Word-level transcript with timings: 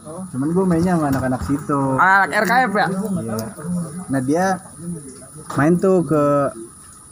cuman 0.00 0.48
gue 0.50 0.64
mainnya 0.64 0.96
sama 0.96 1.12
anak-anak 1.12 1.42
situ 1.44 1.82
Anak 2.00 2.30
RKF 2.48 2.72
ya? 2.72 2.88
Iya. 2.88 3.36
Nah 4.10 4.20
dia 4.24 4.44
main 5.56 5.76
tuh 5.76 6.02
ke 6.06 6.24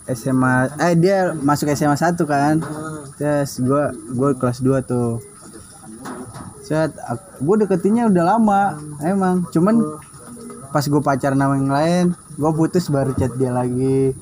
SMA 0.08 0.72
eh 0.80 0.96
dia 0.96 1.36
masuk 1.36 1.68
SMA 1.76 1.96
1 1.96 2.16
kan. 2.24 2.64
Terus 3.20 3.60
gua 3.60 3.92
gua 4.16 4.32
kelas 4.32 4.64
2 4.64 4.80
tuh. 4.88 5.20
Set 6.64 6.96
gue 7.40 7.56
deketinnya 7.60 8.08
udah 8.08 8.24
lama 8.24 8.62
emang. 9.04 9.44
Cuman 9.52 10.00
pas 10.68 10.84
gue 10.84 11.00
pacaran 11.00 11.40
sama 11.40 11.56
yang 11.56 11.72
lain, 11.72 12.04
gue 12.12 12.50
putus 12.52 12.92
baru 12.92 13.12
chat 13.16 13.32
dia 13.40 13.52
lagi. 13.52 14.12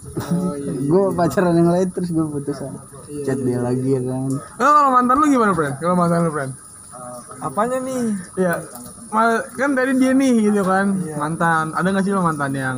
gue 0.86 1.04
pacaran 1.14 1.54
yang 1.54 1.70
lain 1.70 1.90
terus 1.90 2.10
gue 2.10 2.26
putus 2.26 2.58
chat 3.22 3.38
dia 3.38 3.58
lagi 3.62 3.98
kan. 3.98 4.30
Lo 4.58 4.68
kalau 4.70 4.90
mantan 4.94 5.16
lu 5.22 5.26
gimana, 5.30 5.54
friend? 5.54 5.74
Kalau 5.82 5.94
mantan 5.98 6.26
lu, 6.26 6.30
friend? 6.34 6.65
Apanya 7.46 7.78
nih? 7.78 8.02
Iya. 8.36 8.54
Ma- 9.06 9.44
kan 9.48 9.70
dari 9.72 9.94
dia 9.94 10.12
nih 10.12 10.34
gitu 10.44 10.62
kan. 10.62 10.86
Mantan. 11.14 11.70
Ada 11.72 11.88
gak 11.90 12.04
sih 12.04 12.12
lo 12.12 12.20
mantan 12.20 12.52
yang 12.52 12.76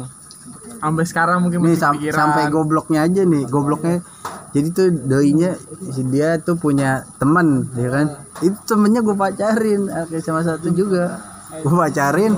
sampai 0.78 1.02
sekarang 1.02 1.38
mungkin 1.41 1.58
Nih 1.60 1.74
sam- 1.74 1.96
pikiran? 1.96 2.14
sampai 2.14 2.42
gobloknya 2.48 3.02
aja 3.02 3.22
nih, 3.24 3.42
gobloknya. 3.46 4.04
Jadi 4.48 4.68
tuh 4.70 4.86
doinya 4.92 5.52
si 5.88 6.02
dia 6.04 6.36
tuh 6.38 6.54
punya 6.54 7.04
teman, 7.16 7.68
ya 7.74 7.88
kan? 7.91 8.06
Itu 8.38 8.56
temennya 8.66 9.00
gue 9.00 9.12
pacarin, 9.12 9.88
kayak 9.88 10.22
sama 10.22 10.41
satu 10.41 10.70
juga. 10.70 11.19
Gue 11.58 11.74
pacarin. 11.74 12.32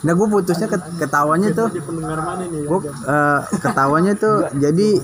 Nah 0.00 0.12
gue 0.12 0.26
putusnya 0.26 0.66
ket- 0.66 0.90
ketawanya 0.96 1.50
tuh. 1.52 1.68
Gue 2.62 2.78
eh, 2.86 3.40
ketawanya 3.58 4.12
tuh 4.14 4.48
jadi 4.54 5.02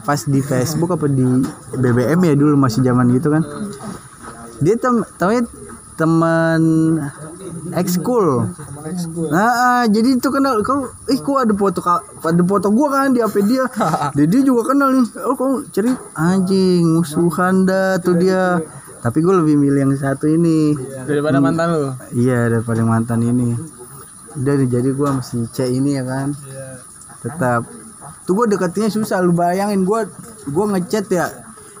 pas 0.00 0.20
di 0.22 0.40
Facebook 0.40 0.90
apa 0.90 1.06
di 1.06 1.26
BBM 1.74 2.20
ya 2.22 2.34
dulu 2.34 2.56
masih 2.56 2.80
zaman 2.80 3.10
gitu 3.10 3.28
kan. 3.28 3.42
Dia 4.60 4.76
tem 4.76 5.00
taunya 5.16 5.44
teman 6.00 6.62
ekskul. 7.76 8.48
Nah, 9.28 9.50
ah, 9.52 9.84
jadi 9.84 10.16
itu 10.16 10.28
kenal 10.32 10.64
kau 10.64 10.88
ih 11.12 11.20
kok 11.20 11.36
ada 11.44 11.52
foto 11.52 11.80
ada 12.24 12.42
foto 12.48 12.72
gua 12.72 12.88
kan 12.88 13.12
di 13.12 13.20
HP 13.20 13.44
dia. 13.44 13.68
Jadi 14.18 14.36
juga 14.40 14.72
kenal 14.72 14.96
nih. 14.96 15.04
Oh, 15.28 15.36
kau 15.36 15.60
cari 15.68 15.92
anjing 16.16 16.88
musuhan 16.88 17.68
dah 17.68 18.00
tuh 18.00 18.16
dia. 18.16 18.58
Tapi 19.00 19.24
gue 19.24 19.32
lebih 19.32 19.56
milih 19.56 19.80
yang 19.88 19.92
satu 19.96 20.28
ini. 20.28 20.76
daripada 21.08 21.40
mantan 21.40 21.72
lu. 21.72 21.88
Iya, 22.12 22.52
daripada 22.52 22.84
mantan 22.84 23.24
ini. 23.24 23.56
Udah 24.36 24.54
nih, 24.60 24.68
jadi 24.68 24.88
gua 24.92 25.20
masih 25.20 25.48
C 25.48 25.72
ini 25.72 25.96
ya 25.96 26.04
kan. 26.04 26.36
Tetap. 27.24 27.64
Tuh 28.28 28.32
gua 28.36 28.46
deketinnya 28.48 28.92
susah 28.92 29.24
lu 29.24 29.32
bayangin 29.32 29.88
gua 29.88 30.04
gua 30.48 30.76
ngechat 30.76 31.08
ya. 31.08 31.32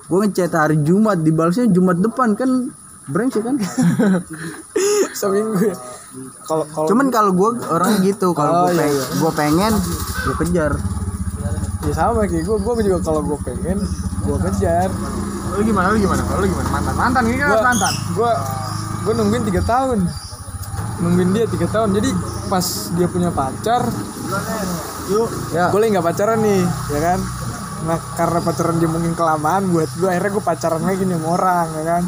Gua 0.08 0.24
ngechat 0.24 0.50
hari 0.56 0.80
Jumat 0.80 1.20
dibalasnya 1.20 1.68
Jumat 1.68 2.00
depan 2.00 2.34
kan 2.34 2.72
brengsek 3.10 3.42
kan. 3.42 3.56
Seminggu 5.12 5.58
ya. 5.60 5.76
Kalau 6.42 6.64
kalau 6.66 6.86
Cuman 6.86 7.06
kalau 7.08 7.30
gue 7.30 7.50
orang 7.66 8.00
gitu, 8.00 8.32
kalau 8.32 8.52
Oh, 8.56 8.66
gue 8.66 8.78
iya, 8.80 9.04
gua 9.18 9.32
pengen, 9.32 9.72
gue 10.24 10.34
kejar. 10.38 10.72
ya 11.80 11.92
sama 11.92 12.22
kayak 12.22 12.42
gue, 12.42 12.56
gue 12.56 12.72
juga 12.84 12.98
kalau 13.00 13.20
gue 13.22 13.38
pengen, 13.40 13.78
gue 14.20 14.38
kejar. 14.44 14.88
Lu 15.50 15.62
gimana? 15.62 15.90
Lu 15.90 15.98
gimana? 15.98 16.20
Kalau 16.22 16.40
lu 16.40 16.48
gimana? 16.48 16.68
Mantan. 16.70 16.94
Mantan 16.94 17.22
ini 17.26 17.36
kan 17.36 17.48
Gua- 17.50 17.64
mantan. 17.64 17.92
Gue 18.12 18.30
gue 19.00 19.12
nungguin 19.14 19.44
tiga 19.44 19.62
tahun, 19.62 19.98
nungguin 21.00 21.30
dia 21.32 21.44
tiga 21.46 21.66
tahun. 21.66 21.88
Jadi 21.92 22.10
pas 22.46 22.66
dia 22.92 23.06
punya 23.06 23.30
pacar, 23.30 23.82
Ya. 25.50 25.66
gue 25.68 25.78
lagi 25.78 25.90
nggak 25.90 26.06
pacaran 26.06 26.38
nih, 26.38 26.62
ya 26.88 27.00
kan? 27.00 27.18
Nah 27.80 27.98
karena 28.12 28.38
pacaran 28.40 28.76
dia 28.76 28.86
mungkin 28.86 29.12
kelamaan 29.12 29.66
buat 29.68 29.88
gue, 29.92 30.06
akhirnya 30.06 30.30
gue 30.32 30.44
pacaran 30.44 30.82
lagi 30.82 31.02
nih 31.02 31.16
sama 31.16 31.28
orang, 31.32 31.66
ya 31.72 31.84
kan? 31.88 32.02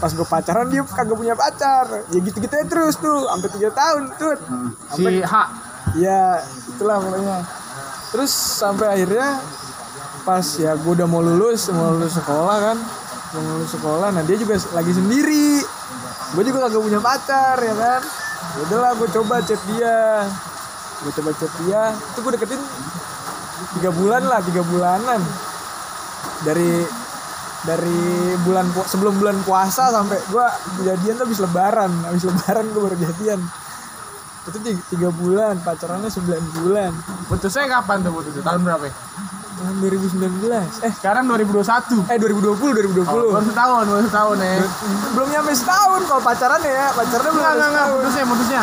Pas 0.00 0.08
gue 0.16 0.24
pacaran 0.24 0.64
dia 0.72 0.80
kagak 0.80 1.12
punya 1.12 1.36
pacar, 1.36 2.08
ya 2.08 2.18
gitu-gitu 2.24 2.48
aja 2.48 2.64
terus 2.64 2.96
tuh, 2.96 3.28
sampai 3.28 3.48
tiga 3.52 3.68
tahun 3.68 4.02
tuh. 4.16 4.36
Si 4.96 5.04
H. 5.20 5.34
Ya 6.00 6.40
itulah 6.72 6.96
pokoknya. 7.04 7.44
Terus 8.10 8.32
sampai 8.32 8.86
akhirnya 8.96 9.44
pas 10.24 10.44
ya 10.56 10.72
gue 10.72 10.92
udah 10.96 11.04
mau 11.04 11.20
lulus, 11.20 11.68
mau 11.68 11.92
lulus 11.92 12.16
sekolah 12.16 12.56
kan, 12.72 12.76
mau 13.36 13.60
lulus 13.60 13.76
sekolah, 13.76 14.08
nah 14.08 14.24
dia 14.24 14.40
juga 14.40 14.56
lagi 14.72 14.92
sendiri. 14.96 15.60
Gue 16.32 16.42
juga 16.48 16.64
kagak 16.64 16.80
punya 16.80 17.00
pacar 17.04 17.60
ya 17.60 17.74
kan. 17.76 18.00
Ya 18.50 18.60
udahlah 18.66 18.92
gue 18.96 19.08
coba 19.20 19.44
chat 19.44 19.60
dia, 19.68 20.26
gue 21.04 21.12
coba 21.12 21.30
chat 21.36 21.52
dia, 21.60 21.92
itu 21.92 22.18
gue 22.24 22.32
deketin 22.40 22.62
tiga 23.78 23.90
bulan 23.92 24.24
lah, 24.24 24.40
tiga 24.42 24.64
bulanan 24.64 25.20
dari 26.42 26.88
dari 27.62 28.00
bulan 28.40 28.66
pu- 28.68 28.84
sebelum 28.84 29.14
bulan 29.14 29.36
puasa 29.40 29.88
sampai 29.88 30.16
gue 30.22 30.46
jadian 30.82 31.14
tuh 31.14 31.24
habis 31.24 31.40
lebaran, 31.40 31.92
habis 32.04 32.24
lebaran 32.24 32.64
gue 32.66 32.80
baru 32.80 32.96
jadian 32.98 33.40
itu 34.40 34.58
tiga, 34.58 34.80
tiga 34.88 35.08
bulan 35.12 35.60
pacarannya 35.60 36.08
9 36.08 36.24
bulan 36.56 36.90
Putusnya 37.26 37.68
kapan 37.70 38.00
tuh 38.00 38.10
putusnya? 38.10 38.40
Tahun 38.40 38.60
berapa? 38.60 38.84
ya? 38.84 38.94
tahun 39.60 39.76
2019 39.76 40.48
eh 40.80 40.92
Sekarang 40.96 41.28
2021. 41.28 42.08
eh 42.08 42.16
2020 42.16 42.56
2020 42.56 43.04
Baru 43.04 43.44
setahun, 43.44 43.84
baru 43.84 44.02
setahun 44.02 44.36
ya. 44.40 44.52
belum 45.12 45.28
nyampe 45.28 45.52
setahun 45.52 46.00
kalau 46.08 46.22
pacaran 46.24 46.56
ya 46.58 46.88
pacarannya 46.90 47.28
belum 47.30 47.44
enggak. 47.44 47.60
setahun 47.60 47.90
Putusnya, 47.92 48.24
putusnya. 48.24 48.62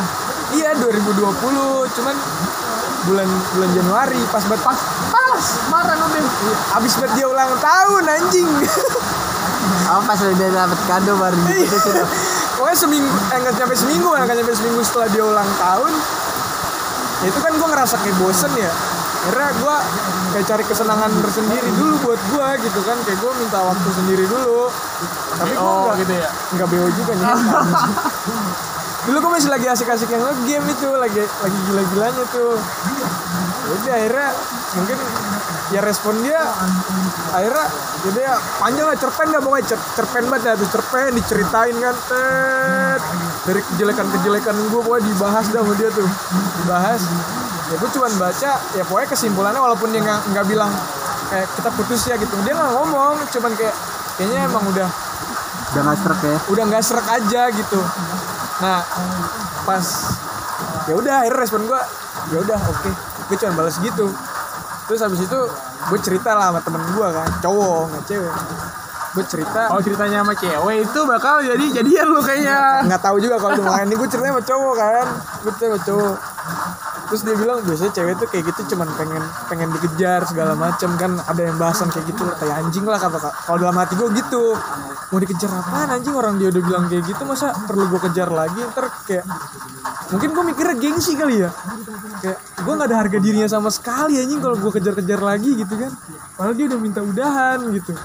iya 0.49 0.69
2020 0.73 1.37
cuman 1.93 2.15
bulan 3.07 3.25
bulan 3.51 3.69
Januari 3.71 4.19
pas 4.27 4.43
banget 4.43 4.61
pas 4.61 4.77
Pas, 5.07 5.43
kemarin 5.63 5.97
udah. 5.99 6.25
abis 6.75 6.93
banget 6.95 7.11
dia 7.15 7.25
ulang 7.25 7.51
tahun 7.57 8.03
anjing 8.05 8.49
Apa 9.85 10.01
pas 10.07 10.19
udah 10.19 10.33
dapet 10.51 10.79
kado 10.83 11.13
baru 11.15 11.37
diputusin. 11.39 11.95
pokoknya 12.53 12.77
seminggu 12.77 13.07
eh 13.09 13.37
nggak 13.37 13.53
nyampe 13.55 13.75
seminggu 13.75 14.07
nggak 14.09 14.33
nyampe 14.33 14.51
seminggu 14.51 14.81
setelah 14.81 15.07
dia 15.07 15.23
ulang 15.23 15.49
tahun 15.57 15.91
itu 17.19 17.37
kan 17.37 17.51
gue 17.51 17.67
ngerasa 17.67 17.95
kayak 17.99 18.17
bosen 18.17 18.51
ya 18.53 18.69
akhirnya 19.19 19.49
gue 19.53 19.77
kayak 20.29 20.45
cari 20.45 20.63
kesenangan 20.63 21.11
tersendiri 21.19 21.67
dulu 21.73 21.95
buat 22.03 22.21
gue 22.23 22.47
gitu 22.63 22.79
kan 22.81 22.97
kayak 23.01 23.17
gue 23.17 23.31
minta 23.35 23.59
waktu 23.59 23.89
sendiri 23.91 24.25
dulu 24.25 24.69
tapi 25.33 25.51
gue 25.51 25.59
Oh, 25.59 25.85
nggak 25.87 25.97
gitu 25.99 26.13
ya. 26.15 26.29
nggak 26.53 26.67
beo 26.67 26.87
juga 26.89 27.11
nih 27.13 27.25
dulu 29.07 29.17
gue 29.23 29.31
masih 29.39 29.47
lagi 29.47 29.67
asik-asik 29.71 30.11
yang 30.11 30.19
game 30.43 30.67
itu 30.67 30.87
lagi 30.91 31.23
lagi 31.23 31.59
gila-gilanya 31.71 32.23
tuh. 32.27 32.59
Jadi 33.67 33.87
akhirnya 33.91 34.29
mungkin 34.75 34.97
ya 35.67 35.79
respon 35.83 36.15
dia 36.23 36.39
akhirnya 37.35 37.65
jadi 38.07 38.19
ya 38.23 38.35
panjang 38.59 38.87
lah 38.87 38.97
cerpen 38.99 39.27
dah 39.31 39.41
pokoknya? 39.43 39.65
Cer- 39.75 39.87
cerpen 39.95 40.23
banget 40.27 40.43
ya 40.43 40.53
tuh 40.55 40.69
cerpen 40.71 41.11
diceritain 41.15 41.75
kan 41.79 41.95
tet. 42.07 43.01
Dari 43.47 43.61
kejelekan-kejelekan 43.73 44.55
gue 44.71 44.81
pokoknya 44.83 45.03
dibahas 45.07 45.45
dah 45.51 45.61
sama 45.63 45.73
dia 45.75 45.89
tuh 45.91 46.07
dibahas. 46.63 47.01
Ya 47.67 47.75
gue 47.79 47.89
cuman 47.95 48.11
baca 48.15 48.51
ya 48.75 48.83
pokoknya 48.83 49.07
kesimpulannya 49.07 49.59
walaupun 49.59 49.87
dia 49.91 50.03
nggak 50.03 50.19
nggak 50.35 50.45
bilang 50.47 50.71
kayak 51.31 51.47
kita 51.55 51.69
putus 51.75 52.01
ya 52.07 52.15
gitu. 52.19 52.31
Dia 52.43 52.55
nggak 52.55 52.71
ngomong 52.75 53.23
cuman 53.31 53.51
kayak 53.55 53.75
kayaknya 54.19 54.51
emang 54.51 54.63
udah 54.67 54.87
Udah 55.67 55.83
gak 55.83 55.99
serak 55.99 56.19
ya. 56.23 56.37
udah 56.47 56.63
nggak 56.71 56.83
serak 56.83 57.07
aja 57.11 57.41
gitu 57.51 57.79
nah 58.57 58.81
pas 59.63 59.85
ya 60.89 60.93
udah 60.97 61.13
akhirnya 61.21 61.39
respon 61.45 61.61
gue 61.67 61.81
ya 62.33 62.37
udah 62.41 62.59
oke. 62.67 62.91
Gue 63.27 63.37
cuma 63.39 63.53
balas 63.63 63.75
gitu. 63.79 64.07
Terus 64.87 64.99
habis 65.03 65.19
itu 65.19 65.39
gue 65.87 65.99
cerita 65.99 66.31
lah 66.31 66.51
sama 66.55 66.59
temen 66.63 66.81
gue 66.95 67.07
kan 67.11 67.29
cowok 67.43 67.81
nggak 67.91 68.03
cewek. 68.07 68.33
Gue 69.15 69.25
cerita. 69.25 69.61
Kalau 69.67 69.81
ceritanya 69.83 70.17
sama 70.23 70.33
cewek 70.37 70.75
itu 70.83 70.99
bakal 71.07 71.35
jadi 71.43 71.65
jadian 71.81 72.07
lu 72.11 72.21
kayaknya. 72.23 72.87
nggak 72.87 73.01
tahu 73.03 73.17
juga 73.19 73.35
kalau 73.39 73.53
cuma 73.59 73.83
ini 73.83 73.93
gue 73.95 74.07
ceritanya 74.09 74.33
sama 74.39 74.43
cowok 74.47 74.73
kan. 74.79 75.05
Gue 75.43 75.51
cerita 75.55 75.67
sama 75.67 75.79
cowok 75.83 76.15
terus 77.07 77.21
dia 77.23 77.35
bilang 77.39 77.63
biasanya 77.63 77.91
cewek 77.95 78.13
tuh 78.19 78.27
kayak 78.29 78.43
gitu 78.53 78.75
cuman 78.75 78.87
pengen 78.99 79.23
pengen 79.47 79.69
dikejar 79.73 80.21
segala 80.27 80.53
macam 80.53 80.93
kan. 80.99 81.11
Ada 81.27 81.41
yang 81.51 81.57
bahasan 81.57 81.87
kayak 81.89 82.05
gitu 82.11 82.23
kayak 82.37 82.55
anjing 82.61 82.85
lah 82.85 82.99
kata 82.99 83.17
kalau 83.47 83.57
dalam 83.57 83.75
hati 83.79 83.95
gue 83.95 84.07
gitu. 84.19 84.53
Mau 85.07 85.19
dikejar 85.23 85.51
apaan 85.55 85.87
anjing? 85.95 86.11
Orang 86.11 86.35
dia 86.35 86.51
udah 86.51 86.63
bilang 86.63 86.83
kayak 86.91 87.07
gitu 87.07 87.23
masa 87.23 87.55
perlu 87.65 87.87
gue 87.87 87.99
kejar 88.11 88.27
lagi? 88.27 88.59
Ntar 88.59 88.85
kayak 89.07 89.25
mungkin 90.11 90.29
gue 90.35 90.43
mikirnya 90.51 90.75
gengsi 90.75 91.15
kali 91.15 91.47
ya. 91.47 91.49
Kayak 92.19 92.37
gue 92.43 92.73
nggak 92.75 92.87
ada 92.91 92.97
harga 92.99 93.17
dirinya 93.23 93.47
sama 93.47 93.71
sekali 93.71 94.19
anjing 94.19 94.43
kalau 94.43 94.59
gue 94.59 94.71
kejar-kejar 94.75 95.19
lagi 95.23 95.55
gitu 95.55 95.73
kan. 95.79 95.91
Padahal 96.35 96.53
dia 96.53 96.65
udah 96.69 96.79
minta 96.79 96.99
udahan 97.01 97.59
gitu 97.71 97.95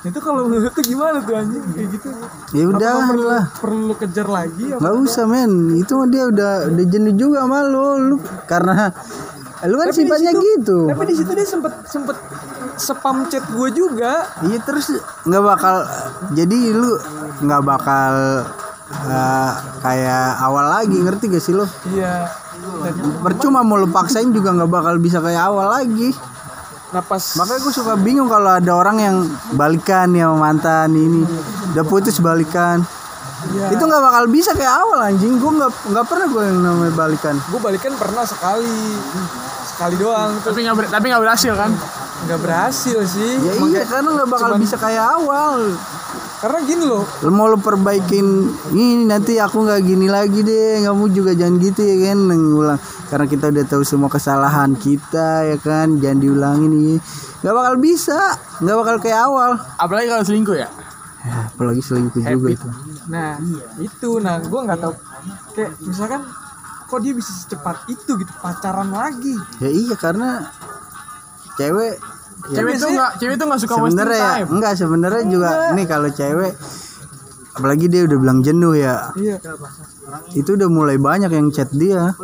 itu 0.00 0.16
kalau 0.16 0.46
menurut 0.46 0.72
tuh 0.72 0.80
gimana 0.80 1.20
tuh 1.20 1.34
anjing 1.34 1.60
kayak 1.70 1.88
gitu 1.92 2.08
Ya 2.50 2.64
udah 2.66 2.92
perlu, 3.06 3.24
lah. 3.26 3.44
perlu 3.54 3.92
kejar 3.94 4.26
lagi 4.26 4.64
apa? 4.70 4.80
Gak 4.80 4.94
usah 4.98 5.24
men, 5.24 5.52
itu 5.74 5.92
dia 6.08 6.24
udah 6.26 6.52
udah 6.66 6.84
jenuh 6.84 7.14
juga 7.14 7.44
sama 7.44 7.60
lu, 7.62 7.84
lu 8.00 8.16
karena 8.44 8.88
lu 9.60 9.76
kan 9.76 9.86
Tapi 9.86 9.98
sifatnya 9.98 10.32
situ- 10.32 10.44
gitu. 10.46 10.78
Tapi 10.88 11.02
di 11.04 11.14
situ 11.14 11.30
dia 11.30 11.44
sempet 11.44 11.72
sempet 11.84 12.16
spam 12.74 13.28
chat 13.28 13.44
gue 13.46 13.68
juga. 13.70 14.24
Iya 14.40 14.58
terus 14.60 14.88
nggak 15.22 15.42
bakal 15.42 15.84
jadi 16.32 16.58
lu 16.72 16.96
nggak 17.40 17.62
bakal 17.62 18.14
eh, 19.04 19.50
kayak 19.78 20.26
awal 20.40 20.64
lagi 20.66 20.96
ngerti 20.96 21.28
gak 21.28 21.44
sih 21.44 21.52
lu? 21.52 21.68
Iya. 21.86 22.24
Percuma 23.20 23.60
mau 23.60 23.76
lu 23.76 23.86
paksain 23.86 24.28
juga 24.30 24.50
nggak 24.50 24.70
bakal 24.70 24.96
bisa 24.96 25.20
kayak 25.20 25.44
awal 25.44 25.68
lagi. 25.70 26.16
Nah 26.90 27.00
pas 27.00 27.22
Makanya 27.36 27.60
gue 27.60 27.72
suka 27.72 27.94
bingung 27.94 28.26
kalau 28.26 28.50
ada 28.52 28.72
orang 28.72 28.96
yang 28.98 29.16
balikan 29.52 30.10
ya 30.10 30.26
sama 30.26 30.38
mantan 30.44 30.90
ini 30.92 31.22
udah 31.70 31.84
putus 31.84 32.18
balikan. 32.18 32.82
Iya. 33.40 33.72
itu 33.72 33.80
nggak 33.80 34.04
bakal 34.04 34.24
bisa 34.28 34.52
kayak 34.52 34.84
awal 34.84 35.00
anjing 35.00 35.40
gue 35.40 35.48
nggak 35.50 35.72
nggak 35.88 36.04
pernah 36.04 36.26
gue 36.28 36.42
yang 36.44 36.60
namanya 36.60 36.92
balikan 36.92 37.32
gue 37.40 37.56
balikan 37.56 37.96
pernah 37.96 38.20
sekali 38.20 38.68
sekali 39.64 39.96
doang 39.96 40.36
tuh 40.44 40.52
Tapi 40.52 40.60
nggak 40.60 40.76
ber- 40.76 40.92
tapi 40.92 41.04
nggak 41.08 41.22
berhasil 41.24 41.56
kan? 41.56 41.72
Nggak 42.26 42.38
berhasil 42.40 42.98
sih. 43.06 43.32
Ya 43.40 43.52
iya 43.64 43.82
karena 43.88 44.08
nggak 44.20 44.28
bakal 44.28 44.48
cuman- 44.54 44.62
bisa 44.62 44.76
kayak 44.76 45.04
awal. 45.20 45.72
Karena 46.40 46.58
gini 46.64 46.84
loh. 46.88 47.04
Lu 47.20 47.30
mau 47.36 47.52
lu 47.52 47.60
perbaikin 47.60 48.48
ini 48.72 49.04
nanti 49.04 49.36
aku 49.36 49.60
nggak 49.60 49.80
gini 49.84 50.08
lagi 50.08 50.40
deh. 50.40 50.80
Kamu 50.80 51.12
juga 51.12 51.36
jangan 51.36 51.60
gitu 51.60 51.80
ya 51.84 51.96
kan 52.12 52.18
ngulang 52.32 52.80
karena 53.12 53.26
kita 53.28 53.44
udah 53.52 53.64
tahu 53.68 53.82
semua 53.84 54.08
kesalahan 54.08 54.72
kita 54.72 55.44
ya 55.52 55.56
kan 55.60 56.00
jangan 56.00 56.18
diulangin 56.20 56.72
ini. 56.72 56.96
Nggak 57.44 57.54
bakal 57.56 57.74
bisa 57.76 58.18
nggak 58.64 58.76
bakal 58.80 58.96
kayak 59.04 59.20
awal. 59.28 59.50
Apalagi 59.76 60.08
kalau 60.08 60.24
selingkuh 60.24 60.56
ya. 60.56 60.68
ya, 61.20 61.52
apalagi 61.52 61.84
selingkuh 61.84 62.24
juga 62.24 62.48
itu 62.48 62.68
nah 63.12 63.36
itu. 63.76 64.10
Nah 64.24 64.40
gue 64.40 64.60
nggak 64.64 64.80
tahu. 64.80 64.94
Kayak 65.52 65.70
misalkan 65.84 66.22
kok 66.88 67.00
dia 67.04 67.12
bisa 67.12 67.30
secepat 67.36 67.84
itu 67.92 68.16
gitu 68.16 68.32
pacaran 68.40 68.88
lagi? 68.88 69.36
Ya 69.60 69.68
iya 69.68 69.94
karena 70.00 70.48
cewek 71.60 71.92
ya, 72.48 72.56
Cewek 72.56 72.74
tuh 72.80 72.88
nggak 72.90 73.10
cewek 73.20 73.34
tuh 73.36 73.46
nggak 73.46 73.60
suka 73.60 73.74
wasting 73.76 73.84
sebenarnya 73.92 74.16
ya 74.18 74.32
time. 74.32 74.48
enggak 74.50 74.72
sebenarnya 74.74 75.22
juga 75.28 75.50
nih 75.70 75.86
kalau 75.86 76.08
cewek 76.10 76.52
apalagi 77.50 77.86
dia 77.86 78.06
udah 78.06 78.16
bilang 78.16 78.40
jenuh 78.40 78.72
ya. 78.72 79.10
Iya. 79.12 79.36
Itu 80.32 80.56
udah 80.56 80.68
mulai 80.70 80.96
banyak 80.96 81.28
yang 81.28 81.50
chat 81.50 81.68
dia. 81.70 82.14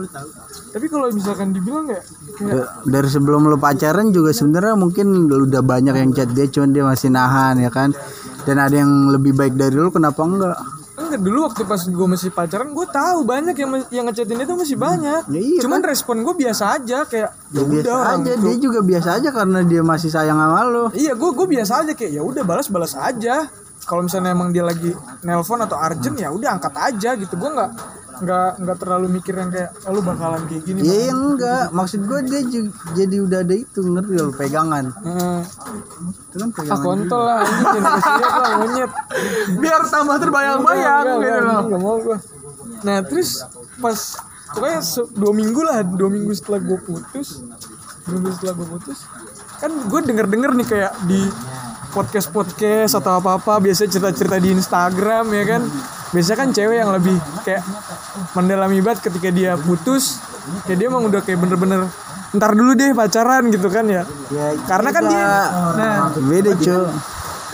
Tapi 0.73 0.87
kalau 0.87 1.11
misalkan 1.11 1.51
dibilang 1.51 1.85
kayak 1.85 2.05
kayak 2.33 2.55
Da- 2.57 2.71
dari 2.87 3.09
sebelum 3.11 3.45
lu 3.45 3.59
pacaran 3.59 4.09
juga 4.11 4.31
sebenarnya 4.31 4.79
mungkin 4.79 5.27
udah 5.27 5.61
banyak 5.61 5.95
yang 5.95 6.11
chat 6.11 6.31
dia 6.31 6.47
cuman 6.47 6.71
dia 6.73 6.85
masih 6.87 7.11
nahan 7.11 7.59
ya 7.59 7.69
kan? 7.69 7.91
Dan 8.43 8.57
ada 8.57 8.73
yang 8.73 9.11
lebih 9.11 9.35
baik 9.35 9.59
dari 9.59 9.75
lu 9.75 9.91
kenapa 9.91 10.21
enggak 10.23 10.57
enggak 11.07 11.23
dulu 11.23 11.39
waktu 11.47 11.63
pas 11.65 11.81
gue 11.81 12.07
masih 12.11 12.31
pacaran 12.35 12.69
gue 12.75 12.87
tahu 12.91 13.19
banyak 13.23 13.57
yang 13.57 13.71
yang 13.95 14.05
ngechatin 14.11 14.39
itu 14.43 14.55
masih 14.59 14.77
banyak. 14.77 15.23
Ya 15.31 15.41
iya 15.41 15.61
cuman 15.63 15.81
respon 15.81 16.21
gue 16.27 16.35
biasa 16.35 16.77
aja 16.83 17.07
kayak 17.07 17.31
ya 17.55 17.61
ya 17.61 17.63
biasa 17.63 17.87
udah 17.87 17.95
orang 17.95 18.21
aja 18.21 18.33
itu. 18.35 18.45
dia 18.45 18.57
juga 18.59 18.81
biasa 18.83 19.09
aja 19.23 19.29
karena 19.31 19.59
dia 19.63 19.83
masih 19.87 20.11
sayang 20.11 20.39
sama 20.39 20.61
lu 20.67 20.85
iya 20.93 21.13
gue 21.15 21.31
gue 21.31 21.47
biasa 21.47 21.73
aja 21.87 21.93
kayak 21.95 22.13
ya 22.19 22.23
udah 22.23 22.43
balas 22.43 22.67
balas 22.69 22.93
aja. 22.99 23.47
Kalau 23.87 24.03
misalnya 24.03 24.35
emang 24.35 24.51
dia 24.51 24.67
lagi 24.67 24.91
nelpon 25.23 25.63
atau 25.63 25.79
urgent 25.79 26.19
ya 26.19 26.35
udah 26.35 26.59
angkat 26.59 26.75
aja 26.75 27.15
gitu. 27.15 27.39
Gue 27.39 27.51
nggak 27.55 27.71
nggak 28.19 28.51
nggak 28.59 28.77
terlalu 28.77 29.07
mikir 29.13 29.33
yang 29.33 29.49
kayak 29.49 29.71
"Ah, 29.79 29.91
lu 29.91 30.01
bakalan 30.01 30.43
kayak 30.45 30.63
gini 30.63 30.81
ya 30.81 31.11
enggak. 31.11 31.69
maksud 31.71 32.01
gue 32.03 32.21
dia 32.25 32.41
jadi 32.95 33.17
udah 33.19 33.39
ada 33.41 33.55
itu 33.55 33.81
ngerti 33.81 34.13
lu 34.15 34.33
pegangan. 34.33 34.85
Eh, 34.89 35.41
itu 36.25 36.37
kan 36.37 36.49
ah 36.49 36.55
pegangan 36.55 36.83
kontol 36.83 37.23
lah 37.23 37.41
lah 37.41 38.51
monyet. 38.59 38.91
Biar 39.57 39.81
tambah 39.85 40.17
terbayang-bayang 40.19 41.05
gitu 41.19 41.41
loh. 41.41 41.61
enggak 41.63 41.81
mau 41.81 41.97
gue 41.99 42.19
nah 42.79 43.01
terus 43.01 43.41
pas 43.77 43.97
pokoknya 44.53 44.81
se- 44.81 45.09
dua 45.11 45.33
minggu 45.33 45.61
lah 45.61 45.81
dua 45.83 46.07
minggu 46.07 46.29
setelah 46.31 46.61
gue 46.61 46.79
putus 46.79 47.41
dua 48.03 48.15
minggu 48.15 48.31
setelah 48.33 48.55
gue 48.55 48.69
putus 48.69 48.99
kan 49.57 49.73
gue 49.73 50.01
denger 50.03 50.27
denger 50.27 50.51
nih 50.55 50.67
kayak 50.67 50.93
di 51.03 51.25
podcast 51.91 52.29
podcast 52.29 52.93
atau 52.95 53.17
apa 53.17 53.37
apa 53.37 53.57
biasanya 53.59 53.91
cerita 53.91 54.11
cerita 54.13 54.37
di 54.37 54.53
Instagram 54.53 55.25
ya 55.31 55.45
kan 55.49 55.63
biasanya 56.11 56.39
kan 56.39 56.49
cewek 56.51 56.77
yang 56.77 56.91
lebih 56.91 57.17
kayak 57.43 57.63
mendalami 58.33 58.79
banget 58.79 59.03
ketika 59.05 59.29
dia 59.29 59.55
putus 59.57 60.23
ya 60.65 60.75
dia 60.75 60.87
emang 60.87 61.07
udah 61.07 61.21
kayak 61.21 61.39
bener-bener 61.39 61.91
ntar 62.31 62.53
dulu 62.53 62.75
deh 62.75 62.93
pacaran 62.93 63.49
gitu 63.49 63.67
kan 63.67 63.87
ya. 63.87 64.03
Ya 64.29 64.47
karena 64.67 64.91
kan 64.93 65.05
dia 65.09 65.27
nah 65.75 65.97
beda 66.15 66.53
cuy. 66.55 66.87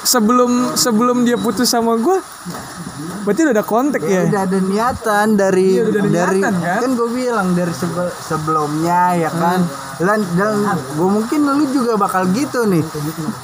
Sebelum 0.02 0.74
sebelum 0.74 1.22
dia 1.22 1.38
putus 1.38 1.70
sama 1.70 1.94
gue 1.94 2.18
berarti 3.22 3.46
udah 3.46 3.54
ada 3.54 3.62
kontak 3.62 4.02
ya? 4.02 4.26
Udah 4.26 4.42
ada 4.42 4.58
niatan 4.58 5.26
dari 5.38 5.78
Iya, 5.78 5.86
udah 5.86 6.00
ada 6.02 6.10
dari 6.10 6.38
niatan, 6.42 6.54
kan? 6.58 6.78
kan 6.82 6.90
gue 6.98 7.08
bilang 7.14 7.48
dari 7.54 7.70
sebe- 7.70 8.10
sebelumnya 8.18 9.14
ya 9.14 9.30
kan? 9.30 9.62
Dan 10.02 10.18
dan 10.34 10.52
gue 10.98 11.06
mungkin 11.06 11.46
lu 11.46 11.64
juga 11.70 11.94
bakal 11.94 12.26
gitu 12.34 12.66
nih. 12.66 12.82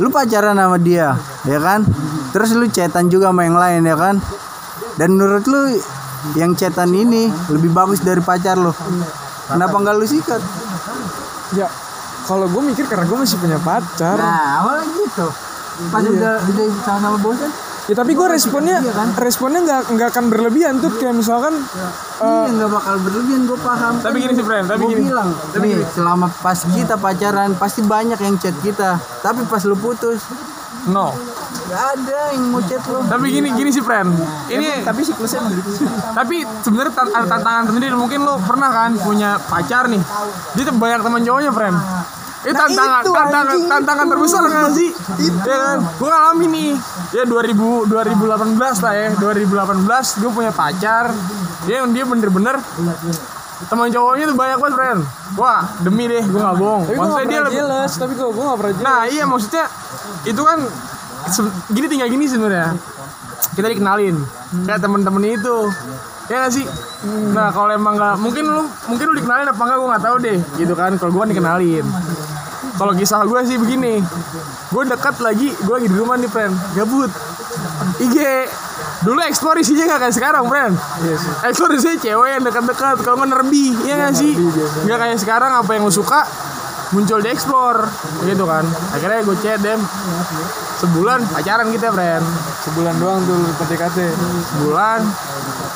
Lu 0.03 0.11
pacaran 0.11 0.59
sama 0.59 0.83
dia 0.83 1.15
ya 1.47 1.59
kan? 1.63 1.87
Terus 2.35 2.51
lu 2.59 2.67
chatan 2.67 3.07
juga 3.07 3.31
sama 3.31 3.47
yang 3.47 3.55
lain 3.55 3.87
ya 3.87 3.95
kan 3.95 4.19
dan 4.99 5.15
menurut 5.15 5.47
lu 5.47 5.79
yang 6.35 6.53
chatan 6.53 6.91
ini 6.91 7.31
lebih 7.49 7.71
bagus 7.71 8.03
dari 8.03 8.19
pacar 8.19 8.59
lu? 8.59 8.75
Kenapa 9.47 9.79
nggak 9.79 9.95
lu 9.95 10.05
sikat? 10.05 10.43
Ya, 11.55 11.71
kalau 12.29 12.45
gue 12.45 12.63
mikir 12.67 12.85
karena 12.85 13.09
gue 13.09 13.19
masih 13.19 13.39
punya 13.41 13.57
pacar. 13.57 14.21
nah 14.21 14.61
awalnya 14.61 14.85
gitu 14.93 15.27
pas 15.89 16.03
udah 16.03 16.35
udah 16.43 16.67
sama-sama 16.83 17.19
bosan 17.23 17.51
Ya 17.89 17.97
tapi 17.97 18.13
gue 18.13 18.29
responnya, 18.29 18.85
responnya 19.17 19.65
nggak 19.65 19.97
nggak 19.97 20.09
akan 20.13 20.25
berlebihan 20.29 20.77
tuh 20.77 20.93
kayak 21.01 21.17
misalkan 21.17 21.57
iya 22.21 22.45
nggak 22.53 22.69
bakal 22.69 23.01
berlebihan 23.01 23.49
gue 23.49 23.57
paham 23.57 23.97
Tapi 23.97 24.17
gini 24.21 24.37
sih, 24.37 24.45
friend, 24.45 24.69
tapi 24.69 24.85
gue 24.85 24.93
gini. 24.93 25.09
bilang 25.09 25.33
nih 25.57 25.81
selama 25.97 26.29
pas 26.29 26.69
kita 26.69 27.01
pacaran 27.01 27.57
pasti 27.57 27.81
banyak 27.81 28.21
yang 28.21 28.37
chat 28.37 28.53
kita. 28.61 29.01
Tapi 29.25 29.41
pas 29.49 29.65
lu 29.65 29.73
putus? 29.73 30.21
No. 30.85 31.17
Gak 31.69 31.85
ada 31.95 32.21
yang 32.33 32.49
mau 32.49 32.61
chat 32.65 32.83
lu. 32.89 33.01
Tapi 33.05 33.27
gini 33.29 33.49
gini 33.53 33.71
sih, 33.71 33.85
friend. 33.85 34.09
Ini 34.49 34.83
tapi 34.83 35.01
siklusnya 35.05 35.45
begitu 35.45 35.85
sih. 35.85 35.87
tapi 36.17 36.43
sebenarnya 36.65 36.93
ada 37.13 37.27
tantangan 37.29 37.65
sendiri. 37.69 37.95
Mungkin 37.95 38.25
lo 38.25 38.41
pernah 38.41 38.71
kan 38.73 38.91
punya 38.97 39.37
pacar 39.37 39.87
nih. 39.93 40.01
Dia 40.57 40.63
tuh 40.67 40.75
banyak 40.77 41.01
teman 41.05 41.21
cowoknya 41.23 41.53
friend. 41.53 41.77
Itu 42.39 42.55
tantangan 42.55 43.03
itu, 43.03 43.11
tantangan 43.11 43.47
anjing, 43.51 43.67
tantangan 43.67 44.07
itu. 44.07 44.13
terbesar 44.15 44.43
kan 44.47 44.71
sih? 44.71 44.91
Ya 45.43 45.57
kan? 45.59 45.79
Gue 45.99 46.09
ngalamin 46.09 46.51
nih. 46.55 46.73
Ya 47.11 47.23
2000 47.27 47.91
2018 47.91 48.85
lah 48.85 48.95
ya. 48.95 49.09
2018 49.19 50.21
gue 50.23 50.31
punya 50.31 50.53
pacar. 50.55 51.11
Dia 51.67 51.83
yang 51.83 51.91
dia 51.91 52.07
bener-bener 52.07 52.63
teman 53.67 53.91
cowoknya 53.91 54.25
tuh 54.31 54.37
banyak 54.39 54.59
banget 54.63 54.75
friend. 54.79 55.01
Wah 55.35 55.67
demi 55.83 56.07
deh 56.07 56.23
gue 56.23 56.41
gak 56.41 56.57
bohong. 56.57 56.87
Tapi 56.87 56.95
maksudnya 56.95 57.19
nggak 57.19 57.27
dia 57.27 57.41
lebih 57.43 57.59
jelas 57.67 57.91
tapi 57.99 58.13
gue 58.15 58.29
gue 58.31 58.45
nggak 58.47 58.59
pernah 58.63 58.75
jelas 58.79 58.87
Nah 58.87 59.01
iya 59.11 59.25
maksudnya 59.27 59.65
itu 60.23 60.43
kan 60.47 60.59
gini 61.73 61.87
tinggal 61.87 62.09
gini 62.09 62.25
sebenarnya. 62.29 62.75
Kita 63.55 63.67
dikenalin. 63.71 64.17
Kayak 64.67 64.81
temen-temen 64.83 65.23
itu. 65.35 65.57
Ya 66.29 66.45
gak 66.45 66.53
sih? 66.53 66.67
Nah 67.33 67.49
kalau 67.55 67.73
emang 67.73 67.97
nggak 67.97 68.21
mungkin 68.21 68.45
lu 68.45 68.69
mungkin 68.91 69.05
lu 69.09 69.15
dikenalin 69.17 69.49
apa 69.49 69.63
enggak 69.65 69.79
gue 69.81 69.89
nggak 69.89 70.05
tahu 70.05 70.17
deh 70.21 70.39
gitu 70.61 70.75
kan. 70.77 70.93
Kalau 71.01 71.13
gue 71.15 71.25
dikenalin. 71.33 71.87
Kalau 72.79 72.93
kisah 72.95 73.25
gue 73.25 73.41
sih 73.49 73.57
begini. 73.57 74.03
Gue 74.69 74.83
dekat 74.85 75.17
lagi 75.25 75.55
gue 75.57 75.75
lagi 75.75 75.89
di 75.89 75.97
rumah 75.97 76.21
nih 76.21 76.29
friend 76.29 76.55
gabut. 76.77 77.11
IG 77.99 78.17
dulu 78.99 79.23
explore 79.23 79.63
isinya 79.63 79.95
nggak 79.95 80.01
kayak 80.05 80.15
sekarang 80.15 80.45
friend 80.51 80.75
explore 81.47 81.73
isinya 81.79 81.97
cewek 82.03 82.29
yang 82.37 82.43
dekat-dekat. 82.45 82.97
Kalau 83.01 83.17
nggak 83.23 83.31
nerbi 83.33 83.73
ya 83.89 83.95
nggak 83.97 84.15
sih? 84.15 84.33
nggak 84.85 84.99
kayak 85.01 85.19
sekarang 85.23 85.55
apa 85.57 85.71
yang 85.75 85.89
lu 85.89 85.93
suka 85.95 86.29
muncul 86.93 87.25
di 87.25 87.33
explore 87.33 87.89
gitu 88.29 88.45
kan. 88.45 88.69
Akhirnya 88.93 89.25
gue 89.25 89.37
chat 89.41 89.59
dem 89.65 89.81
sebulan 90.79 91.19
pacaran 91.29 91.69
kita 91.69 91.91
friend. 91.91 92.25
Sebulan 92.65 92.95
doang 92.99 93.21
tuh 93.27 93.39
PDKT 93.59 93.99
sebulan. 94.55 95.01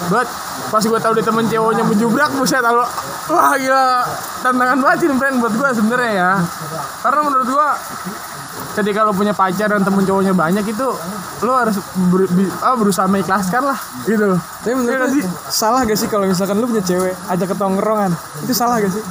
Buat 0.08 0.26
pas 0.70 0.82
gue 0.82 0.98
tahu 0.98 1.12
dia 1.14 1.24
temen 1.24 1.44
ceweknya 1.46 1.84
menjubrak 1.84 2.30
buset 2.34 2.62
kalau 2.62 2.86
wah 3.28 3.54
gila. 3.54 4.06
Tantangan 4.40 4.78
banget 4.78 4.98
sih 5.02 5.08
friend 5.12 5.36
buat 5.38 5.54
gue 5.54 5.68
sebenarnya 5.74 6.12
ya. 6.12 6.30
Karena 7.02 7.20
menurut 7.22 7.48
gue 7.48 7.68
ketika 8.72 9.04
lo 9.04 9.12
punya 9.12 9.36
pacar 9.36 9.68
dan 9.68 9.84
temen 9.84 10.00
cowoknya 10.00 10.32
banyak 10.32 10.64
itu 10.64 10.88
lo 11.44 11.52
harus 11.52 11.76
ber- 12.08 12.30
bi- 12.32 12.54
ah, 12.64 12.72
berusaha 12.72 13.04
mengikhlaskan 13.04 13.68
lah 13.68 13.78
gitu. 14.06 14.38
Tapi 14.64 14.72
menurut 14.72 15.12
sih? 15.12 15.24
salah 15.50 15.84
gak 15.84 15.98
sih 15.98 16.08
kalau 16.08 16.24
misalkan 16.24 16.56
lu 16.56 16.64
punya 16.64 16.80
cewek 16.80 17.12
ajak 17.28 17.52
ke 17.52 17.56
tongkrongan 17.58 18.14
itu 18.40 18.54
salah 18.56 18.80
gak 18.80 18.88
sih? 18.88 19.02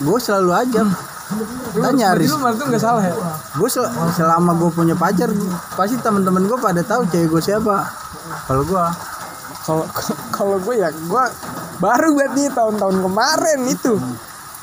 Gue 0.00 0.18
selalu 0.22 0.54
ajak 0.54 0.86
tanya 0.86 1.09
berarti 1.74 2.02
Aris 2.02 2.28
lu 2.30 2.36
lu 2.42 2.64
nggak 2.70 2.82
salah 2.82 3.02
ya? 3.06 3.14
Gue 3.54 3.68
selama 4.14 4.52
gue 4.58 4.70
punya 4.74 4.94
pacar 4.98 5.30
pasti 5.78 5.96
teman-teman 6.02 6.46
gue 6.46 6.58
pada 6.58 6.82
tahu 6.82 7.06
cewek 7.06 7.28
gue 7.30 7.42
siapa. 7.42 7.86
Kalau 8.46 8.62
gue 8.66 8.82
kalau 9.64 9.84
kalau 10.34 10.56
gue 10.58 10.74
ya 10.80 10.90
gue 10.90 11.24
baru 11.78 12.08
buat 12.16 12.32
nih 12.34 12.50
tahun-tahun 12.50 12.96
kemarin 13.06 13.60
itu. 13.70 13.94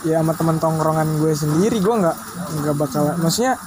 Ya 0.05 0.21
sama 0.21 0.37
teman 0.37 0.61
tongkrongan 0.61 1.17
gue 1.17 1.33
sendiri 1.33 1.81
gue 1.81 1.95
nggak 2.05 2.17
nggak 2.61 2.75
bakal 2.77 3.17
maksudnya 3.17 3.57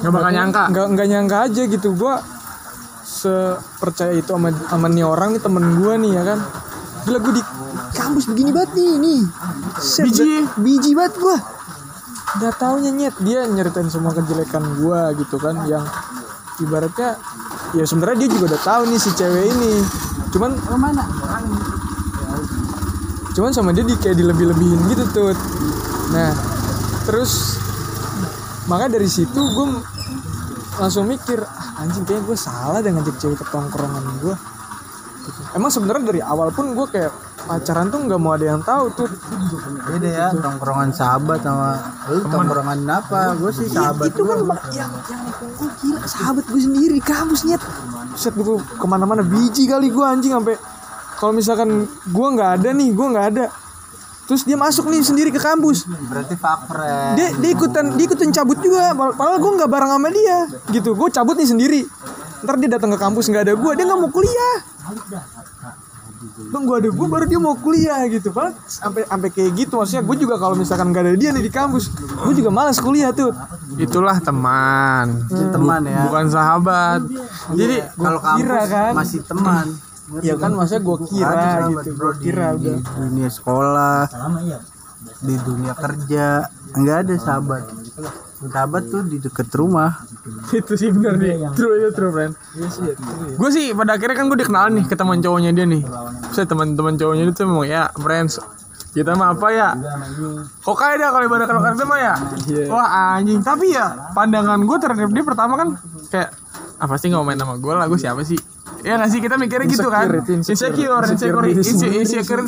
nggak 0.00 0.12
bakal 0.14 0.30
nyangka? 0.32 0.62
nggak 0.72 0.86
nggak 0.96 1.08
nyangka 1.10 1.36
aja 1.50 1.62
gitu. 1.68 1.88
Gue 1.98 2.14
sepercaya 3.04 4.14
itu 4.16 4.30
sama 4.30 4.48
sama 4.70 4.86
nih 4.88 5.04
orang 5.04 5.36
nih 5.36 5.42
temen 5.42 5.64
gue 5.82 5.94
nih 6.00 6.10
ya 6.16 6.22
kan? 6.24 6.38
Gila 7.04 7.18
gue 7.20 7.32
di 7.36 7.44
kampus 7.92 8.24
begini 8.32 8.50
banget 8.54 8.70
nih 8.78 8.92
nih. 9.02 9.20
Set, 9.80 10.04
Biji. 10.08 10.44
biji 10.60 10.90
banget 10.96 11.16
gue 11.16 11.36
nggak 12.38 12.54
taunya 12.60 12.90
nyet. 12.94 13.16
Dia 13.24 13.48
nyeritain 13.50 13.88
semua 13.90 14.14
kejelekan 14.14 14.62
gue 14.78 15.00
gitu 15.24 15.40
kan 15.40 15.66
yang 15.66 15.82
ibaratnya 16.62 17.18
ya 17.74 17.82
sebenarnya 17.88 18.26
dia 18.26 18.28
juga 18.36 18.44
udah 18.54 18.62
tahu 18.62 18.82
nih 18.92 19.00
si 19.00 19.10
cewek 19.16 19.44
ini. 19.50 19.72
Cuman 20.30 20.54
mana? 20.78 21.02
Cuman 23.34 23.50
sama 23.50 23.74
dia 23.74 23.82
di 23.82 23.94
kayak 23.98 24.18
dilebih-lebihin 24.18 24.80
gitu 24.90 25.04
tuh 25.10 25.34
nah 26.10 26.34
terus 27.06 27.58
maka 28.66 28.90
dari 28.90 29.06
situ 29.06 29.38
gue 29.38 29.66
langsung 30.78 31.06
mikir 31.06 31.38
ah, 31.38 31.82
anjing 31.82 32.02
kayaknya 32.02 32.26
gue 32.26 32.36
salah 32.38 32.80
dengan 32.82 33.02
ngajak 33.02 33.16
cewek 33.22 33.38
ke 33.38 33.46
tongkrongan 33.50 34.04
gue 34.18 34.34
emang 35.52 35.70
sebenarnya 35.70 36.04
dari 36.06 36.20
awal 36.22 36.50
pun 36.50 36.72
gue 36.72 36.86
kayak 36.88 37.12
pacaran 37.40 37.88
tuh 37.88 38.04
nggak 38.04 38.20
mau 38.20 38.36
ada 38.36 38.46
yang 38.54 38.62
tahu 38.62 38.84
tuh. 38.94 39.08
Beda 39.88 40.08
ya 40.08 40.26
tongkrongan 40.32 40.90
sahabat 40.92 41.40
sama 41.42 41.70
lu 42.08 42.22
tongkrongan 42.28 42.78
apa? 42.86 43.34
Gue 43.36 43.50
sih 43.50 43.66
sahabat 43.66 44.12
itu 44.12 44.22
kan 44.22 44.38
yang 44.70 44.92
yang 45.10 45.20
gue 45.58 45.68
gila 45.82 46.00
sahabat 46.04 46.44
gue 46.46 46.60
sendiri 46.60 46.92
di 46.96 47.04
kampus 47.04 47.44
nyet. 47.44 47.62
Set 48.14 48.36
gue 48.36 48.44
ke 48.60 48.86
mana-mana 48.86 49.20
biji 49.20 49.66
kali 49.66 49.88
gue 49.88 50.04
anjing 50.04 50.32
sampai 50.32 50.54
kalau 51.16 51.32
misalkan 51.36 51.88
gue 51.88 52.26
nggak 52.32 52.50
ada 52.60 52.68
nih 52.72 52.88
gue 52.92 53.06
nggak 53.10 53.28
ada. 53.36 53.46
Terus 54.30 54.46
dia 54.46 54.54
masuk 54.54 54.86
nih 54.86 55.02
sendiri 55.02 55.34
ke 55.34 55.42
kampus. 55.42 55.90
Berarti 56.06 56.38
fuck 56.38 56.70
friend. 56.70 57.18
Dia 57.18 57.34
dia 57.34 57.50
ikutan 57.50 57.98
dia 57.98 58.06
ikutan 58.06 58.30
cabut 58.30 58.62
juga 58.62 58.94
Pad- 58.94 59.18
padahal 59.18 59.42
gue 59.42 59.52
nggak 59.58 59.70
bareng 59.70 59.90
sama 59.90 60.08
dia. 60.14 60.38
Gitu 60.70 60.94
gue 60.94 61.08
cabut 61.10 61.34
nih 61.34 61.48
sendiri 61.50 61.80
ntar 62.44 62.54
dia 62.56 62.68
datang 62.76 62.90
ke 62.94 62.98
kampus 62.98 63.24
nggak 63.28 63.44
ada 63.48 63.54
gue 63.54 63.72
dia 63.76 63.84
nggak 63.84 64.00
mau 64.00 64.10
kuliah. 64.12 64.56
Bang 66.52 66.68
gue 66.68 66.76
ada 66.84 66.88
gue 66.92 67.06
baru 67.08 67.24
dia 67.24 67.40
mau 67.40 67.56
kuliah 67.56 68.04
gitu. 68.12 68.28
Padahal 68.28 68.52
sampai 68.68 69.08
sampai 69.08 69.28
kayak 69.32 69.50
gitu 69.56 69.80
maksudnya 69.80 70.04
gue 70.04 70.16
juga 70.20 70.34
kalau 70.36 70.52
misalkan 70.52 70.92
nggak 70.92 71.04
ada 71.08 71.12
dia 71.16 71.30
nih 71.32 71.44
di 71.48 71.52
kampus 71.52 71.88
gue 71.96 72.34
juga 72.36 72.50
malas 72.52 72.76
kuliah 72.76 73.08
tuh. 73.12 73.32
Itulah 73.80 74.20
teman. 74.20 75.24
Itu 75.32 75.48
teman 75.48 75.80
ya. 75.88 76.04
bukan 76.08 76.24
sahabat. 76.28 77.00
Jadi 77.56 77.76
kalau 77.96 78.20
kira 78.36 78.60
kan. 78.68 78.92
masih 78.92 79.20
teman. 79.24 79.66
Ya 80.20 80.34
kan 80.36 80.50
maksudnya 80.52 80.82
gue 80.82 80.98
kira 81.08 81.50
gitu 81.70 81.90
gue 81.94 82.12
kira 82.20 82.46
di, 82.58 82.68
udah. 82.68 82.76
di 82.82 82.92
dunia 83.00 83.28
sekolah 83.30 84.00
di 85.24 85.34
dunia 85.40 85.72
kerja. 85.72 86.26
Nggak 86.76 86.96
ada 87.06 87.14
sahabat. 87.16 87.64
Sahabat 88.44 88.82
tuh 88.92 89.02
di 89.08 89.16
deket 89.20 89.48
rumah 89.56 90.04
itu 90.60 90.72
sih 90.76 90.88
bener 90.92 91.16
nih. 91.16 91.34
True 91.56 91.74
itu 91.80 91.88
true 91.96 92.12
friend. 92.12 92.32
Gue 93.40 93.50
sih 93.50 93.72
pada 93.72 93.96
akhirnya 93.96 94.16
kan 94.16 94.26
gue 94.28 94.38
dikenal 94.40 94.66
nih 94.76 94.84
ke 94.84 94.94
teman 94.96 95.18
cowoknya 95.20 95.50
dia 95.56 95.66
nih. 95.66 95.82
Saya 96.32 96.44
teman-teman 96.44 96.94
cowoknya 97.00 97.24
itu 97.28 97.42
memang 97.48 97.66
ya 97.66 97.88
friends 97.96 98.36
kita 98.90 99.14
mah 99.14 99.38
apa 99.38 99.48
ya? 99.54 99.68
Kok 100.66 100.76
kayak 100.76 100.96
dah 100.98 101.08
kalau 101.14 101.24
ibadah 101.30 101.46
kalau 101.46 101.60
kerja 101.62 101.84
mah 101.86 101.98
ya? 101.98 102.14
Wah 102.66 103.18
anjing. 103.18 103.40
Tapi 103.42 103.70
ya 103.70 104.10
pandangan 104.14 104.58
gue 104.62 104.76
terhadap 104.82 105.10
dia 105.14 105.24
pertama 105.24 105.54
kan 105.54 105.68
kayak 106.10 106.30
apa 106.80 106.94
sih 106.96 107.12
nggak 107.12 107.22
main 107.22 107.38
sama 107.38 107.54
gue 107.60 107.74
lah 107.76 107.86
gue 107.86 108.00
siapa 108.00 108.22
sih? 108.26 108.38
Ya 108.80 108.96
nggak 108.96 109.10
sih? 109.12 109.20
Kita 109.20 109.36
mikirnya 109.38 109.68
gitu 109.70 109.88
kan. 109.92 110.08
Insecure 110.10 111.04
insecure. 111.06 111.06
insecure 111.06 111.46
insecure 111.52 111.92
insecure. 112.02 112.42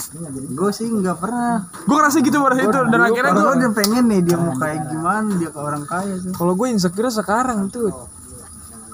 gue 0.50 0.70
sih 0.74 0.86
nggak 0.90 1.16
pernah. 1.20 1.68
Gue 1.86 1.94
ngerasa 1.94 2.18
gitu 2.24 2.36
pada 2.42 2.56
itu 2.58 2.78
dan 2.90 3.00
akhirnya 3.06 3.32
gue 3.38 3.54
dia 3.62 3.70
pengen 3.70 4.04
nih 4.10 4.20
dia 4.26 4.36
mau 4.40 4.54
kayak 4.58 4.80
gimana 4.90 5.28
dia 5.38 5.50
ke 5.52 5.60
orang 5.60 5.84
kaya 5.86 6.14
tuh 6.18 6.32
kalau 6.34 6.52
gue 6.58 6.66
insecure 6.72 7.12
sekarang 7.12 7.70
tuh 7.70 7.92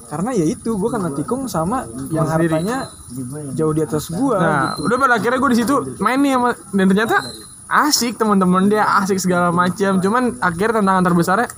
karena 0.09 0.31
ya 0.33 0.45
itu 0.49 0.71
gue 0.81 0.89
kena 0.89 1.13
tikung 1.13 1.45
sama 1.47 1.85
yang 2.09 2.25
hartanya 2.25 2.89
jauh 3.53 3.77
di 3.77 3.85
atas 3.85 4.09
gue 4.09 4.37
Nah, 4.37 4.75
udah 4.81 4.97
pada 4.97 5.15
akhirnya 5.21 5.39
gue 5.39 5.51
di 5.53 5.59
situ 5.61 5.75
main 6.01 6.17
nih 6.19 6.33
sama 6.41 6.51
dan 6.73 6.87
ternyata 6.89 7.17
asik 7.69 8.17
teman-teman 8.17 8.73
dia 8.73 8.85
asik 9.05 9.21
segala 9.21 9.53
macam. 9.53 10.01
Cuman 10.01 10.41
akhirnya 10.41 10.81
tantangan 10.81 11.05
terbesarnya 11.05 11.49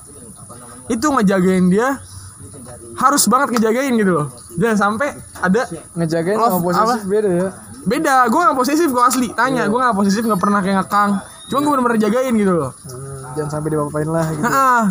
itu 0.90 1.06
ngejagain 1.06 1.70
dia 1.70 2.02
harus 2.98 3.22
banget 3.30 3.54
ngejagain 3.56 3.94
gitu 3.94 4.12
loh. 4.18 4.26
Jangan 4.58 4.76
sampai 4.76 5.14
ada 5.38 5.62
ngejagain 5.94 6.36
Love 6.36 6.50
sama 6.50 6.60
posesif 6.66 6.82
apa? 6.82 6.96
beda 7.06 7.30
ya 7.30 7.48
beda. 7.86 8.14
Gue 8.28 8.40
gak 8.44 8.58
posesif 8.58 8.88
gue 8.90 9.04
asli. 9.06 9.28
Tanya, 9.32 9.64
gue 9.70 9.78
gak 9.78 9.96
posesif 9.96 10.22
nggak 10.26 10.40
pernah 10.42 10.60
kayak 10.60 10.84
ngekang. 10.84 11.10
Cuma 11.48 11.58
gue 11.62 11.70
bener-bener 11.78 11.98
jagain 12.02 12.34
gitu 12.34 12.52
loh. 12.52 12.70
jangan 13.38 13.50
sampai 13.58 13.68
diapa-apain 13.70 14.08
lah 14.10 14.26
gitu 14.34 14.42
Heeh. 14.42 14.82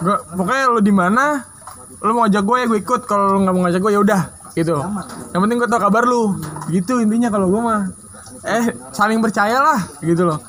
Gua 0.00 0.16
pokoknya 0.32 0.64
lu 0.72 0.80
di 0.80 0.94
mana, 0.96 1.44
lu 2.00 2.10
mau 2.16 2.24
ngajak 2.24 2.42
gue 2.44 2.56
ya 2.56 2.66
gue 2.66 2.78
ikut. 2.80 3.00
Kalau 3.04 3.24
lu 3.36 3.38
nggak 3.44 3.54
mau 3.54 3.62
ngajak 3.68 3.80
gue 3.80 3.92
ya 3.92 4.00
udah 4.00 4.22
gitu. 4.56 4.76
Yang 5.30 5.40
penting 5.46 5.56
gue 5.60 5.68
tau 5.68 5.80
kabar 5.80 6.04
lu. 6.04 6.36
Gitu 6.72 7.00
intinya 7.00 7.28
kalau 7.28 7.46
gue 7.52 7.60
mah. 7.60 7.92
Eh 8.44 8.72
saling 8.92 9.20
percaya 9.20 9.60
lah 9.60 9.80
gitu 10.00 10.24
loh. 10.24 10.40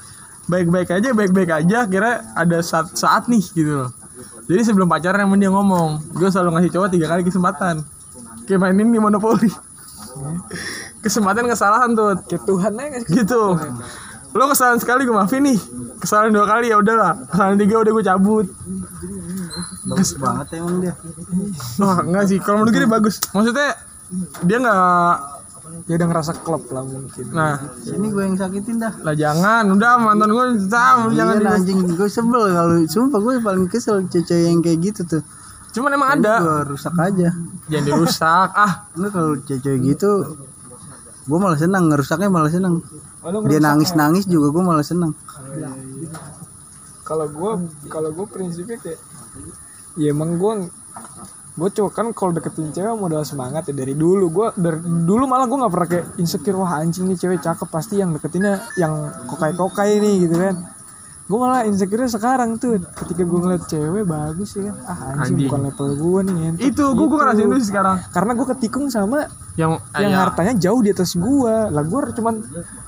Baik-baik 0.48 0.89
aja, 0.91 1.10
baik-baik 1.15 1.51
aja. 1.63 1.86
Kira 1.88 2.36
ada 2.36 2.60
saat 2.63 2.96
saat 2.96 3.27
nih 3.27 3.43
gitu 3.51 3.86
loh. 3.86 3.89
Jadi 4.48 4.62
sebelum 4.67 4.91
pacaran 4.91 5.24
emang 5.24 5.39
dia 5.39 5.48
ngomong, 5.48 6.12
gue 6.12 6.27
selalu 6.27 6.60
ngasih 6.60 6.72
cowok 6.75 6.89
tiga 6.91 7.08
kali 7.08 7.24
kesempatan. 7.24 7.88
Kayak 8.43 8.60
mainin 8.67 8.91
di 8.91 9.00
monopoli. 9.00 9.48
kesempatan 11.03 11.50
kesalahan 11.50 11.89
tuh 11.98 12.13
kayak 12.29 12.43
Tuhan 12.46 12.74
aja 12.77 13.00
gitu 13.10 13.58
lo 14.31 14.43
kesalahan 14.48 14.79
sekali 14.79 15.03
gue 15.03 15.15
maafin 15.15 15.43
nih 15.43 15.60
kesalahan 16.00 16.31
dua 16.31 16.48
kali 16.48 16.72
ya 16.72 16.79
udahlah 16.79 17.20
kesalahan 17.27 17.58
tiga 17.60 17.75
udah 17.84 17.91
gue 17.91 18.05
cabut 18.05 18.48
bagus 19.86 20.12
banget 20.15 20.48
emang 20.58 20.75
dia. 20.79 20.93
Wah 21.77 22.00
enggak 22.03 22.24
sih. 22.29 22.38
Kalau 22.39 22.63
menurut 22.63 22.74
gue 22.74 22.81
dia 22.84 22.91
bagus. 22.91 23.15
Maksudnya 23.31 23.70
dia 24.43 24.58
nggak 24.60 25.15
dia 25.88 25.96
udah 25.98 26.08
ngerasa 26.12 26.31
klop 26.43 26.67
lah 26.70 26.84
mungkin. 26.84 27.25
Nah. 27.31 27.55
Ini 27.88 28.08
gue 28.12 28.24
yang 28.27 28.36
sakitin 28.36 28.75
dah. 28.81 28.93
Lah 29.01 29.15
jangan. 29.15 29.63
Udah 29.72 29.98
mantan 29.98 30.29
gue 30.31 30.46
tahu 30.67 31.15
jangan 31.15 31.36
iya 31.39 31.48
di- 31.48 31.55
anjing. 31.58 31.79
Gue 31.96 32.10
sebel 32.12 32.43
kalau 32.51 32.75
sumpah 32.86 33.20
gue 33.24 33.34
paling 33.39 33.67
kesel 33.72 34.03
cewek 34.12 34.51
yang 34.51 34.60
kayak 34.60 34.79
gitu 34.91 35.01
tuh. 35.08 35.24
Cuman 35.72 35.96
emang 35.96 36.20
ada. 36.20 36.34
gue 36.43 36.75
rusak 36.75 36.96
aja. 37.00 37.29
Jangan 37.72 37.86
dirusak. 37.88 38.50
Ah. 38.62 38.74
Enggak 39.00 39.12
kalau 39.15 39.31
cewek 39.48 39.79
gitu 39.84 40.10
gue 41.22 41.38
malah 41.39 41.60
senang. 41.60 41.88
Ngerusaknya 41.88 42.27
malah 42.27 42.51
senang. 42.51 42.84
Dia 43.48 43.60
nangis 43.62 43.93
nangis 43.96 44.25
juga 44.27 44.51
gue 44.51 44.63
malah 44.65 44.84
senang. 44.84 45.15
Kalau 47.01 47.27
gue 47.27 47.51
kalau 47.88 48.10
gue 48.12 48.25
prinsipnya 48.27 48.77
kayak 48.79 49.00
ya 50.00 50.15
emang 50.15 50.39
gue 50.39 50.53
gue 51.51 51.67
cowok 51.67 51.91
kan 51.91 52.07
kalau 52.15 52.31
deketin 52.31 52.71
cewek 52.71 52.95
modal 52.95 53.27
semangat 53.27 53.67
ya 53.67 53.73
dari 53.75 53.91
dulu. 53.91 54.31
Gue 54.31 54.47
dari 54.55 54.79
dulu 54.81 55.27
malah 55.27 55.45
gue 55.45 55.57
nggak 55.59 55.73
pernah 55.73 55.89
kayak 55.91 56.05
insecure 56.15 56.55
wah 56.55 56.79
anjing 56.79 57.11
nih 57.11 57.19
cewek 57.19 57.43
cakep 57.43 57.67
pasti 57.67 58.00
yang 58.00 58.15
deketinnya 58.15 58.63
yang 58.79 59.11
kokai 59.27 59.51
kokai 59.51 60.00
nih 60.00 60.15
gitu 60.27 60.35
kan. 60.39 60.55
Gue 61.27 61.39
malah 61.39 61.67
insecure 61.67 62.07
sekarang 62.07 62.55
tuh. 62.55 62.79
Ketika 62.79 63.23
gue 63.27 63.39
ngeliat 63.43 63.63
cewek 63.67 64.03
bagus 64.07 64.55
ya 64.55 64.71
kan 64.71 64.75
ah 64.88 65.00
anjing, 65.11 65.19
Anjing. 65.19 65.47
bukan 65.51 65.59
level 65.67 65.89
gue 66.00 66.19
nih 66.23 66.35
ngentot. 66.39 66.67
itu 66.71 66.83
gue 66.88 67.05
gue 67.11 67.19
ngerasain 67.19 67.50
itu 67.51 67.65
sekarang. 67.67 67.95
Karena 68.15 68.31
gue 68.31 68.47
ketikung 68.55 68.85
sama 68.88 69.19
yang 69.59 69.75
yang 70.00 70.15
ya, 70.15 70.19
hartanya 70.23 70.53
jauh 70.55 70.79
di 70.79 70.95
atas 70.95 71.19
gue 71.19 71.55
lah 71.67 71.83
gue 71.83 72.00
cuman 72.15 72.35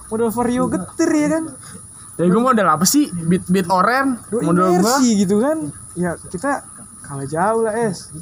modal 0.07 0.31
vario 0.31 0.71
geter 0.71 1.09
ya 1.11 1.27
kan 1.35 1.43
ya 2.19 2.25
gue 2.29 2.41
model 2.41 2.67
apa 2.69 2.85
sih? 2.85 3.09
Beat 3.09 3.49
beat 3.49 3.67
oren 3.69 4.19
model 4.29 4.79
gue 4.79 4.95
gitu 5.23 5.41
kan. 5.41 5.57
Ya 5.97 6.17
kita 6.17 6.65
kalah 7.03 7.27
jauh 7.27 7.61
lah 7.65 7.73
es. 7.77 8.13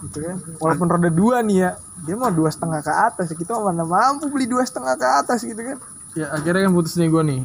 Gitu 0.00 0.18
kan. 0.18 0.36
Walaupun 0.58 0.86
roda 0.86 1.10
dua 1.12 1.44
nih 1.44 1.56
ya 1.66 1.70
dia 2.04 2.14
mau 2.16 2.32
dua 2.32 2.50
setengah 2.50 2.80
ke 2.82 2.92
atas. 2.92 3.32
Kita 3.34 3.58
mana 3.60 3.86
mampu 3.86 4.26
beli 4.30 4.50
dua 4.50 4.66
setengah 4.66 4.94
ke 4.98 5.06
atas 5.06 5.44
gitu 5.46 5.60
kan. 5.60 5.78
Ya 6.18 6.30
akhirnya 6.34 6.66
kan 6.66 6.72
putus 6.74 6.98
nih 6.98 7.08
gue 7.10 7.22
nih. 7.22 7.40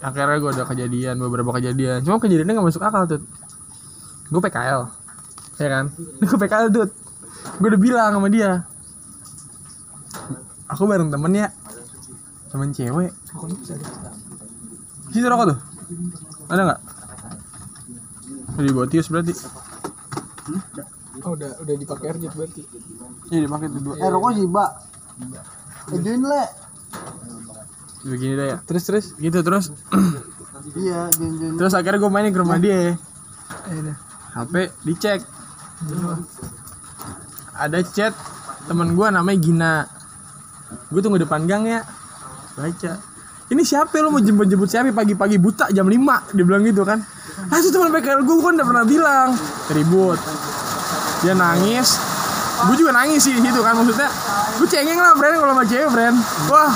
Akhirnya 0.00 0.38
gue 0.40 0.50
ada 0.56 0.64
kejadian 0.64 1.16
beberapa 1.20 1.50
kejadian. 1.56 2.04
Cuma 2.04 2.20
kejadiannya 2.20 2.52
nggak 2.56 2.68
masuk 2.68 2.84
akal 2.84 3.04
tuh 3.04 3.22
gue 4.26 4.40
PKL 4.42 4.82
ya 5.56 5.68
kan? 5.70 5.84
Gue 6.20 6.36
PKL 6.36 6.68
tuh 6.68 6.90
gue 7.56 7.68
udah 7.70 7.80
bilang 7.80 8.10
sama 8.12 8.28
dia 8.28 8.66
aku 10.66 10.82
bareng 10.84 11.08
temen 11.14 11.32
ya 11.32 11.48
temen 12.50 12.74
cewek 12.74 13.12
sini 15.12 15.26
rokok 15.26 15.46
tuh? 15.54 15.58
Ada 16.50 16.62
nggak? 16.66 16.80
Di 18.56 18.72
botius 18.72 19.08
berarti. 19.12 19.32
Oh 21.24 21.32
udah 21.34 21.50
udah 21.64 21.74
dipakai 21.76 22.06
air 22.12 22.16
berarti. 22.32 22.62
Iya 23.32 23.38
dipakai 23.48 23.66
tuh 23.72 23.80
dua 23.82 23.94
eh 23.98 24.08
rokok 24.08 24.30
sih 24.36 24.44
mbak. 24.46 24.70
Edwin 25.92 26.22
le. 26.24 26.44
Begini 28.06 28.34
deh 28.38 28.46
ya. 28.54 28.56
Terus 28.64 28.82
terus? 28.86 29.06
Gitu 29.18 29.38
terus. 29.42 29.72
Iya 30.66 31.14
terus 31.54 31.78
akhirnya 31.78 32.02
gue 32.02 32.10
mainin 32.10 32.34
ke 32.34 32.42
rumah 32.42 32.58
dia. 32.58 32.98
HP 34.34 34.54
dicek. 34.82 35.22
Ada 37.54 37.86
chat 37.86 38.12
temen 38.66 38.98
gue 38.98 39.06
namanya 39.06 39.38
Gina. 39.38 39.74
Gue 40.90 41.00
tunggu 41.06 41.22
depan 41.22 41.46
gang 41.46 41.70
ya. 41.70 41.86
Baca 42.58 43.15
ini 43.46 43.62
siapa? 43.62 43.94
Lu 43.98 44.08
mau 44.08 44.18
jemput-jemput 44.18 44.66
siapa? 44.66 44.90
Pagi-pagi 44.90 45.36
buta 45.36 45.70
jam 45.70 45.84
5 45.84 46.34
dia 46.34 46.42
bilang 46.42 46.62
gitu 46.62 46.82
kan. 46.82 46.98
Ah 47.46 47.56
itu 47.56 47.68
teman 47.68 47.90
PKL 47.90 48.20
gue 48.20 48.32
gue 48.32 48.42
kan 48.42 48.54
udah 48.54 48.66
pernah 48.66 48.84
bilang. 48.84 49.28
Ribut. 49.68 50.18
Dia 51.20 51.32
nangis. 51.32 51.98
Gue 52.62 52.74
juga 52.74 52.90
nangis 52.92 53.20
sih 53.20 53.30
di 53.30 53.40
situ 53.40 53.60
kan. 53.60 53.74
Maksudnya 53.74 54.08
gue 54.56 54.66
cengeng 54.66 54.96
lah 54.96 55.12
brand 55.12 55.36
kalau 55.36 55.52
sama 55.52 55.64
cewek 55.64 55.88
brand 55.90 56.16
wah 56.48 56.72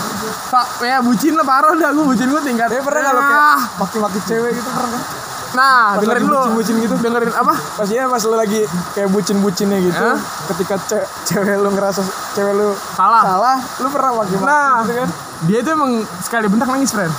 pak 0.52 0.84
ya 0.84 1.00
bucin 1.00 1.32
lah 1.32 1.40
parah 1.42 1.72
dah 1.72 1.90
gue 1.90 2.04
bucin 2.04 2.28
gue 2.28 2.42
tingkat 2.44 2.68
Tapi 2.68 2.84
pernah 2.84 3.02
kalau 3.08 3.22
kayak 3.22 3.56
maki-maki 3.74 4.20
cewek 4.22 4.52
gitu 4.52 4.68
pernah 4.68 4.90
kan 4.92 5.02
Nah, 5.50 5.82
Pas 5.90 6.04
dengerin 6.04 6.22
dulu. 6.22 6.36
bucin-bucin 6.36 6.76
gitu. 6.78 6.94
Dengerin 7.00 7.32
apa? 7.32 7.54
pastinya 7.74 8.06
pas 8.06 8.22
lu 8.22 8.36
lagi 8.36 8.60
kayak 8.92 9.08
bucin-bucinnya 9.08 9.78
gitu 9.80 9.96
Hah? 9.98 10.14
ketika 10.46 10.74
ce- 10.78 11.08
cewek 11.24 11.56
lu 11.56 11.72
ngerasa 11.72 12.04
cewek 12.30 12.52
lu 12.52 12.68
Salah. 12.92 13.22
salah 13.24 13.56
lu 13.80 13.88
pernah 13.88 14.10
maki-maki 14.14 14.44
Nah, 14.44 14.70
gitu 14.78 14.92
kan 14.94 15.08
dia 15.48 15.58
itu 15.64 15.70
emang 15.72 16.04
sekali 16.20 16.46
bentak 16.52 16.68
nangis, 16.68 16.92
friend. 16.92 17.12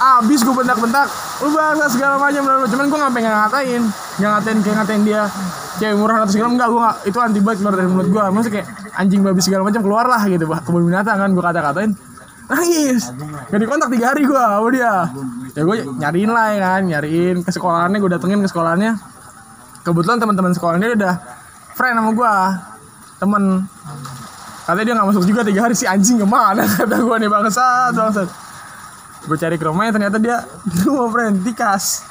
Abis 0.00 0.40
gue 0.46 0.54
bentak-bentak, 0.54 1.08
lu 1.44 1.50
bangsa 1.52 1.86
segala 1.92 2.14
macam 2.16 2.42
bla. 2.46 2.66
Cuman 2.70 2.84
gue 2.88 2.98
nggak 2.98 3.14
pengen 3.14 3.32
ngatain. 3.32 3.82
nggak 4.16 4.30
ngatain 4.32 4.58
kayak 4.64 4.76
ngatain 4.80 5.02
dia 5.04 5.22
cewek 5.76 5.96
murah 6.00 6.24
atau 6.24 6.32
segala 6.32 6.48
enggak 6.56 6.68
gue 6.72 6.80
nggak 6.80 6.96
itu 7.04 7.18
anti 7.20 7.40
banget 7.44 7.58
keluar 7.60 7.74
dari 7.76 7.88
mulut 7.92 8.08
gue 8.08 8.22
maksudnya 8.32 8.54
kayak 8.56 8.68
anjing 8.96 9.20
babi 9.20 9.40
segala 9.44 9.62
macam 9.68 9.82
keluar 9.84 10.08
lah 10.08 10.24
gitu 10.24 10.48
bah 10.48 10.64
kebun 10.64 10.88
binatang 10.88 11.20
kan 11.20 11.30
gue 11.36 11.44
kata-katain. 11.44 11.90
Nangis. 12.46 13.10
Gak 13.50 13.58
dikontak 13.58 13.90
tiga 13.90 14.14
hari 14.14 14.22
gue 14.22 14.38
sama 14.38 14.68
dia. 14.70 15.10
Ya 15.52 15.62
gue 15.66 15.76
nyariin 15.98 16.30
lah 16.30 16.46
ya 16.54 16.58
kan. 16.62 16.80
Nyariin 16.86 17.36
ke 17.42 17.50
sekolahannya 17.50 17.98
gue 17.98 18.10
datengin 18.14 18.38
ke 18.40 18.48
sekolahannya. 18.48 18.92
Kebetulan 19.82 20.18
teman-teman 20.22 20.52
sekolahnya 20.54 20.94
udah 20.94 21.14
friend 21.74 21.98
sama 21.98 22.10
gue 22.14 22.34
temen 23.18 23.42
katanya 24.66 24.84
dia 24.84 24.94
nggak 24.98 25.08
masuk 25.08 25.24
juga 25.24 25.40
tiga 25.46 25.60
hari. 25.64 25.74
Si 25.78 25.86
anjing 25.86 26.18
ke 26.18 26.26
mana? 26.26 26.66
Kata 26.76 26.98
gue 26.98 27.16
nih 27.22 27.30
bangsat 27.30 27.92
bangsat. 27.94 28.28
Gue 29.26 29.36
cari 29.38 29.56
ke 29.56 29.64
rumahnya 29.64 29.92
ternyata 29.94 30.18
dia 30.18 30.42
di 30.74 30.80
rumah 30.82 31.08
friend 31.08 31.46
tikas. 31.46 32.02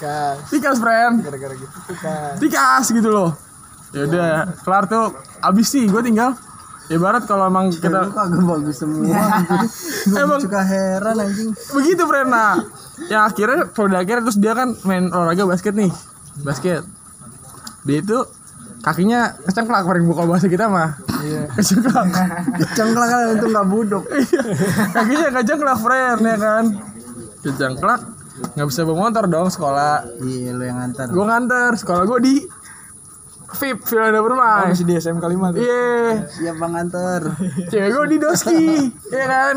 Kas. 0.00 0.50
tikas 0.50 0.82
friend. 0.82 1.22
Gara-gara 1.22 1.54
gitu 1.54 1.76
tuh 1.86 1.96
kan. 2.00 2.34
tikas 2.40 2.90
gitu 2.90 3.08
loh. 3.12 3.30
Ya 3.92 4.08
udah 4.08 4.28
kelar 4.64 4.84
tuh. 4.88 5.14
Abis 5.38 5.68
sih 5.68 5.84
gue 5.86 6.02
tinggal. 6.02 6.34
Ibarat 6.90 7.24
kalau 7.24 7.46
emang 7.46 7.70
kita 7.70 8.10
kagak 8.10 8.42
bagus 8.42 8.82
semua. 8.82 9.06
Emang- 10.18 10.42
suka 10.42 10.60
heran 10.66 11.14
anjing. 11.14 11.54
begitu 11.72 12.02
friend. 12.04 12.28
Nah 12.28 12.58
yang 13.06 13.22
akhirnya 13.24 13.70
pada 13.70 14.02
akhirnya 14.02 14.22
terus 14.26 14.36
dia 14.36 14.52
kan 14.52 14.74
main 14.82 15.08
olahraga 15.08 15.46
basket 15.46 15.72
nih. 15.72 15.88
Basket. 16.42 16.82
Dia 17.86 18.02
itu 18.02 18.18
kakinya 18.82 19.20
kecengklak 19.46 19.86
paling 19.86 20.04
buka 20.04 20.26
bahasa 20.26 20.50
kita 20.50 20.66
mah. 20.66 20.98
Iya. 21.22 21.46
kecengklak. 21.56 22.06
Cengklak 22.74 23.08
kan 23.08 23.20
itu 23.38 23.46
nggak 23.46 23.66
budok. 23.70 24.04
kakinya 24.92 25.28
kecengklak 25.40 25.78
friend 25.78 26.20
ya 26.20 26.36
kan? 26.36 26.64
Kecengklak 27.40 28.00
nggak 28.58 28.66
bisa 28.66 28.82
bawa 28.82 29.08
motor 29.08 29.24
dong 29.30 29.48
sekolah. 29.48 30.02
Iya 30.18 30.50
lu 30.52 30.62
yang 30.66 30.78
ngantar. 30.82 31.06
gue 31.08 31.24
nganter 31.24 31.70
sekolah 31.78 32.02
gue 32.10 32.20
di 32.20 32.34
VIP 33.52 33.84
Villa 33.84 34.16
Oh, 34.16 34.24
Permai 34.24 34.72
masih 34.72 34.86
di 34.88 34.96
5 34.96 35.20
tuh. 35.20 35.60
iya. 35.60 36.24
Siap 36.24 36.56
bang 36.56 36.72
ngantar. 36.72 37.20
cewek 37.68 37.90
gue 37.92 38.04
di 38.08 38.18
doski 38.18 38.64
ya 39.12 39.24
kan? 39.28 39.54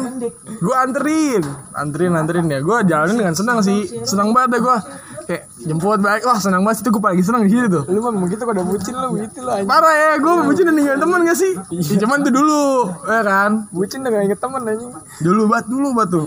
Gue 0.60 0.76
anterin. 0.76 1.44
Anterin 1.72 2.14
anterin 2.14 2.46
ya. 2.52 2.60
Gue 2.60 2.84
jalanin 2.84 3.16
dengan 3.16 3.34
senang 3.34 3.64
sih. 3.64 3.88
Senang 4.04 4.36
banget 4.36 4.60
deh 4.60 4.62
gue 4.62 4.78
kayak 5.26 5.44
jemput 5.66 6.00
baik 6.00 6.24
wah 6.24 6.38
senang 6.38 6.62
banget 6.62 6.86
itu 6.86 6.90
gue 6.94 7.02
paling 7.02 7.22
senang 7.26 7.42
di 7.46 7.52
situ 7.52 7.68
tuh. 7.68 7.84
Lu 7.90 8.00
mah 8.00 8.14
begitu 8.22 8.46
udah 8.46 8.66
bucin 8.66 8.94
lu 8.94 9.08
begitu 9.18 9.40
lah 9.42 9.54
anjing. 9.60 9.70
parah 9.70 9.94
ya 9.94 10.10
gue 10.22 10.34
bucin 10.46 10.64
dan 10.70 10.74
ninggalin 10.78 11.00
teman 11.02 11.20
gak 11.26 11.38
sih? 11.38 11.54
Ya, 11.74 11.96
cuman 12.06 12.18
tuh 12.22 12.34
dulu 12.34 12.64
ya 13.10 13.22
kan? 13.26 13.52
Bucin 13.74 14.00
udah 14.06 14.12
gak 14.14 14.24
inget 14.30 14.40
temen 14.40 14.62
anjing. 14.62 14.92
dulu 15.26 15.42
bat 15.50 15.66
dulu 15.66 15.88
bat 15.98 16.08
tuh. 16.08 16.26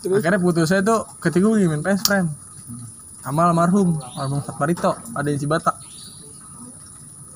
Akhirnya 0.00 0.40
putusnya 0.40 0.80
tuh 0.80 1.04
ketika 1.20 1.44
gue 1.44 1.68
main 1.68 1.84
PS 1.84 2.08
friend 2.08 2.26
sama 3.20 3.52
almarhum 3.52 4.00
almarhum 4.16 4.40
Fat 4.40 4.56
Barito 4.56 4.96
ada 5.12 5.28
yang 5.28 5.40
Cibatak 5.40 5.76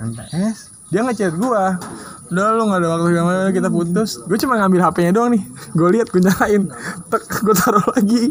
PS? 0.00 0.72
Dia 0.92 1.00
ngechat 1.00 1.34
gua. 1.40 1.80
Udah 2.28 2.54
lu 2.54 2.70
gak 2.70 2.78
ada 2.78 2.88
waktu 2.92 3.08
gimana 3.18 3.50
kita 3.50 3.68
putus. 3.72 4.20
Gue 4.24 4.36
cuma 4.38 4.60
ngambil 4.60 4.84
HP-nya 4.84 5.12
doang 5.16 5.32
nih. 5.32 5.42
Gue 5.74 5.88
lihat 5.96 6.06
gue 6.12 6.22
nyalain. 6.22 6.70
Tek 7.08 7.22
gue 7.24 7.54
taruh 7.56 7.84
lagi 7.94 8.30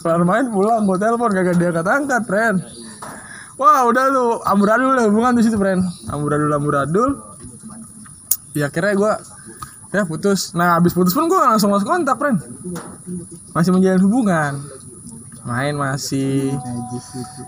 kelar 0.00 0.22
main 0.24 0.48
pulang 0.48 0.86
gue 0.88 0.98
telepon 0.98 1.30
kagak 1.32 1.56
dia 1.58 1.70
angkat 1.70 1.86
angkat 1.86 2.22
friend 2.24 2.56
wah 3.60 3.84
udah 3.84 4.04
tuh 4.08 4.30
amburadul 4.48 4.92
lah 4.96 5.04
hubungan 5.06 5.36
di 5.36 5.42
situ 5.44 5.60
friend 5.60 5.84
amburadul 6.08 6.50
amburadul. 6.50 7.10
Ya 8.50 8.66
akhirnya 8.66 8.98
gue 8.98 9.12
ya 9.94 10.02
putus. 10.10 10.58
Nah 10.58 10.74
habis 10.74 10.90
putus 10.90 11.14
pun 11.14 11.30
gue 11.30 11.38
langsung 11.38 11.70
lost 11.70 11.86
kontak 11.86 12.18
friend 12.18 12.42
masih 13.54 13.70
menjalin 13.70 14.02
hubungan 14.02 14.58
main 15.44 15.74
masih. 15.74 16.52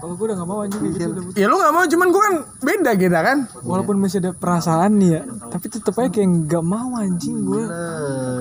Kalau 0.01 0.15
gue 0.17 0.27
udah 0.33 0.37
gak 0.41 0.49
mau 0.49 0.59
anjing 0.65 0.81
kayak 0.81 0.97
gitu 0.97 1.21
bucin. 1.21 1.37
ya 1.37 1.47
lu 1.49 1.57
nggak 1.61 1.73
mau 1.75 1.85
cuman 1.85 2.09
gue 2.09 2.23
kan 2.23 2.35
beda 2.65 2.91
kita 2.97 3.19
kan 3.21 3.39
Walaupun 3.63 3.97
masih 4.01 4.19
ada 4.25 4.31
perasaan 4.33 4.97
nih 4.97 5.11
ya, 5.19 5.23
tapi 5.53 5.67
tetep 5.69 5.95
aja 6.01 6.09
kayak 6.09 6.29
gak 6.49 6.65
mau 6.65 6.97
anjing 6.97 7.37
gue. 7.45 7.65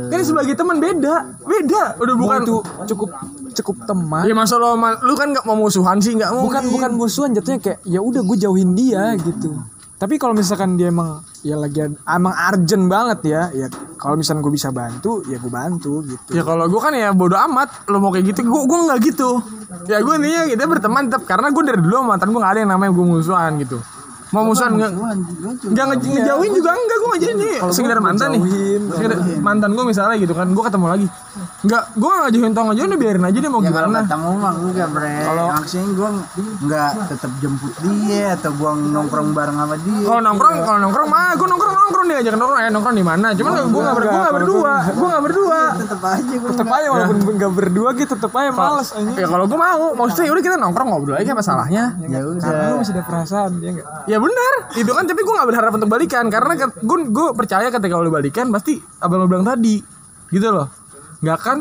kan 0.07 0.19
sebagai 0.23 0.55
teman 0.55 0.77
beda 0.79 1.15
beda 1.43 1.83
udah 1.99 2.15
bukan 2.15 2.39
tuh 2.47 2.61
cukup 2.95 3.09
cukup 3.51 3.75
teman. 3.83 4.23
ya 4.23 4.33
masa 4.35 4.55
lo 4.55 4.75
lu 4.79 5.13
kan 5.15 5.27
nggak 5.35 5.45
mau 5.47 5.57
musuhan 5.59 5.99
sih 5.99 6.15
nggak 6.15 6.31
mau 6.31 6.47
bukan 6.47 6.63
bukan 6.71 6.91
musuhan 6.95 7.29
jatuhnya 7.35 7.59
kayak 7.59 7.79
ya 7.83 7.99
udah 7.99 8.21
gue 8.23 8.37
jauhin 8.39 8.71
dia 8.75 9.15
gitu 9.19 9.55
tapi 10.01 10.17
kalau 10.17 10.33
misalkan 10.33 10.79
dia 10.79 10.89
emang 10.89 11.21
ya 11.45 11.53
lagi 11.57 11.85
emang 12.09 12.33
urgent 12.33 12.85
banget 12.89 13.19
ya 13.27 13.41
ya 13.53 13.67
kalau 14.01 14.17
misalkan 14.17 14.41
gue 14.41 14.53
bisa 14.57 14.73
bantu 14.73 15.21
ya 15.29 15.37
gue 15.37 15.51
bantu 15.53 16.01
gitu. 16.01 16.33
Ya 16.33 16.41
kalau 16.41 16.65
gue 16.65 16.81
kan 16.81 16.97
ya 16.97 17.13
bodo 17.13 17.37
amat. 17.37 17.85
Lo 17.85 18.01
mau 18.01 18.09
kayak 18.09 18.33
gitu 18.33 18.49
gue 18.49 18.61
gue 18.65 18.79
nggak 18.89 18.99
gitu. 19.13 19.29
Ya 19.85 20.01
gue 20.01 20.13
intinya 20.17 20.41
kita 20.49 20.63
berteman 20.65 21.05
tetap 21.05 21.29
karena 21.29 21.53
gue 21.53 21.63
dari 21.63 21.79
dulu 21.79 22.09
mantan 22.09 22.33
gue 22.33 22.41
nggak 22.41 22.53
ada 22.57 22.59
yang 22.65 22.71
namanya 22.73 22.91
gue 22.97 23.05
musuhan 23.05 23.61
gitu 23.61 23.77
mau 24.31 24.43
musuhan 24.43 24.71
nggak? 24.73 24.91
cuma 24.91 25.11
nggak 25.67 25.85
nge- 25.91 26.07
ngejauhin 26.09 26.51
juga 26.53 26.69
enggak 26.71 26.97
gue 26.97 27.09
ngejauhin 27.11 27.37
nih 27.37 27.55
sekedar 27.69 27.99
mantan 27.99 28.27
nih. 28.31 28.41
sekedar 28.89 29.11
mantan 29.39 29.69
gue 29.69 29.83
misalnya 29.83 30.15
gitu 30.15 30.31
kan 30.31 30.47
gue 30.47 30.63
ketemu 30.63 30.85
lagi. 30.87 31.07
Nggak 31.61 31.83
gue 31.93 32.09
nggak 32.09 32.23
ngejauhin 32.25 32.51
tau 32.51 32.63
ngejauhin 32.65 32.89
udah 32.89 33.01
biarin 33.01 33.23
aja 33.23 33.37
dia 33.37 33.49
mau 33.49 33.59
Ya 33.59 33.69
kalau 33.69 33.79
gimana. 33.83 33.99
ketemu 34.01 34.29
mah 34.33 34.53
enggak 34.57 34.87
bre. 34.89 35.15
Kalau 35.21 35.43
maksudnya 35.51 35.87
gue 35.91 36.09
nggak 36.61 36.89
tetap 37.07 37.31
jemput 37.37 37.73
dia 37.81 38.25
Atau 38.33 38.51
gue 38.53 38.71
nongkrong 38.89 39.29
bareng 39.31 39.57
sama 39.57 39.75
dia. 39.77 39.99
Kalau 40.01 40.21
nongkrong 40.21 40.55
kalau 40.61 40.79
nongkrong 40.79 41.09
mah 41.09 41.29
gue 41.33 41.47
nongkrong 41.47 41.73
nongkrong 41.75 42.05
nih 42.07 42.15
aja 42.17 42.29
nongkrong. 42.31 42.61
Ya 42.61 42.69
nongkrong 42.69 42.95
di 42.95 43.05
mana? 43.05 43.27
Cuman 43.33 43.51
gue 43.51 43.81
nggak 43.81 43.95
ber, 43.95 44.03
gue 44.05 44.19
nggak 44.21 44.35
berdua. 44.37 44.73
gue 44.87 45.07
nggak 45.07 45.23
berdua. 45.23 45.59
Tetep 45.77 46.01
aja 46.01 46.33
gue 46.33 46.49
tetep 46.49 46.69
aja 46.69 46.87
walaupun 46.89 47.17
nggak 47.35 47.51
berdua 47.51 47.89
gitu 47.93 48.13
tetep 48.15 48.31
aja 48.31 48.49
males 48.49 48.89
anjing. 48.95 49.15
Ya 49.17 49.27
kalau 49.27 49.43
gue 49.43 49.59
mau 49.59 49.85
maksudnya 49.93 50.31
udah 50.31 50.41
kita 50.41 50.55
nongkrong 50.55 50.87
ngobrol 50.87 51.19
aja 51.19 51.31
apa 51.31 51.43
salahnya? 51.43 51.83
Ya 51.99 52.19
karena 52.21 52.23
lu 52.23 52.31
udah 52.37 52.79
masih 52.79 52.93
ada 52.95 53.03
perasaan 53.03 53.51
ya 53.59 53.69
enggak 53.69 53.87
ya 54.07 54.17
benar 54.21 54.53
itu 54.77 54.91
kan 54.93 55.03
tapi 55.09 55.21
gue 55.25 55.33
gak 55.33 55.49
berharap 55.49 55.71
untuk 55.75 55.89
balikan 55.89 56.25
karena 56.29 56.53
gue 56.69 56.97
gue 57.09 57.27
percaya 57.33 57.67
ketika 57.73 57.97
lo 57.97 58.13
balikan 58.13 58.53
pasti 58.53 58.77
apa 58.77 59.11
yang 59.17 59.21
lo 59.25 59.27
bilang 59.27 59.47
tadi 59.47 59.81
gitu 60.29 60.47
loh. 60.53 60.69
Nggak 61.25 61.39
kan 61.41 61.57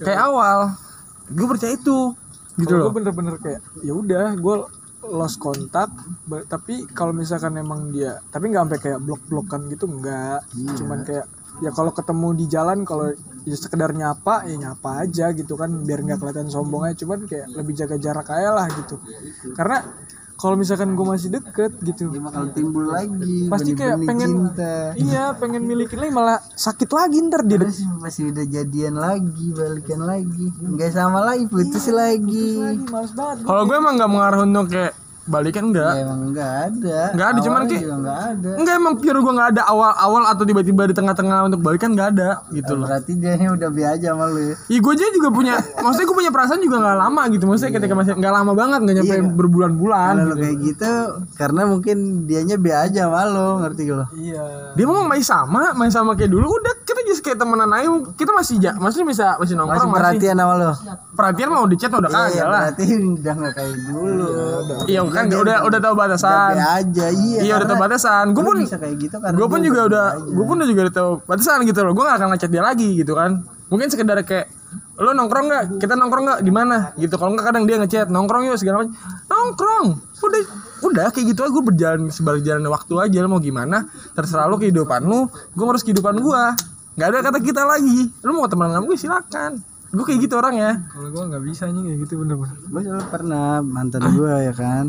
kayak 0.00 0.20
awal. 0.24 0.72
Gue 1.30 1.46
percaya 1.46 1.76
itu 1.76 2.16
gitu 2.58 2.70
Kalau 2.70 2.80
loh. 2.80 2.84
gue 2.90 2.94
bener-bener 3.02 3.34
kayak 3.42 3.60
ya 3.82 3.92
udah 3.92 4.34
gue 4.38 4.56
lost 5.04 5.36
kontak 5.36 5.92
tapi 6.48 6.88
kalau 6.96 7.12
misalkan 7.12 7.60
emang 7.60 7.92
dia 7.92 8.24
tapi 8.32 8.48
nggak 8.48 8.62
sampai 8.64 8.80
kayak 8.80 9.00
blok-blokan 9.04 9.68
gitu 9.68 9.84
enggak 9.84 10.40
cuman 10.80 11.04
kayak 11.04 11.28
ya 11.60 11.70
kalau 11.70 11.92
ketemu 11.92 12.28
di 12.34 12.46
jalan 12.48 12.82
kalau 12.82 13.12
ya 13.44 13.56
sekedar 13.56 13.92
nyapa 13.94 14.48
ya 14.48 14.56
nyapa 14.58 15.04
aja 15.06 15.30
gitu 15.36 15.54
kan 15.54 15.70
biar 15.84 16.02
nggak 16.02 16.18
kelihatan 16.18 16.50
sombong 16.50 16.88
aja. 16.88 17.04
Cuman 17.04 17.28
kayak 17.28 17.46
lebih 17.52 17.74
jaga 17.76 17.96
jarak 18.00 18.26
aja 18.26 18.50
lah 18.50 18.66
gitu. 18.72 18.96
Karena 19.54 19.84
kalau 20.34 20.54
misalkan 20.54 20.92
gue 20.92 21.06
masih 21.06 21.30
deket 21.30 21.72
gitu 21.80 22.10
Dia 22.10 22.20
bakal 22.20 22.50
timbul 22.50 22.86
lagi 22.86 23.46
pasti 23.46 23.70
kayak 23.72 24.02
pengen 24.02 24.50
cinta. 24.50 24.92
iya 24.94 25.30
pengen 25.32 25.62
milikin 25.62 25.98
lagi 25.98 26.10
malah 26.10 26.38
sakit 26.50 26.90
lagi 26.90 27.22
ntar 27.22 27.42
dia 27.42 27.58
Terus 27.58 27.80
pasti 27.98 28.26
udah 28.26 28.44
jadian 28.44 28.94
lagi 28.94 29.46
Balikan 29.50 30.00
lagi. 30.02 30.46
Nggak 30.56 30.90
sama 30.90 31.22
lagi 31.22 31.44
Putus 31.46 31.86
lagi. 31.88 32.58
males 32.84 33.12
banget. 33.12 33.36
Kalau 33.42 33.62
gue 33.62 33.76
emang 33.76 33.94
nggak 33.94 34.10
mengarah 34.10 34.40
untuk 34.42 34.66
kayak 34.68 34.92
balikan 35.24 35.64
enggak 35.68 35.92
Ya 35.94 36.02
emang 36.02 36.20
nggak 36.28 36.52
ada. 36.68 37.00
Nggak 37.10 37.26
ada, 37.26 37.38
cuman 37.38 37.54
Awalnya 37.54 37.70
kayak- 37.70 37.82
juga 37.82 37.96
nggak 37.96 38.20
ada. 38.20 38.50
Enggak 38.54 38.74
emang 38.76 38.94
pure 38.96 39.18
gue 39.18 39.32
nggak 39.32 39.48
ada 39.50 39.62
awal-awal 39.64 40.22
atau 40.28 40.44
tiba-tiba 40.44 40.82
di 40.84 40.94
tengah-tengah 40.94 41.38
untuk 41.44 41.60
balikan 41.60 41.90
nggak 41.90 42.08
ada 42.12 42.28
gitu 42.50 42.72
loh. 42.74 42.86
Berarti 42.86 43.12
dia 43.14 43.32
ini 43.34 43.48
udah 43.48 43.70
biasa 43.70 44.04
sama 44.04 44.24
lu 44.26 44.40
ya? 44.42 44.54
Iya 44.68 44.78
gue 44.78 44.92
aja 44.92 45.06
juga 45.10 45.28
punya, 45.30 45.54
maksudnya 45.84 46.06
gue 46.06 46.16
punya 46.16 46.30
perasaan 46.30 46.60
juga 46.60 46.76
nggak 46.78 46.98
lama 46.98 47.22
gitu, 47.30 47.44
maksudnya 47.44 47.72
ketika 47.74 47.94
masih 47.94 48.12
nggak 48.14 48.34
lama 48.34 48.52
banget, 48.52 48.78
nggak 48.80 48.96
nyampe 49.00 49.14
berbulan-bulan. 49.34 50.12
Kalau 50.14 50.28
gitu. 50.30 50.40
kayak 50.40 50.56
gitu 50.62 50.92
Karena 51.34 51.60
mungkin 51.64 51.96
dianya 52.24 52.56
biasa 52.56 52.82
aja 52.84 53.00
sama 53.06 53.22
lu 53.24 53.48
Ngerti 53.56 53.82
gak 53.82 53.96
lo 53.96 54.04
iya. 54.14 54.42
Dia 54.74 54.84
mau 54.84 55.00
main 55.02 55.22
sama, 55.22 55.72
main 55.72 55.88
sama 55.88 56.12
kayak 56.12 56.28
dulu, 56.28 56.46
udah 56.50 56.74
kita 56.82 57.00
just 57.04 57.22
kayak 57.22 57.38
temenan 57.38 57.70
aja, 57.70 57.88
kita 58.12 58.30
masih 58.30 58.58
ja, 58.58 58.74
maksudnya 58.74 59.08
bisa 59.08 59.24
masih 59.34 59.54
Masih 59.54 59.54
nongkrong, 59.56 59.88
masih, 59.88 60.00
perhatian 60.02 60.36
sama 60.36 60.52
lu? 60.54 60.70
Perhatian 61.14 61.48
mau 61.48 61.64
di 61.64 61.76
chat 61.76 61.88
udah 61.88 62.10
Iya 62.10 62.18
kagak 62.18 62.44
lah. 62.44 62.60
berarti 62.66 62.84
udah 63.14 63.32
nggak 63.34 63.52
kayak 63.54 63.74
dulu. 63.86 64.26
Iya 64.84 65.00
kan, 65.14 65.24
udah 65.30 65.56
udah 65.62 65.78
tahu 65.78 65.94
batasan. 65.94 66.52
Biasa 66.58 66.68
aja 66.82 67.06
iya 67.14 67.38
Iya 67.46 67.52
udah 67.62 67.68
tahu 67.70 67.78
batasan. 67.78 68.24
Gue 68.34 68.42
pun, 68.42 68.56
bisa 68.58 68.76
kayak 68.76 68.96
gitu 68.98 69.16
karena 69.22 69.36
gue 69.38 69.46
pun 69.46 69.60
juga 69.62 69.80
udah, 69.86 70.06
gue 70.26 70.44
pun 70.44 70.56
juga 70.66 70.80
udah 70.90 70.94
tahu 70.94 71.10
batasan 71.24 71.58
gitu 71.62 71.80
loh. 71.86 71.92
Gue 71.94 72.04
gak 72.04 72.16
akan 72.18 72.28
ngechat 72.34 72.50
dia 72.50 72.62
lagi 72.66 72.88
gitu 72.98 73.12
kan. 73.14 73.46
Mungkin 73.70 73.86
sekedar 73.88 74.18
kayak 74.26 74.50
lo 74.94 75.10
nongkrong 75.10 75.46
nggak? 75.50 75.64
Kita 75.82 75.94
nongkrong 75.98 76.24
nggak? 76.26 76.40
Di 76.42 76.52
mana 76.54 76.76
gitu. 76.98 77.14
Kalau 77.18 77.30
nggak 77.34 77.46
kadang 77.46 77.64
dia 77.66 77.76
ngechat 77.78 78.06
nongkrong 78.10 78.42
yuk 78.50 78.58
segala 78.58 78.82
macam. 78.82 78.94
Nongkrong? 79.30 79.86
Udah 80.24 80.42
udah 80.84 81.06
kayak 81.14 81.26
gitu 81.34 81.40
aja. 81.46 81.50
Gue 81.50 81.64
berjalan 81.64 82.00
seberjalan 82.10 82.64
waktu 82.70 82.94
aja 82.98 83.18
lo 83.22 83.28
mau 83.30 83.42
gimana? 83.42 83.86
Terserah 84.14 84.50
lo 84.50 84.58
kehidupan 84.58 85.06
lu. 85.06 85.30
Gue 85.54 85.64
harus 85.66 85.82
kehidupan 85.86 86.18
gue 86.18 86.42
nggak 86.94 87.08
ada 87.10 87.18
kata 87.26 87.38
kita 87.42 87.62
lagi. 87.66 88.10
Lo 88.22 88.38
mau 88.38 88.46
temenan 88.46 88.78
sama 88.78 88.86
gue 88.86 88.98
silakan 88.98 89.73
gue 89.94 90.04
kayak 90.04 90.20
gitu 90.26 90.34
orang 90.34 90.54
ya 90.58 90.72
kalau 90.90 91.08
gue 91.14 91.22
nggak 91.30 91.42
bisa 91.46 91.70
nih 91.70 91.82
kayak 91.86 91.98
gitu 92.02 92.12
bener-bener 92.18 92.58
gue 92.58 92.80
soalnya 92.82 93.06
pernah 93.08 93.48
mantan 93.62 94.02
gue 94.12 94.32
ya 94.44 94.54
kan. 94.54 94.86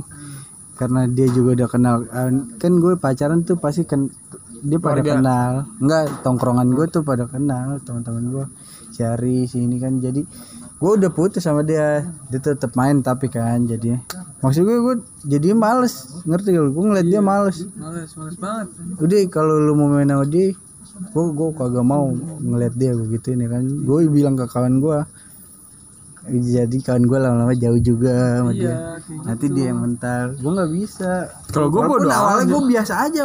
Karena 0.76 1.08
dia 1.08 1.32
juga 1.32 1.56
udah 1.56 1.70
kenal 1.72 1.96
eh, 2.04 2.32
kan 2.60 2.72
gue 2.84 2.94
pacaran 3.00 3.48
tuh 3.48 3.56
pasti 3.56 3.88
kan 3.88 4.12
dia 4.60 4.76
pada 4.76 5.00
Keluarga. 5.00 5.13
kenal. 5.24 5.52
Enggak 5.80 6.04
tongkrongan 6.20 6.68
gue 6.76 6.86
tuh 6.91 7.04
pada 7.08 7.32
kenal 7.32 7.80
teman-teman 7.80 8.24
gue 8.28 8.46
cari 8.91 9.48
sini 9.48 9.80
kan 9.80 10.04
jadi 10.04 10.20
gue 10.76 10.91
udah 11.00 11.12
putus 11.15 11.48
sama 11.48 11.63
dia. 11.63 12.04
Dia 12.28 12.39
tetap 12.44 12.76
main 12.76 13.00
tapi 13.00 13.32
kan 13.32 13.63
jadi. 13.63 14.04
Maksud 14.44 14.68
gue 14.68 14.78
gue 14.84 14.96
jadi 15.24 15.56
males. 15.56 16.12
Ngerti 16.28 16.52
gak 16.52 16.63
lu? 16.68 16.70
Gue 16.76 16.84
ngeliat 16.91 17.08
dia 17.08 17.22
males. 17.24 17.58
males 17.80 18.12
males 18.20 18.36
banget. 18.36 18.68
Udah 19.00 19.18
kalau 19.32 19.56
lu 19.56 19.80
mau 19.80 19.88
main 19.88 20.12
sama 20.12 20.28
dia 20.28 20.52
gue 20.95 21.25
gue 21.36 21.49
kagak 21.55 21.86
mau 21.86 22.12
ngeliat 22.39 22.73
dia 22.79 22.95
gue 22.95 23.08
gitu 23.15 23.36
ya 23.36 23.47
kan. 23.51 23.63
Gue 23.84 24.08
bilang 24.08 24.39
ke 24.39 24.45
kawan 24.47 24.79
gue 24.79 24.99
jadi 26.25 26.77
kawan 26.81 27.05
gue 27.05 27.17
lama-lama 27.21 27.53
jauh 27.53 27.77
juga 27.77 28.41
sama 28.41 28.51
dia. 28.55 28.97
nanti 29.21 29.45
dia 29.53 29.69
yang 29.69 29.86
mental 29.86 30.34
gue 30.34 30.51
nggak 30.51 30.71
bisa. 30.73 31.29
Kalau 31.53 31.69
gua 31.69 31.86
Walaupun 31.86 32.10
bodo 32.10 32.10
awalnya 32.10 32.45
gue 32.49 32.62
biasa 32.73 32.93
aja 33.05 33.21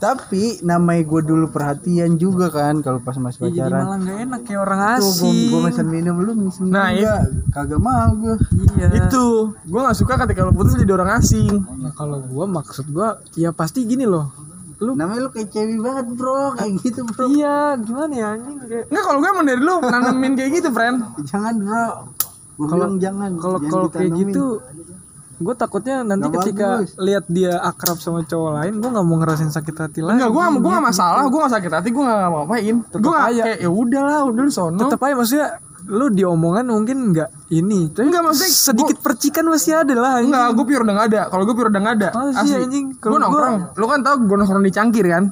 tapi 0.00 0.64
namanya 0.64 1.04
gue 1.04 1.20
dulu 1.28 1.52
perhatian 1.52 2.16
juga 2.16 2.48
kan 2.48 2.80
kalau 2.80 3.04
pas 3.04 3.12
masih 3.20 3.52
jadi 3.52 3.68
pacaran. 3.68 3.80
malah 3.84 3.98
nggak 4.00 4.18
enak 4.24 4.40
kayak 4.48 4.60
orang 4.64 4.80
gue 4.80 4.92
asing. 4.96 5.38
gue 5.52 5.60
mesen 5.60 5.86
minum 5.92 6.16
lu 6.24 6.32
mesen 6.40 6.72
Nah, 6.72 6.88
enggak 6.88 7.20
kagak 7.52 7.80
mau 7.84 8.08
gue 8.16 8.34
iya. 8.80 8.88
Itu, 8.96 9.52
gue 9.52 9.80
gak 9.84 9.98
suka 10.00 10.16
ketika 10.24 10.48
lo 10.48 10.56
putus 10.56 10.80
jadi 10.80 10.96
orang 10.96 11.20
asing. 11.20 11.52
nah 11.84 11.92
kalau 11.92 12.24
gua 12.24 12.48
maksud 12.48 12.88
gua 12.88 13.20
ya 13.36 13.52
pasti 13.52 13.84
gini 13.84 14.08
loh 14.08 14.32
lu 14.80 14.96
namanya 14.96 15.20
lu 15.20 15.30
kayak 15.30 15.48
cewek 15.48 15.76
banget 15.76 16.06
bro 16.10 16.56
kayak 16.56 16.72
gitu 16.80 17.00
bro 17.04 17.28
iya 17.28 17.76
gimana 17.76 18.12
ya 18.12 18.28
anjing 18.32 18.56
kayak 18.58 18.84
Enggak 18.88 19.04
kalau 19.04 19.18
gue 19.18 19.28
emang 19.28 19.44
dari 19.44 19.60
lu 19.60 19.74
nanamin 19.78 20.32
kayak 20.34 20.50
gitu, 20.56 20.68
friend. 20.70 20.96
jangan 21.22 21.54
bro 21.56 21.86
bilang 22.58 22.94
jangan 22.96 23.30
kalau 23.36 23.56
jangan 23.56 23.70
kalau 23.70 23.88
kayak 23.88 24.10
gitu 24.16 24.44
gue 25.36 25.54
takutnya 25.54 25.96
nanti 26.00 26.28
Nggak 26.28 26.36
ketika 26.44 26.68
bagus. 26.78 26.92
lihat 26.96 27.24
dia 27.26 27.56
akrab 27.58 27.96
sama 27.96 28.20
cowok 28.22 28.50
lain 28.56 28.72
gue 28.76 28.90
nggak 28.90 29.06
mau 29.06 29.16
ngerasain 29.16 29.48
sakit 29.48 29.72
hati 29.74 30.00
lagi 30.00 30.20
Enggak, 30.20 30.30
gue 30.30 30.42
gak, 30.42 30.52
gue 30.58 30.70
gak 30.70 30.84
masalah, 30.86 31.22
gue 31.24 31.40
gak 31.40 31.54
sakit 31.56 31.72
hati, 31.72 31.88
gue 31.90 32.02
gak 32.02 32.18
ngapain. 32.22 32.76
Gue 32.92 33.08
gak 33.10 33.24
aja. 33.32 33.42
kayak 33.48 33.58
ya 33.58 33.70
udahlah, 33.70 34.20
udah 34.28 34.42
lu 34.44 34.52
sono. 34.52 34.76
tetap 34.78 35.00
aja 35.00 35.14
maksudnya 35.16 35.46
lu 35.90 36.06
diomongan 36.08 36.70
mungkin 36.70 37.10
nggak 37.10 37.50
ini 37.50 37.90
tapi 37.90 38.06
Enggak, 38.06 38.22
maksudnya 38.22 38.52
sedikit 38.54 38.96
percikan 39.02 39.44
masih 39.44 39.82
ada 39.82 39.92
lah 39.92 40.10
anjing. 40.16 40.30
Enggak, 40.30 40.46
gue 40.54 40.64
pure 40.64 40.82
udah 40.86 40.94
gak 40.94 41.08
ada. 41.10 41.20
Kalau 41.26 41.42
gue 41.42 41.54
pure 41.58 41.68
udah 41.68 41.82
gak 41.82 41.94
ada. 41.98 42.08
Masa 42.14 42.42
sih, 42.46 42.54
anjing? 42.56 42.86
Gue 42.94 43.10
gua- 43.10 43.20
nongkrong. 43.20 43.56
Lu 43.74 43.84
kan 43.84 43.98
tau 44.00 44.14
gue 44.16 44.36
nongkrong 44.38 44.62
di 44.62 44.72
cangkir 44.72 45.06
kan? 45.10 45.24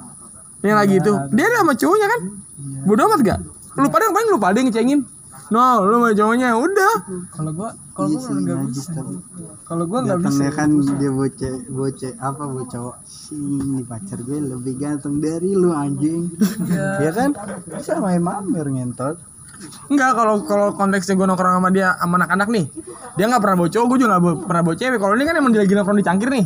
Yang 0.59 0.77
lagi 0.77 0.95
itu. 0.99 1.11
Dia 1.31 1.45
ada 1.47 1.57
sama 1.63 1.73
cowoknya 1.73 2.07
kan? 2.11 2.19
Bodoh 2.83 3.03
amat 3.07 3.19
gak? 3.23 3.39
Lu 3.79 3.87
pada 3.87 4.03
yang 4.03 4.13
paling 4.13 4.27
lu 4.27 4.37
pada 4.37 4.55
yang 4.59 4.67
ngecengin. 4.67 4.99
No, 5.49 5.81
lu 5.81 5.95
sama 5.97 6.09
cowoknya 6.13 6.47
udah. 6.53 6.93
kalau 7.31 7.51
gue 7.55 7.69
kalau 7.95 8.07
Iya 8.09 8.19
gue 8.21 8.39
nggak 8.39 8.59
bisa 8.71 8.91
kalau 9.67 9.83
gue 9.91 9.99
nggak 9.99 10.19
bisa 10.23 10.45
kan 10.55 10.69
dia 10.95 11.11
bocah 11.11 11.55
bocah 11.67 12.11
apa 12.15 12.43
bocah 12.47 12.67
cowok 12.71 12.95
sini 13.03 13.83
pacar 13.83 14.23
gue 14.23 14.39
lebih 14.39 14.79
ganteng 14.79 15.19
dari 15.19 15.51
lu 15.51 15.75
anjing 15.75 16.31
ya 17.03 17.11
kan 17.11 17.35
bisa 17.67 17.99
main 17.99 18.23
mamer 18.23 18.71
ngentot 18.71 19.19
Enggak, 19.87 20.11
kalau 20.13 20.35
kalau 20.43 20.67
konteksnya 20.71 21.13
gue 21.13 21.25
nongkrong 21.25 21.57
sama 21.57 21.69
dia 21.69 21.93
sama 21.95 22.15
anak-anak 22.17 22.47
nih. 22.47 22.65
Dia 23.15 23.25
nggak 23.25 23.41
pernah 23.41 23.55
bawa 23.57 23.69
cowok, 23.69 23.85
gue 23.85 23.97
juga 23.99 24.09
gak 24.13 24.23
pernah 24.45 24.63
bawa 24.63 24.75
cewek. 24.75 24.97
Kalau 24.97 25.13
ini 25.13 25.23
kan 25.23 25.35
emang 25.35 25.51
dia 25.51 25.61
lagi 25.61 25.73
nongkrong 25.73 25.97
di 25.97 26.05
cangkir 26.05 26.29
nih. 26.29 26.45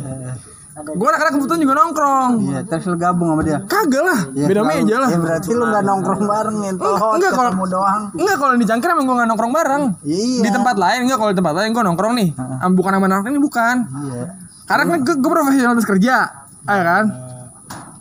Gue 0.74 1.06
anak-anak 1.06 1.32
kebetulan 1.38 1.60
juga 1.62 1.74
nongkrong. 1.76 2.30
iya 2.42 2.60
terus 2.66 2.82
lu 2.84 2.98
gabung 2.98 3.30
sama 3.30 3.46
dia 3.46 3.62
Kagak 3.62 4.02
lah, 4.02 4.20
Ya, 4.34 4.50
beda 4.50 4.66
meja 4.66 4.96
lah. 4.98 5.06
ya 5.06 5.18
berarti 5.22 5.54
lu 5.54 5.64
nggak 5.64 5.84
nongkrong 5.86 6.22
bareng 6.26 6.56
ngentot 6.58 6.98
Enggak, 7.14 7.30
kalau- 7.30 7.52
ketemu 7.54 7.66
doang 7.70 8.02
Enggak 8.10 8.36
kalau 8.36 8.52
di 8.52 8.66
cangkir 8.66 8.88
emang 8.90 9.06
gue 9.06 9.14
gak 9.14 9.28
nongkrong 9.30 9.52
bareng. 9.54 9.82
iya 10.02 10.42
Di 10.42 10.50
tempat 10.50 10.74
lain 10.74 10.98
enggak 11.06 11.18
kalau 11.22 11.30
di 11.30 11.38
tempat 11.38 11.54
lain 11.54 11.70
gue 11.70 11.82
nongkrong 11.84 12.14
nih. 12.18 12.28
Bukan 12.74 12.90
sama 12.90 13.06
anak 13.06 13.22
ini 13.24 13.38
bukan. 13.38 13.76
iya 14.02 14.22
Karena 14.64 14.82
kan 14.84 14.98
gue, 15.00 15.14
gue 15.14 15.30
profesional 15.30 15.72
terus 15.74 15.86
kerja. 15.86 16.16
Ah 16.64 16.80
kan? 16.82 17.04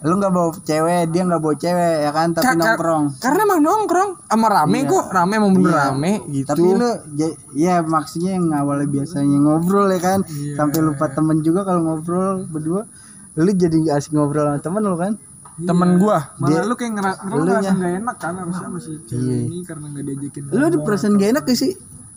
Lu 0.04 0.20
nggak 0.20 0.34
bawa 0.36 0.52
cewek 0.68 1.16
dia 1.16 1.22
nggak 1.24 1.40
bawa 1.40 1.56
cewek 1.56 1.96
ya 2.04 2.12
kan? 2.12 2.28
Tapi 2.36 2.44
Ka- 2.44 2.60
nongkrong. 2.60 3.04
Karena 3.24 3.40
emang 3.48 3.62
nongkrong 3.64 4.10
sama 4.28 4.48
rame 4.52 4.78
kok, 4.84 5.06
rame 5.16 5.34
emang 5.40 5.52
bener 5.56 5.74
rame 5.74 6.12
gitu. 6.28 6.48
tapi 6.52 6.68
lu 6.76 6.90
ya 7.56 7.80
maksudnya 7.80 8.36
yang 8.36 8.52
awalnya 8.52 8.88
biasanya 8.92 9.38
ngobrol 9.40 9.88
ya 9.88 10.00
kan? 10.04 10.20
Sampai 10.28 10.80
lupa 10.84 11.08
temen 11.08 11.40
juga 11.40 11.64
kalau 11.64 11.82
ngobrol 11.88 12.44
berdua. 12.52 12.84
Lu 13.40 13.50
jadi 13.56 13.72
nggak 13.72 13.96
asik 13.96 14.12
ngobrol 14.12 14.44
sama 14.44 14.60
temen 14.60 14.84
lu 14.84 15.00
kan? 15.00 15.14
Temen 15.54 15.90
gua. 16.02 16.36
Malah 16.36 16.66
lu 16.68 16.76
kayak 16.76 16.92
lu 17.24 17.42
ngerasa 17.48 17.72
nggak 17.72 17.94
enak 18.04 18.16
kan? 18.20 18.34
Harusnya 18.44 18.70
masih 18.76 18.96
cewek 19.08 19.40
ini 19.48 19.58
karena 19.64 19.86
nggak 19.88 20.04
diajakin 20.04 20.42
lu 20.52 20.64
ada 20.68 20.78
perasaan 20.84 21.16
gak 21.16 21.30
enak 21.32 21.44
gak 21.48 21.60
sih? 21.64 21.72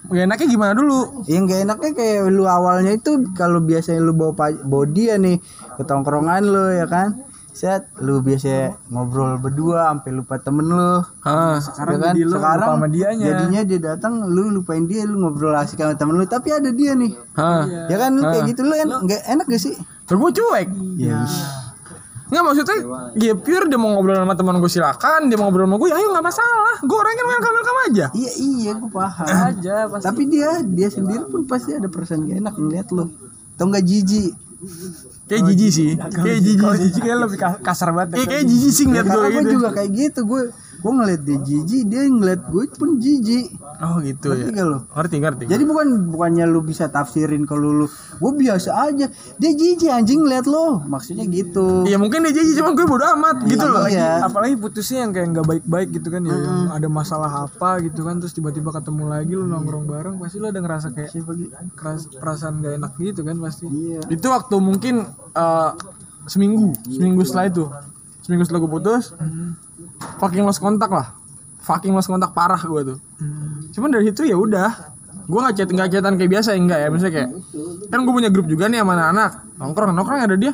Gak 0.06 0.22
enaknya 0.26 0.46
gimana 0.46 0.72
dulu? 0.74 1.26
yang 1.26 1.50
gak 1.50 1.66
enaknya 1.66 1.90
kayak 1.94 2.30
lu 2.34 2.46
awalnya 2.50 2.94
itu 2.94 3.26
kalau 3.34 3.58
biasanya 3.62 4.02
lu 4.02 4.14
bawa 4.14 4.54
bawa 4.62 4.86
dia 4.90 5.18
nih 5.18 5.38
ke 5.78 5.82
tongkrongan 5.82 6.42
lu 6.46 6.66
ya 6.74 6.86
kan 6.86 7.18
set 7.56 7.88
lu 8.04 8.20
biasa 8.20 8.76
ngobrol 8.92 9.40
berdua 9.40 9.88
sampai 9.88 10.12
lupa 10.12 10.36
temen 10.36 10.68
lu. 10.68 11.00
Ah, 11.24 11.56
sekarang 11.56 12.04
kan? 12.04 12.12
sekarang 12.12 12.68
sama 12.76 12.88
dianya. 12.92 13.24
jadinya 13.32 13.60
dia 13.64 13.80
datang 13.80 14.28
lu 14.28 14.52
lupain 14.52 14.84
dia 14.84 15.08
lu 15.08 15.24
ngobrol 15.24 15.56
asik 15.56 15.80
sama 15.80 15.96
temen 15.96 16.20
lu. 16.20 16.28
Tapi 16.28 16.52
ada 16.52 16.68
dia 16.68 16.92
nih. 16.92 17.16
Ah. 17.32 17.64
ya 17.88 17.96
kan? 17.96 18.12
Lu 18.12 18.28
kayak 18.28 18.44
gitu 18.52 18.60
lu 18.60 18.76
en 18.76 18.92
nggak 18.92 19.22
enak 19.24 19.46
gak 19.48 19.62
sih? 19.64 19.72
Gue 20.04 20.30
cuek. 20.36 20.68
ya 21.00 21.24
Nggak 22.26 22.42
maksudnya, 22.42 22.78
ya 23.22 23.32
pure 23.38 23.70
dia 23.70 23.78
mau 23.78 23.94
ngobrol 23.94 24.18
sama 24.18 24.34
teman 24.34 24.58
gue 24.58 24.66
silakan, 24.66 25.30
dia 25.30 25.38
mau 25.38 25.46
ngobrol 25.46 25.70
sama 25.70 25.78
gue, 25.78 25.88
ya 25.94 25.96
ayo 26.02 26.10
nggak 26.10 26.26
masalah. 26.26 26.74
Gue 26.82 26.98
orangnya 26.98 27.22
kan 27.22 27.26
welcome 27.30 27.54
welcome 27.54 27.78
aja. 27.86 28.06
iya 28.18 28.32
iya 28.34 28.70
gue 28.74 28.90
paham. 28.90 29.26
Aja 29.30 29.74
pasti. 29.86 30.04
Tapi 30.10 30.22
dia 30.26 30.50
dia 30.66 30.88
sendiri 30.90 31.24
pun 31.30 31.46
pasti 31.46 31.78
ada 31.78 31.86
perasaan 31.86 32.26
gak 32.26 32.38
enak 32.42 32.54
ngeliat 32.58 32.86
lu. 32.90 33.06
Tau 33.56 33.70
nggak 33.70 33.84
jijik 33.86 34.45
Kayak 35.26 35.42
jijik 35.48 35.70
sih, 35.72 35.90
kayak 35.96 36.38
jijik. 36.38 36.58
jijik 36.76 37.02
kayak 37.02 37.18
lebih 37.20 37.36
ka- 37.36 37.60
kasar 37.60 37.90
banget 37.90 38.08
Iya 38.16 38.26
kayak 38.26 38.44
jijik 38.46 38.72
sih 38.72 38.84
ngeliat 38.84 39.06
gue 39.06 39.26
gitu. 39.32 39.50
juga 39.52 39.68
kayak 39.72 39.90
gitu 39.92 40.20
gue 40.24 40.42
gue 40.86 40.92
ngeliat 40.94 41.22
dia 41.26 41.38
jijik 41.42 41.82
dia 41.90 42.06
ngeliat 42.06 42.46
gue 42.46 42.64
pun 42.78 43.02
jijik. 43.02 43.58
Oh 43.82 43.98
gitu 43.98 44.38
ya. 44.38 44.46
ngerti 44.46 44.54
gak 44.54 44.66
lu? 44.70 44.78
Ngerti 44.86 45.16
ngerti. 45.18 45.42
jadi 45.50 45.62
bukan 45.66 45.86
bukannya 46.14 46.44
lu 46.46 46.62
bisa 46.62 46.86
tafsirin 46.86 47.42
kalau 47.42 47.74
lu 47.74 47.86
gue 47.90 48.32
biasa 48.38 48.70
aja. 48.86 49.10
Dia 49.42 49.50
jijik 49.50 49.90
anjing 49.90 50.22
ngeliat 50.22 50.46
lo. 50.46 50.86
Maksudnya 50.86 51.26
gitu. 51.26 51.82
Iya 51.82 51.98
mungkin 51.98 52.22
dia 52.22 52.38
jijik, 52.38 52.62
cuman 52.62 52.78
gue 52.78 52.86
bodo 52.86 53.02
amat 53.18 53.36
gitu 53.50 53.66
loh. 53.66 53.90
iya. 53.90 54.22
Apalagi 54.22 54.54
putusnya 54.62 55.02
yang 55.02 55.10
kayak 55.10 55.26
nggak 55.34 55.46
baik-baik 55.50 55.88
gitu 55.98 56.08
kan 56.14 56.22
ya 56.22 56.36
yang 56.38 56.70
ada 56.70 56.86
masalah 56.86 57.50
apa 57.50 57.82
gitu 57.82 58.06
kan 58.06 58.22
terus 58.22 58.30
tiba-tiba 58.30 58.70
ketemu 58.70 59.10
lagi 59.10 59.32
lu 59.34 59.44
nongkrong 59.50 59.90
bareng 59.90 60.14
pasti 60.22 60.38
lu 60.38 60.46
ada 60.46 60.62
ngerasa 60.62 60.94
kayak 60.94 61.10
keras, 61.74 62.06
perasaan 62.14 62.62
gak 62.62 62.78
enak 62.78 62.92
gitu 63.02 63.26
kan 63.26 63.36
pasti. 63.42 63.66
Iya. 63.66 64.06
Itu 64.06 64.30
waktu 64.30 64.56
mungkin 64.62 65.02
eh, 65.34 65.70
seminggu, 66.30 66.74
seminggu 66.86 67.22
setelah 67.26 67.46
itu, 67.50 67.64
seminggu 68.22 68.42
setelah 68.46 68.60
gue 68.66 68.70
putus, 68.70 69.14
fucking 70.20 70.44
lost 70.44 70.60
kontak 70.60 70.90
lah, 70.92 71.16
fucking 71.64 71.92
lost 71.92 72.08
kontak 72.10 72.32
parah 72.32 72.60
gue 72.60 72.94
tuh. 72.94 72.98
Cuman 73.76 73.92
dari 73.92 74.08
situ 74.10 74.28
ya 74.28 74.36
udah, 74.36 74.70
gue 75.26 75.38
nggak 75.40 75.54
chat 75.58 75.68
nggak 75.72 75.88
chatan 75.92 76.14
kayak 76.20 76.30
biasa 76.38 76.54
enggak 76.54 76.78
ya, 76.84 76.88
misalnya 76.92 77.14
kayak 77.18 77.30
kan 77.90 77.98
gue 78.04 78.12
punya 78.14 78.30
grup 78.30 78.46
juga 78.46 78.70
nih 78.70 78.80
sama 78.80 78.92
anak-anak. 78.94 79.30
Nongkrong 79.60 79.92
nongkrong 79.96 80.20
ada 80.24 80.36
dia 80.36 80.52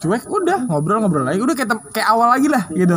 cuek 0.00 0.24
udah 0.26 0.64
ngobrol 0.64 1.04
ngobrol 1.04 1.28
lagi. 1.28 1.38
Udah 1.44 1.52
kayak 1.52 1.92
kayak 1.92 2.08
awal 2.08 2.32
lagi 2.32 2.48
lah 2.48 2.64
gitu. 2.72 2.96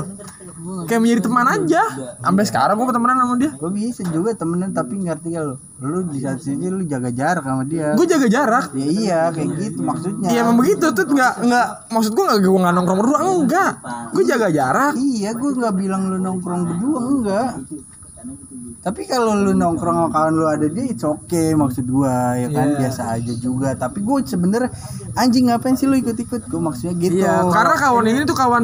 Kayak 0.88 1.02
menjadi 1.04 1.22
teman 1.28 1.46
aja. 1.52 1.82
Sampai 2.24 2.44
sekarang 2.48 2.80
gue 2.80 2.96
temenan 2.96 3.18
sama 3.20 3.36
dia. 3.36 3.52
Gue 3.60 3.72
bisa 3.76 4.02
juga 4.08 4.32
temenan 4.32 4.72
tapi 4.72 4.96
ngerti 5.04 5.36
gak 5.36 5.44
lu 5.44 5.56
lu 5.84 6.00
di 6.08 6.24
satu 6.24 6.40
sisi 6.40 6.72
lu 6.72 6.88
jaga 6.88 7.12
jarak 7.12 7.44
sama 7.44 7.68
dia. 7.68 7.92
Gue 8.00 8.08
jaga 8.08 8.28
jarak. 8.32 8.66
Ya 8.72 8.88
iya 8.88 9.20
kayak 9.36 9.50
gitu 9.60 9.80
maksudnya. 9.84 10.32
Iya 10.32 10.40
emang 10.48 10.58
begitu 10.64 10.96
tuh 10.96 11.04
nggak 11.04 11.34
nggak 11.44 11.68
maksud 11.92 12.12
gue 12.16 12.24
nggak 12.24 12.40
gue 12.40 12.60
nggak 12.64 12.74
nongkrong 12.80 13.00
berdua 13.04 13.20
enggak. 13.20 13.72
Gue 14.16 14.24
jaga 14.24 14.48
jarak. 14.48 14.94
Iya 14.96 15.30
gue 15.36 15.50
nggak 15.60 15.76
bilang 15.76 16.08
lu 16.08 16.18
nongkrong 16.24 16.62
berdua 16.72 17.00
enggak. 17.04 17.52
Tapi 18.84 19.08
kalau 19.08 19.32
lu 19.36 19.56
nongkrong 19.56 19.96
sama 19.96 20.10
kawan 20.12 20.34
lu 20.36 20.44
ada 20.44 20.68
dia 20.68 20.92
it's 20.92 21.08
okay 21.08 21.56
maksud 21.56 21.88
gua 21.88 22.36
ya 22.36 22.52
kan? 22.52 22.76
Biasa 22.76 23.16
aja 23.16 23.34
juga. 23.36 23.76
Tapi 23.80 24.04
gue 24.04 24.18
sebenernya 24.28 24.72
anjing 25.14 25.50
ngapain 25.50 25.76
sih 25.78 25.86
lu 25.86 25.96
ikut-ikut? 25.98 26.50
Gue 26.50 26.62
maksudnya 26.62 26.94
gitu. 26.98 27.22
Iya, 27.22 27.48
karena 27.50 27.76
kawan 27.78 28.06
ini 28.10 28.26
tuh 28.26 28.38
kawan 28.38 28.64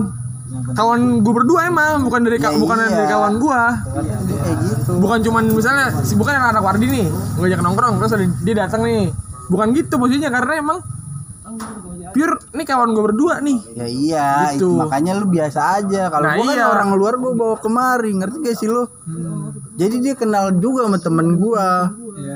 kawan 0.74 1.22
gue 1.22 1.34
berdua 1.34 1.70
emang 1.70 2.02
bukan 2.02 2.26
dari 2.26 2.42
Ya, 2.42 2.50
bukan 2.58 2.78
iya. 2.82 2.90
dari 2.90 3.08
kawan 3.10 3.34
gue 3.38 3.62
kayak 3.94 4.58
gitu. 4.66 4.92
Bukan 4.98 5.20
cuman 5.22 5.44
misalnya 5.54 5.88
si 6.02 6.18
bukan 6.18 6.34
anak, 6.34 6.58
anak 6.58 6.64
Wardi 6.66 6.86
nih 6.90 7.06
ngajak 7.38 7.60
nongkrong 7.62 8.02
terus 8.02 8.12
ada, 8.18 8.26
dia 8.42 8.56
datang 8.66 8.82
nih. 8.82 9.14
Bukan 9.50 9.74
gitu 9.78 9.98
posisinya 9.98 10.30
karena 10.34 10.54
emang 10.62 10.78
pure 12.10 12.36
nih 12.52 12.66
kawan 12.66 12.90
gue 12.92 13.04
berdua 13.06 13.40
nih. 13.40 13.60
Ya 13.74 13.86
iya 13.86 14.28
Gitu. 14.54 14.66
itu 14.66 14.68
makanya 14.76 15.16
lu 15.16 15.26
biasa 15.26 15.60
aja. 15.78 16.08
Kalau 16.08 16.26
Nah, 16.26 16.36
gua 16.36 16.46
kan 16.46 16.56
iya. 16.56 16.66
orang 16.68 16.90
luar 16.94 17.14
gua 17.16 17.32
bawa 17.34 17.56
kemari 17.58 18.12
ngerti 18.14 18.38
gak 18.42 18.58
sih 18.58 18.68
lu? 18.68 18.84
Jadi 19.76 19.96
dia 20.00 20.14
kenal 20.14 20.52
juga 20.56 20.86
sama 20.86 20.98
temen 20.98 21.36
gua. 21.36 21.88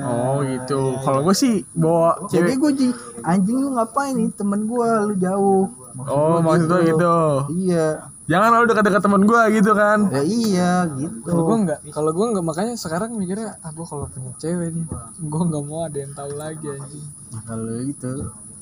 Oh 0.04 0.40
gitu. 0.40 0.96
Kalau 1.00 1.20
gue 1.22 1.34
sih 1.34 1.54
bawa 1.70 2.16
jadi 2.26 2.52
cewek. 2.52 2.60
gue 2.60 2.70
sih 2.80 2.90
anjing 3.22 3.56
lu 3.56 3.72
ngapain 3.72 4.12
nih 4.12 4.32
temen 4.32 4.64
gua? 4.64 5.04
Lu 5.04 5.14
jauh. 5.14 5.68
Oh 6.00 6.40
maksud 6.40 6.66
gue 6.66 6.80
gitu. 6.88 7.14
iya. 7.62 8.08
Jangan 8.24 8.56
lalu 8.56 8.72
dekat-dekat 8.72 9.02
teman 9.04 9.22
gue 9.22 9.42
gitu 9.52 9.76
kan. 9.76 10.08
Ya 10.08 10.22
iya 10.24 10.72
gitu. 10.90 11.28
Kalau 11.28 11.44
gue 11.44 11.56
nggak 11.68 11.78
kalau 11.92 12.10
gue 12.10 12.26
nggak 12.32 12.40
makanya 12.42 12.74
sekarang 12.74 13.12
mikirnya 13.14 13.60
ah 13.60 13.70
gue 13.70 13.84
kalau 13.84 14.08
punya 14.08 14.32
cewek 14.40 14.72
nih 14.72 14.84
gue 15.20 15.42
nggak 15.44 15.62
mau 15.62 15.84
ada 15.84 15.98
yang 16.00 16.12
tahu 16.16 16.32
lagi 16.34 16.66
anjing. 16.66 17.04
Nah, 17.28 17.42
kalau 17.44 17.76
itu 17.78 18.12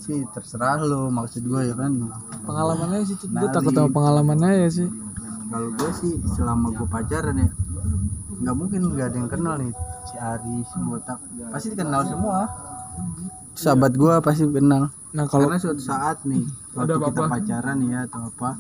sih 0.03 0.19
terserah 0.35 0.83
lo 0.83 1.07
maksud 1.15 1.47
gue 1.47 1.71
ya 1.71 1.75
kan? 1.79 1.95
Pengalamannya 2.43 3.07
sih 3.07 3.17
gue 3.23 3.49
takut 3.55 3.71
sama 3.71 3.91
pengalamannya 3.95 4.67
ya 4.67 4.69
sih. 4.69 4.89
Kalau 5.49 5.69
gue 5.79 5.91
sih 5.95 6.13
selama 6.35 6.75
gue 6.75 6.89
pacaran 6.91 7.37
ya 7.39 7.49
nggak 8.43 8.57
mungkin 8.59 8.81
nggak 8.91 9.07
ada 9.15 9.17
yang 9.23 9.31
kenal 9.31 9.55
nih. 9.63 9.73
Si 10.11 10.15
Ari 10.19 10.57
si 10.67 10.77
Botak 10.83 11.19
pasti 11.55 11.71
kenal 11.79 12.03
semua. 12.03 12.51
Sahabat 13.55 13.95
gue 13.95 14.15
pasti 14.19 14.45
kenal. 14.51 14.91
Nah 15.15 15.25
kalau 15.31 15.47
karena 15.47 15.63
suatu 15.63 15.83
saat 15.83 16.27
nih 16.27 16.43
waktu 16.75 16.99
kita 16.99 17.23
pacaran 17.31 17.79
ya 17.87 17.99
atau 18.11 18.27
apa 18.33 18.51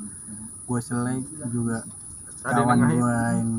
gue 0.68 0.80
selek 0.80 1.24
juga 1.50 1.82
kawan 2.42 2.78
gue 2.90 3.16
yang 3.38 3.50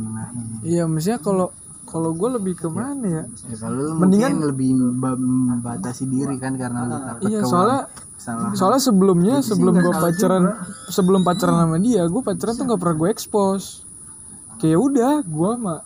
iya 0.63 0.84
maksudnya 0.86 1.19
kalau 1.19 1.52
kalau 1.93 2.10
gue 2.12 2.29
lebih 2.34 2.53
ke 2.56 2.65
mana 2.67 3.06
ya? 3.06 3.23
Ya 3.45 3.56
kalau 3.56 3.77
lu 3.77 3.93
Mendingan- 3.95 4.41
lebih 4.41 4.69
ba- 4.93 5.13
membatasi 5.15 6.10
diri 6.10 6.36
kan 6.36 6.58
karena 6.58 6.79
lu 6.84 6.95
takut 6.97 7.29
iya 7.29 7.39
soalnya 7.45 7.82
kesalahan 8.17 8.56
soalnya 8.56 8.82
sebelumnya 8.82 9.36
sebelum 9.39 9.73
gue 9.77 9.93
pacaran 9.93 10.43
sebelum 10.88 11.21
pacaran 11.21 11.56
sama 11.60 11.77
dia 11.77 12.01
gue 12.03 12.21
pacaran 12.21 12.53
tuh 12.53 12.65
nggak 12.65 12.82
pernah 12.82 12.97
gue 12.97 13.10
expose. 13.10 13.86
Kayak 14.58 14.79
udah 14.82 15.13
gue 15.21 15.51
mah 15.56 15.82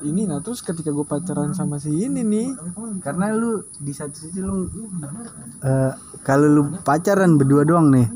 ini 0.00 0.24
nah 0.24 0.38
terus 0.38 0.60
ketika 0.60 0.88
gue 0.88 1.02
pacaran 1.02 1.50
sama 1.52 1.76
si 1.76 1.90
ini 1.90 2.22
nih. 2.22 2.48
Karena 3.00 3.32
lu 3.32 3.50
di 3.74 3.90
satu 3.90 4.14
sisi 4.14 4.38
lu 4.38 4.68
eh, 5.60 5.92
kalau 6.22 6.46
lu 6.46 6.62
pacaran 6.80 7.34
berdua 7.34 7.64
doang 7.64 7.88
nih 7.88 8.06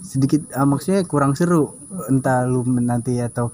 sedikit 0.00 0.50
ah, 0.50 0.64
maksudnya 0.64 1.04
kurang 1.04 1.32
seru. 1.32 1.70
Entah 2.06 2.42
lu 2.42 2.64
nanti 2.76 3.16
atau 3.16 3.52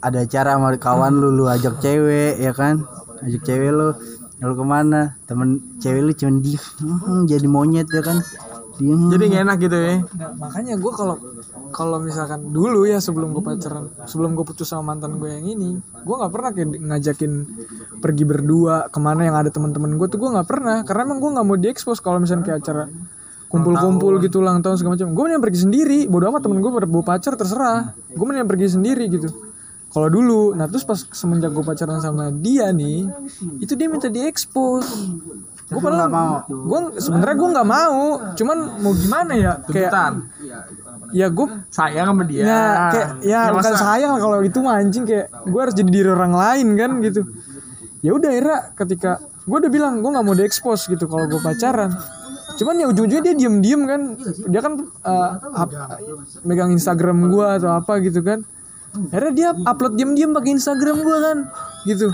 ada 0.00 0.24
acara 0.24 0.56
sama 0.56 0.72
kawan 0.76 1.12
lu 1.12 1.28
lu 1.30 1.44
ajak 1.44 1.76
cewek 1.78 2.40
ya 2.40 2.52
kan? 2.52 2.84
Ajak 3.20 3.42
cewek 3.44 3.70
lu. 3.70 3.92
Lalu 4.40 4.54
ke 4.56 4.64
mana? 4.64 5.00
Temen 5.28 5.60
cewek 5.76 6.00
lu 6.00 6.12
cuman 6.16 6.36
diem 6.40 6.62
"Hmm, 6.80 7.22
jadi 7.28 7.46
monyet 7.46 7.88
ya 7.88 8.00
kan? 8.00 8.24
Diem. 8.80 9.12
Jadi 9.12 9.24
nggak 9.28 9.42
enak 9.44 9.56
gitu 9.60 9.76
ya? 9.76 9.96
Nah, 10.00 10.32
makanya 10.40 10.74
gue 10.80 10.92
kalau 10.96 11.16
kalau 11.70 12.00
misalkan 12.00 12.48
dulu 12.48 12.88
ya 12.88 12.96
sebelum 12.96 13.36
gue 13.36 13.44
pacaran 13.44 13.92
sebelum 14.08 14.32
gue 14.32 14.42
putus 14.42 14.72
sama 14.72 14.96
mantan 14.96 15.20
gue 15.20 15.28
yang 15.28 15.44
ini 15.44 15.76
gue 15.78 16.14
nggak 16.16 16.32
pernah 16.32 16.50
kayak 16.50 16.68
di- 16.72 16.80
ngajakin 16.80 17.32
pergi 18.00 18.24
berdua 18.24 18.88
ke 18.88 18.98
mana 18.98 19.28
yang 19.28 19.36
ada 19.36 19.52
teman-teman 19.52 19.94
gue 19.94 20.08
tuh 20.08 20.16
gue 20.16 20.32
nggak 20.32 20.48
pernah 20.48 20.80
karena 20.82 21.00
emang 21.06 21.20
gue 21.20 21.30
nggak 21.30 21.46
mau 21.46 21.54
diekspos 21.54 22.00
kalau 22.00 22.18
misalnya 22.18 22.48
kayak 22.48 22.58
acara 22.64 22.84
kumpul-kumpul 23.52 24.16
gitu 24.22 24.40
ulang 24.40 24.62
tahun 24.62 24.78
segala 24.78 24.94
macam. 24.96 25.10
Gue 25.12 25.22
mending 25.28 25.42
pergi 25.44 25.58
sendiri 25.68 25.98
bodo 26.08 26.24
amat 26.32 26.40
temen 26.46 26.58
gue 26.62 26.70
pada 26.72 26.86
bawa 26.88 27.04
pacar 27.04 27.32
terserah. 27.36 27.92
Gue 28.16 28.24
mending 28.24 28.48
pergi 28.48 28.66
sendiri 28.80 29.04
gitu 29.12 29.28
kalau 29.90 30.06
dulu 30.06 30.54
nah 30.54 30.70
terus 30.70 30.86
pas 30.86 31.02
semenjak 31.10 31.50
gue 31.50 31.66
pacaran 31.66 31.98
sama 31.98 32.30
dia 32.30 32.70
nih 32.70 33.10
itu 33.58 33.74
dia 33.74 33.90
minta 33.90 34.06
diekspos. 34.06 34.86
Gue 35.70 35.78
padahal 35.78 36.10
mau. 36.10 36.42
gue 36.50 36.98
sebenarnya 36.98 37.36
gue 37.38 37.48
nggak 37.54 37.68
mau. 37.68 37.98
Cuman 38.34 38.58
mau 38.82 38.92
gimana 38.94 39.32
ya? 39.38 39.52
Kayak 39.66 39.90
ya 41.10 41.26
gue 41.30 41.46
sayang 41.70 42.06
sama 42.10 42.22
dia. 42.26 42.42
Ya 42.42 42.62
kayak 42.90 43.08
ya 43.22 43.40
bukan 43.54 43.72
masa- 43.74 43.82
sayang 43.82 44.14
kalau 44.18 44.38
itu 44.42 44.58
mah 44.62 44.74
anjing 44.78 45.04
kayak 45.06 45.26
gue 45.46 45.60
harus 45.62 45.74
jadi 45.74 45.90
diri 45.90 46.08
orang 46.10 46.34
lain 46.34 46.68
kan 46.78 46.90
gitu. 47.02 47.20
Ya 48.02 48.10
udah 48.14 48.30
akhirnya 48.30 48.58
ketika 48.78 49.10
gue 49.46 49.56
udah 49.58 49.70
bilang 49.70 50.02
gue 50.02 50.10
nggak 50.10 50.26
mau 50.26 50.34
diekspos 50.38 50.86
gitu 50.86 51.06
kalau 51.10 51.26
gue 51.26 51.38
pacaran. 51.42 51.90
Cuman 52.58 52.74
ya 52.78 52.86
ujung-ujungnya 52.90 53.22
dia 53.30 53.34
diem-diem 53.34 53.82
kan. 53.86 54.00
Dia 54.50 54.60
kan 54.62 54.72
uh, 55.06 55.30
megang 56.46 56.70
Instagram 56.74 57.30
gue 57.30 57.46
atau 57.58 57.74
apa 57.74 57.98
gitu 58.02 58.22
kan 58.22 58.42
akhirnya 58.90 59.32
dia 59.32 59.48
upload 59.54 59.94
diem-diem 59.94 60.30
pakai 60.34 60.50
Instagram 60.58 60.96
gue 61.02 61.18
kan 61.22 61.38
gitu. 61.86 62.06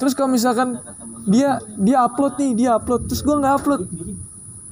Terus 0.00 0.12
kalau 0.16 0.30
misalkan 0.32 0.80
dia 1.28 1.60
dia 1.76 2.06
upload 2.06 2.38
nih 2.40 2.50
dia 2.56 2.70
upload 2.78 3.10
terus 3.10 3.20
gue 3.20 3.36
nggak 3.36 3.54
upload. 3.60 3.82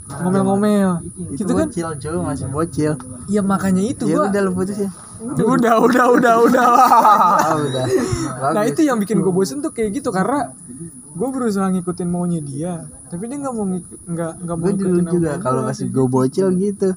Ngomel-ngomel. 0.08 1.04
Itu 1.36 1.44
gitu 1.44 1.52
kan? 1.52 1.68
bocil 1.68 1.88
cuy 2.00 2.18
masih 2.24 2.46
bocil. 2.48 2.92
Ya 3.28 3.44
makanya 3.44 3.84
itu 3.84 4.08
ya 4.08 4.14
gue 4.16 4.24
udah 4.32 4.40
lu 4.40 4.52
putus 4.56 4.78
ya. 4.80 4.90
Udah 5.18 5.82
udah 5.82 6.04
udah 6.14 6.34
udah 6.46 6.64
ah 7.44 7.54
udah. 7.58 7.84
Nah 8.54 8.62
itu 8.64 8.86
yang 8.86 8.96
bikin 9.02 9.20
gue 9.20 9.32
bosen 9.34 9.60
tuh 9.60 9.74
kayak 9.74 10.00
gitu 10.00 10.08
karena 10.14 10.54
gue 11.18 11.28
berusaha 11.34 11.66
ngikutin 11.74 12.06
maunya 12.06 12.38
dia, 12.38 12.86
tapi 13.10 13.26
dia 13.26 13.42
nggak 13.42 13.54
mau 13.58 13.66
nggak 13.66 14.32
nggak 14.38 14.56
mau 14.56 14.64
gue 14.70 14.74
dulu 14.78 15.00
juga 15.10 15.42
kalau 15.42 15.66
masih 15.66 15.90
gue 15.90 16.06
bocil 16.06 16.54
gitu 16.54 16.94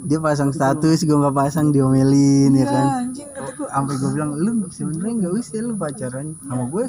dia 0.00 0.18
pasang 0.18 0.48
status 0.50 1.04
gue 1.04 1.12
nggak 1.12 1.36
pasang 1.36 1.70
diomelin 1.70 2.56
ya 2.56 2.66
kan? 2.66 2.86
anjing 3.04 3.28
kata 3.28 3.50
gue. 3.52 3.68
sampai 3.68 3.94
gue 4.00 4.10
bilang 4.16 4.30
lu 4.32 4.50
sebenarnya 4.72 5.12
nggak 5.20 5.32
usah 5.36 5.60
lu 5.60 5.74
pacaran 5.76 6.26
sama 6.40 6.64
gue 6.68 6.84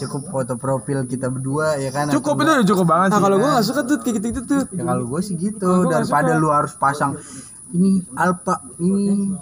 cukup 0.00 0.22
foto 0.32 0.54
profil 0.56 0.98
kita 1.04 1.26
berdua 1.28 1.76
ya 1.76 1.90
kan? 1.92 2.08
Cukup 2.08 2.40
Atau 2.40 2.44
itu 2.44 2.52
udah 2.56 2.68
cukup 2.72 2.86
banget 2.88 3.08
Nah 3.12 3.18
sih. 3.18 3.24
kalau 3.28 3.36
gue 3.36 3.50
nggak 3.52 3.66
suka 3.66 3.80
tuh 3.84 3.96
kayak 4.00 4.14
gitu 4.16 4.26
gitu 4.32 4.40
tuh. 4.48 4.62
ya 4.72 4.82
kalau 4.84 5.04
gue 5.06 5.20
sih 5.20 5.34
gitu 5.36 5.68
daripada 5.86 6.32
lu 6.40 6.48
harus 6.48 6.72
pasang 6.74 7.12
ini 7.70 8.02
alpa 8.16 8.64
ini 8.80 9.36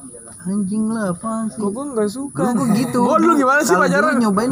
anjing 0.47 0.87
lah 0.87 1.11
apa 1.11 1.51
sih? 1.51 1.59
Kok 1.59 1.71
gue 1.75 1.85
nggak 1.99 2.09
suka. 2.09 2.43
Gue 2.55 2.67
gitu? 2.79 3.01
Gua 3.03 3.19
dulu 3.19 3.35
gimana 3.35 3.61
sih 3.67 3.75
pacaran? 3.75 4.15
nyobain 4.19 4.51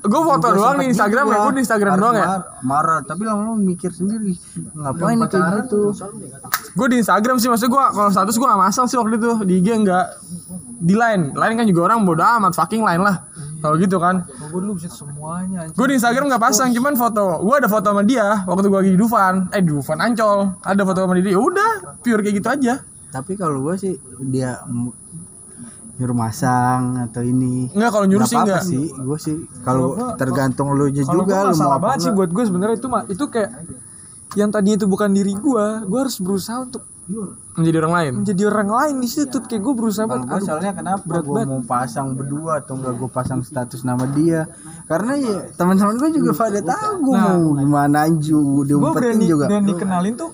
gue 0.00 0.22
foto 0.26 0.46
doang 0.50 0.76
di 0.82 0.86
Instagram 0.90 1.24
ya? 1.30 1.38
gue 1.46 1.54
di 1.54 1.62
Instagram 1.62 1.92
doang 1.98 2.16
ya? 2.18 2.26
Mar- 2.26 2.46
marah 2.66 3.00
tapi 3.06 3.22
lama-lama 3.22 3.58
mikir 3.58 3.94
sendiri 3.94 4.34
ngapain 4.74 5.18
kayak 5.30 5.66
gitu. 5.66 5.94
Gue 6.74 6.86
di 6.90 6.96
Instagram 6.98 7.36
sih 7.38 7.46
maksud 7.46 7.68
gue 7.70 7.84
kalau 7.94 8.10
status 8.10 8.34
gue 8.34 8.46
gak 8.48 8.60
masang 8.60 8.86
sih 8.90 8.98
waktu 8.98 9.16
itu. 9.22 9.32
Di 9.46 9.54
IG 9.62 9.68
enggak 9.86 10.06
di 10.80 10.94
line. 10.98 11.36
Line 11.36 11.54
kan 11.54 11.66
juga 11.68 11.80
orang 11.92 12.02
bodo 12.02 12.24
amat 12.24 12.52
fucking 12.56 12.82
line 12.82 13.02
lah. 13.04 13.28
Kalau 13.60 13.76
gitu 13.76 14.00
kan. 14.00 14.24
Gue 14.24 14.60
dulu 14.64 14.72
bisa 14.80 14.88
semuanya. 14.88 15.68
gue 15.68 15.86
di 15.86 15.94
Instagram 16.00 16.32
nggak 16.32 16.42
pasang 16.42 16.72
cuman 16.72 16.96
foto. 16.96 17.44
Gue 17.44 17.54
ada 17.60 17.68
foto 17.68 17.92
sama 17.92 18.02
dia 18.02 18.42
waktu 18.48 18.66
gue 18.66 18.78
lagi 18.80 18.92
di 18.96 19.00
Dufan. 19.00 19.52
Eh 19.52 19.60
di 19.60 19.70
Dufan 19.70 20.00
Ancol. 20.00 20.58
Ada 20.64 20.82
foto 20.82 20.98
sama 21.04 21.12
dia. 21.20 21.36
Ya 21.36 21.40
udah 21.40 22.00
pure 22.00 22.24
kayak 22.24 22.36
gitu 22.40 22.48
aja. 22.48 22.74
Tapi 23.10 23.34
kalau 23.34 23.58
gue 23.66 23.74
sih 23.76 23.94
dia 24.22 24.62
nyuruh 26.00 26.16
masang 26.16 26.80
atau 27.04 27.20
ini. 27.20 27.68
Enggak 27.76 27.90
kalau 27.92 28.06
nyuruh 28.08 28.24
Nggak 28.24 28.32
sih 28.32 28.40
enggak 28.40 28.62
sih 28.64 28.84
gue 28.88 29.18
sih. 29.20 29.36
Kalau 29.60 29.86
tergantung 30.16 30.72
lu 30.72 30.88
nya 30.88 31.04
juga 31.04 31.44
lu 31.46 31.54
mau 31.54 31.76
apa 31.76 32.00
sih 32.00 32.08
buat 32.10 32.32
gue 32.32 32.44
sebenarnya 32.48 32.76
itu 32.80 32.88
mah 32.88 33.04
itu 33.06 33.24
kayak 33.28 33.50
yang 34.32 34.48
tadinya 34.48 34.78
itu 34.78 34.86
bukan 34.86 35.10
diri 35.10 35.34
gue, 35.34 35.66
gue 35.84 35.98
harus 35.98 36.16
berusaha 36.18 36.62
untuk 36.62 36.86
menjadi 37.58 37.82
orang 37.82 37.94
lain. 37.98 38.12
Menjadi 38.22 38.42
orang 38.46 38.70
lain 38.70 38.94
di 39.02 39.08
situ 39.10 39.26
tuh 39.28 39.42
kayak 39.42 39.58
gue 39.58 39.74
berusaha 39.74 40.06
banget. 40.06 40.30
gue 40.30 40.40
soalnya 40.46 40.72
kenapa 40.72 41.14
gue 41.18 41.40
mau 41.42 41.60
pasang 41.60 42.14
berdua 42.14 42.62
atau 42.62 42.78
enggak 42.78 42.94
gue 42.94 43.10
pasang 43.10 43.42
status 43.42 43.82
nama 43.82 44.06
dia? 44.08 44.46
Karena 44.86 45.18
ya 45.18 45.36
teman-teman 45.52 45.98
gue 45.98 46.10
juga 46.16 46.32
pada 46.32 46.62
tahu 46.62 46.92
gue 47.04 47.16
mau 47.18 47.42
gimana 47.52 48.06
anju 48.06 48.38
Gue 48.38 48.64
diumpetin 48.70 49.18
juga. 49.26 49.50
berani 49.50 49.72
kenalin 49.74 50.14
tuh 50.14 50.30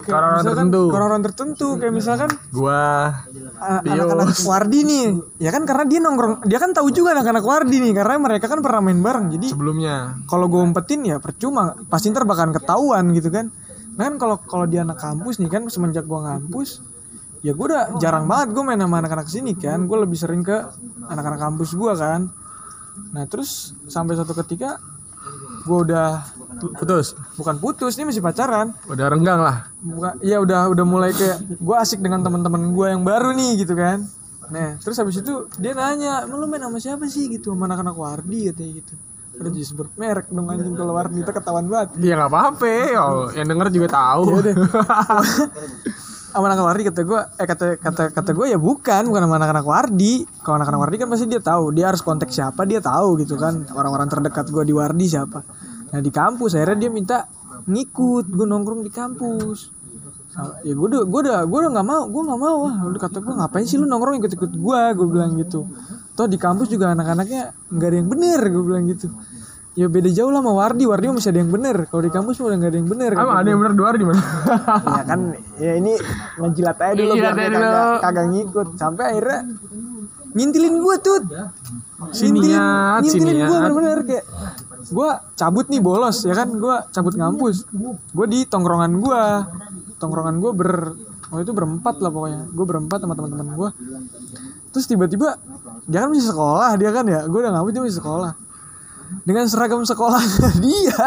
kayak 0.00 0.16
Orang-orang 0.16 0.44
tertentu. 0.44 0.80
orang-orang 0.88 1.22
tertentu 1.22 1.68
kayak 1.76 1.92
misalkan 1.92 2.28
gue 2.32 2.80
anak-anak 3.60 4.38
Wardi 4.44 4.80
nih. 4.82 5.06
Ya 5.38 5.50
kan 5.54 5.62
karena 5.64 5.84
dia 5.86 6.00
nongkrong 6.02 6.46
dia 6.46 6.58
kan 6.58 6.74
tahu 6.74 6.90
juga 6.90 7.14
anak-anak 7.14 7.44
Wardi 7.44 7.76
nih 7.80 7.92
karena 7.94 8.14
mereka 8.18 8.46
kan 8.50 8.60
pernah 8.60 8.80
main 8.82 9.00
bareng. 9.00 9.30
Jadi 9.34 9.46
sebelumnya. 9.54 10.18
kalau 10.26 10.50
gue 10.50 10.60
umpetin 10.60 11.00
ya 11.06 11.16
percuma 11.22 11.78
pasti 11.86 12.10
ntar 12.10 12.26
bakalan 12.26 12.52
ketahuan 12.54 13.14
gitu 13.14 13.30
kan. 13.30 13.48
Nah 13.94 14.02
kan 14.10 14.14
kalau 14.18 14.36
kalau 14.42 14.66
dia 14.66 14.82
anak 14.82 14.98
kampus 14.98 15.38
nih 15.38 15.50
kan 15.50 15.62
semenjak 15.70 16.04
gue 16.04 16.18
ngampus 16.18 16.82
ya 17.44 17.52
gue 17.52 17.66
udah 17.68 18.00
jarang 18.00 18.24
banget 18.24 18.56
gue 18.56 18.62
main 18.64 18.80
sama 18.80 18.96
anak-anak 19.00 19.28
sini 19.30 19.52
kan. 19.54 19.86
Gue 19.86 19.98
lebih 20.02 20.18
sering 20.18 20.42
ke 20.42 20.56
anak-anak 21.06 21.40
kampus 21.40 21.74
gue 21.78 21.92
kan. 21.94 22.28
Nah 23.14 23.24
terus 23.30 23.74
sampai 23.86 24.18
suatu 24.18 24.34
ketika 24.44 24.78
gue 25.64 25.78
udah 25.90 26.20
putus. 26.58 27.06
Bukan 27.36 27.56
putus 27.60 27.96
ini 27.98 28.10
masih 28.10 28.22
pacaran. 28.24 28.72
Udah 28.88 29.06
renggang 29.10 29.40
lah. 29.40 29.68
Bukan 29.82 30.20
ya 30.24 30.40
udah 30.40 30.70
udah 30.72 30.84
mulai 30.86 31.10
kayak 31.12 31.44
gue 31.60 31.76
asik 31.76 32.00
dengan 32.00 32.24
teman-teman 32.24 32.72
gue 32.72 32.86
yang 32.88 33.02
baru 33.02 33.34
nih 33.34 33.66
gitu 33.66 33.74
kan. 33.76 34.04
Nah 34.50 34.76
terus 34.80 34.96
habis 35.00 35.20
itu 35.20 35.48
dia 35.56 35.72
nanya 35.72 36.24
"Emang 36.24 36.40
lu 36.40 36.46
main 36.48 36.62
sama 36.62 36.78
siapa 36.80 37.04
sih? 37.08 37.28
Gitu 37.28 37.52
sama 37.52 37.68
anak-anak 37.68 37.96
Wardi 37.96 38.52
katanya 38.52 38.72
gitu. 38.80 38.94
Udah 39.34 39.50
jadi 39.50 39.66
sebut 39.66 39.88
merek 39.98 40.26
dong 40.30 40.46
anjing 40.46 40.74
kalau 40.78 40.94
Wardi 40.94 41.18
itu 41.20 41.32
ketahuan 41.34 41.66
banget. 41.66 41.88
Ya 41.98 42.14
nggak 42.14 42.30
apa-apa 42.30 42.74
oh, 43.02 43.26
yang 43.34 43.46
denger 43.50 43.68
juga 43.74 43.88
tahu. 43.90 44.24
Sama 46.34 46.50
anak 46.50 46.66
Wardi 46.66 46.82
kata 46.90 47.00
gue 47.06 47.20
eh 47.38 47.46
kata 47.46 47.66
kata 47.78 48.02
kata 48.10 48.30
gue 48.34 48.46
ya 48.50 48.58
bukan 48.58 49.06
bukan 49.06 49.22
sama 49.22 49.38
anak-anak 49.38 49.66
Wardi. 49.70 50.26
Kalau 50.42 50.58
anak-anak 50.58 50.80
Wardi 50.82 50.96
kan 50.98 51.06
pasti 51.06 51.30
dia 51.30 51.38
tahu 51.38 51.70
dia 51.70 51.86
harus 51.94 52.02
kontak 52.02 52.34
siapa 52.34 52.66
dia 52.66 52.82
tahu 52.82 53.22
gitu 53.22 53.38
kan. 53.38 53.62
Orang-orang 53.70 54.10
terdekat 54.10 54.50
gue 54.50 54.66
di 54.66 54.74
Wardi 54.74 55.06
siapa 55.06 55.46
nah 55.94 56.02
di 56.02 56.10
kampus 56.10 56.50
akhirnya 56.52 56.76
dia 56.76 56.90
minta 56.90 57.18
ngikut 57.64 58.26
gue 58.26 58.42
nongkrong 58.44 58.82
di 58.82 58.90
kampus. 58.90 59.70
Ya 60.66 60.74
gue 60.74 60.86
udah 60.90 61.06
gue 61.06 61.20
udah 61.22 61.38
gue 61.46 61.58
udah 61.62 61.70
nggak 61.70 61.86
mau 61.86 62.02
gue 62.04 62.22
nggak 62.26 62.40
mau. 62.42 62.58
Ah 62.66 62.82
udah 62.82 63.00
kata 63.00 63.22
gue 63.22 63.30
ngapain 63.32 63.62
sih 63.62 63.78
lu 63.78 63.86
nongkrong 63.86 64.18
ikut 64.18 64.32
ikut 64.34 64.52
gue 64.52 64.80
gue 64.92 65.06
bilang 65.06 65.38
gitu. 65.38 65.70
Toh 66.12 66.26
di 66.26 66.34
kampus 66.34 66.66
juga 66.66 66.90
anak-anaknya 66.90 67.54
nggak 67.70 67.88
ada 67.88 67.96
yang 67.96 68.08
bener 68.10 68.40
gue 68.42 68.64
bilang 68.66 68.84
gitu. 68.90 69.06
Ya 69.74 69.86
beda 69.86 70.06
jauh 70.06 70.30
lah 70.30 70.38
sama 70.38 70.54
Wardi. 70.54 70.86
Wardi 70.86 71.06
masih 71.08 71.30
ada 71.30 71.38
yang 71.38 71.50
bener. 71.50 71.86
Kalau 71.86 72.02
di 72.02 72.10
kampus 72.10 72.38
udah 72.38 72.58
nggak 72.58 72.70
ada 72.70 72.78
yang 72.78 72.90
bener 72.90 73.10
emang 73.14 73.38
ada 73.38 73.48
yang 73.48 73.60
bener 73.62 73.74
dua 73.74 73.88
di 73.94 74.06
mana 74.06 74.22
ya 74.82 75.02
kan 75.06 75.20
ya 75.56 75.72
ini 75.78 75.92
ngejilat 76.38 76.78
aja 76.78 76.94
dulu 76.94 77.14
Iya, 77.14 77.22
biar 77.22 77.34
dia 77.34 77.46
dulu. 77.48 77.62
kagak, 77.62 77.98
kagak 78.02 78.26
ngikut. 78.34 78.68
Sampai 78.74 79.04
akhirnya 79.14 79.38
ngintilin 80.34 80.74
gue 80.82 80.96
tuh 80.98 81.18
Siniat, 82.10 83.00
ngintilin 83.00 83.22
siniat. 83.38 83.46
gue 83.46 83.56
bener-bener 83.56 83.98
kayak 84.02 84.24
gue 84.94 85.10
cabut 85.34 85.66
nih 85.66 85.82
bolos 85.82 86.22
ya 86.22 86.34
kan? 86.38 86.48
Gue 86.54 86.76
cabut 86.94 87.14
ngampus. 87.18 87.66
Gue 88.14 88.26
di 88.30 88.46
tongkrongan 88.46 88.92
gue 89.02 89.22
tongkrongan 89.98 90.38
gue 90.38 90.52
ber 90.54 90.94
oh 91.34 91.38
itu 91.42 91.50
berempat 91.50 91.98
lah 91.98 92.10
pokoknya. 92.14 92.42
Gue 92.54 92.64
berempat 92.64 92.98
sama 93.02 93.18
teman-teman 93.18 93.54
gue 93.58 93.70
terus 94.74 94.90
tiba-tiba 94.90 95.38
dia 95.86 96.02
kan 96.02 96.10
masih 96.10 96.30
sekolah 96.30 96.70
dia 96.78 96.90
kan 96.94 97.04
ya? 97.10 97.26
Gue 97.26 97.42
udah 97.42 97.52
ngampus 97.52 97.72
dia 97.74 97.82
masih 97.82 97.98
sekolah. 97.98 98.32
Dengan 99.26 99.44
seragam 99.46 99.82
sekolah 99.82 100.22
dia 100.64 101.06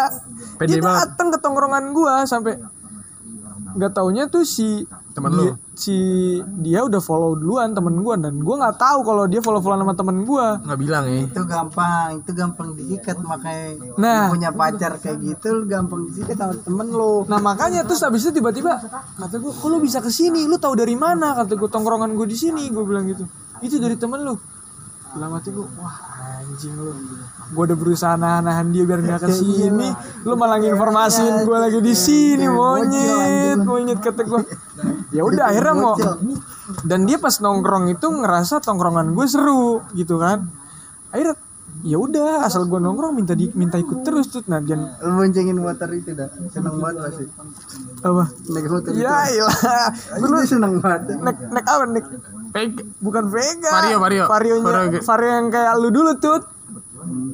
Pede 0.57 0.79
dia 0.79 0.83
datang 0.83 1.31
ke 1.31 1.37
tongkrongan 1.39 1.95
gue 1.95 2.13
sampai 2.27 2.59
nggak 3.77 3.91
taunya 3.93 4.25
tuh 4.25 4.41
si 4.41 4.83
Temen 5.17 5.33
dia, 5.33 5.49
lu? 5.49 5.53
si 5.73 5.97
dia 6.61 6.85
udah 6.85 7.01
follow 7.01 7.33
duluan 7.33 7.73
temen 7.73 8.05
gue 8.05 8.15
dan 8.21 8.37
gue 8.37 8.55
nggak 8.61 8.77
tahu 8.77 8.99
kalau 9.01 9.25
dia 9.25 9.41
follow 9.41 9.57
followan 9.65 9.81
sama 9.81 9.97
temen 9.97 10.17
gue 10.29 10.45
nggak 10.61 10.77
bilang 10.77 11.03
ya 11.09 11.25
itu 11.25 11.41
gampang 11.41 12.21
itu 12.21 12.31
gampang 12.37 12.67
disikat 12.77 13.17
makanya 13.25 13.97
Nah. 13.97 14.29
lu 14.29 14.37
punya 14.37 14.53
pacar 14.53 15.01
kayak 15.01 15.17
gitu 15.25 15.47
lu 15.57 15.63
gampang 15.65 16.05
disikat 16.05 16.37
sama 16.37 16.53
temen 16.61 16.87
lu 16.93 17.25
Nah 17.25 17.41
makanya 17.41 17.81
terus 17.81 18.05
abis 18.05 18.29
itu 18.29 18.37
tiba-tiba 18.37 18.77
kata 19.17 19.35
gue, 19.41 19.51
kok 19.51 19.67
lu 19.67 19.81
bisa 19.81 19.99
ke 19.99 20.13
sini? 20.13 20.45
Lu 20.45 20.61
tahu 20.61 20.77
dari 20.77 20.93
mana? 20.93 21.33
Kata 21.33 21.57
gue 21.57 21.69
tongkrongan 21.69 22.13
gue 22.13 22.27
di 22.29 22.37
sini. 22.37 22.69
Gue 22.69 22.85
bilang 22.85 23.09
gitu. 23.09 23.25
Itu 23.59 23.81
dari 23.81 23.97
temen 23.97 24.21
lu. 24.21 24.37
Dalam 25.17 25.33
hati 25.33 25.49
gue, 25.49 25.65
wah 25.81 25.97
anjing 26.45 26.77
lu. 26.77 26.93
Gue 27.55 27.63
udah 27.65 27.77
berusaha 27.79 28.13
nahan-nahan 28.19 28.69
dia 28.69 28.83
biar 28.85 29.01
nggak 29.01 29.21
ke 29.25 29.29
sini. 29.33 29.89
Lu 30.27 30.37
malah 30.37 30.61
informasiin 30.61 31.41
gue 31.47 31.57
lagi 31.57 31.79
di 31.81 31.95
sini 31.97 32.45
monyet, 32.45 33.57
monyet 33.65 33.99
kata 34.03 34.21
gue. 34.21 34.43
Ya 35.11 35.23
udah 35.23 35.43
akhirnya 35.51 35.75
mau. 35.75 35.95
Dan 36.83 37.07
dia 37.07 37.17
pas 37.19 37.35
nongkrong 37.39 37.91
itu 37.91 38.07
ngerasa 38.07 38.59
tongkrongan 38.59 39.15
gue 39.15 39.27
seru 39.27 39.83
gitu 39.95 40.19
kan. 40.19 40.47
Akhirnya 41.15 41.39
ya 41.85 41.97
udah 42.01 42.41
asal 42.47 42.65
gue 42.65 42.79
nongkrong 42.81 43.13
minta 43.13 43.37
di, 43.37 43.53
minta 43.53 43.77
ikut 43.77 44.01
terus 44.01 44.33
tuh 44.33 44.41
nah 44.49 44.57
dan 44.57 44.97
lu 44.97 45.13
boncengin 45.13 45.57
motor 45.61 45.89
itu 45.93 46.15
dah 46.15 46.29
seneng 46.49 46.81
banget 46.81 46.97
pasti. 47.05 47.25
Apa? 48.01 48.23
Naik 48.49 48.67
motor 48.71 48.91
ya 48.97 49.29
ilah 49.29 49.57
lu 50.25 50.37
seneng 50.47 50.73
banget. 50.81 51.01
nek 51.21 51.37
nek 51.53 51.65
apa? 51.67 51.83
Nek 51.85 52.05
Peg 52.47 52.71
bukan 53.03 53.29
Vega. 53.29 53.71
Vario, 53.71 53.97
Vario. 54.01 54.23
Vario. 54.27 54.99
Vario 55.03 55.29
yang 55.29 55.47
kayak 55.53 55.73
lu 55.77 55.89
dulu 55.93 56.11
tuh 56.17 56.39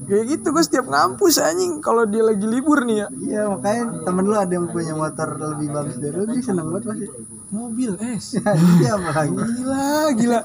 kayak 0.06 0.26
gitu 0.30 0.48
gue 0.52 0.64
setiap 0.64 0.86
ngampus 0.92 1.40
anjing 1.40 1.80
kalau 1.80 2.04
dia 2.04 2.22
lagi 2.26 2.44
libur 2.44 2.84
nih 2.84 3.06
ya. 3.06 3.08
Iya 3.14 3.42
makanya 3.48 3.84
temen 4.04 4.24
lu 4.28 4.36
ada 4.36 4.52
yang 4.54 4.68
punya 4.68 4.94
motor 4.94 5.40
lebih 5.40 5.72
bagus 5.72 5.98
dari 5.98 6.16
lu 6.20 6.26
dia 6.28 6.42
seneng 6.44 6.68
banget 6.68 6.84
pasti 6.92 7.08
mobil 7.54 7.92
es. 8.02 8.34
Iya 8.82 8.94
gila 8.98 9.86
gila. 10.18 10.40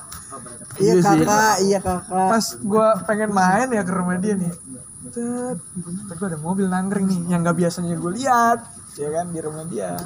Iya 0.79 0.95
kakak. 1.01 1.57
Iya 1.65 1.79
kakak. 1.81 2.29
Pas 2.29 2.47
gue 2.55 2.87
pengen 3.09 3.31
main 3.33 3.69
ya 3.73 3.83
ke 3.83 3.93
rumah 3.97 4.21
dia 4.21 4.37
nih. 4.37 4.53
Tet, 5.09 5.59
gue 6.13 6.27
ada 6.29 6.37
mobil 6.37 6.69
nangkring 6.69 7.09
nih 7.09 7.21
yang 7.33 7.41
gak 7.41 7.57
biasanya 7.57 7.97
gue 7.97 8.13
lihat. 8.13 8.59
Ya 9.01 9.09
kan 9.09 9.33
di 9.33 9.41
rumah 9.41 9.65
dia. 9.65 9.97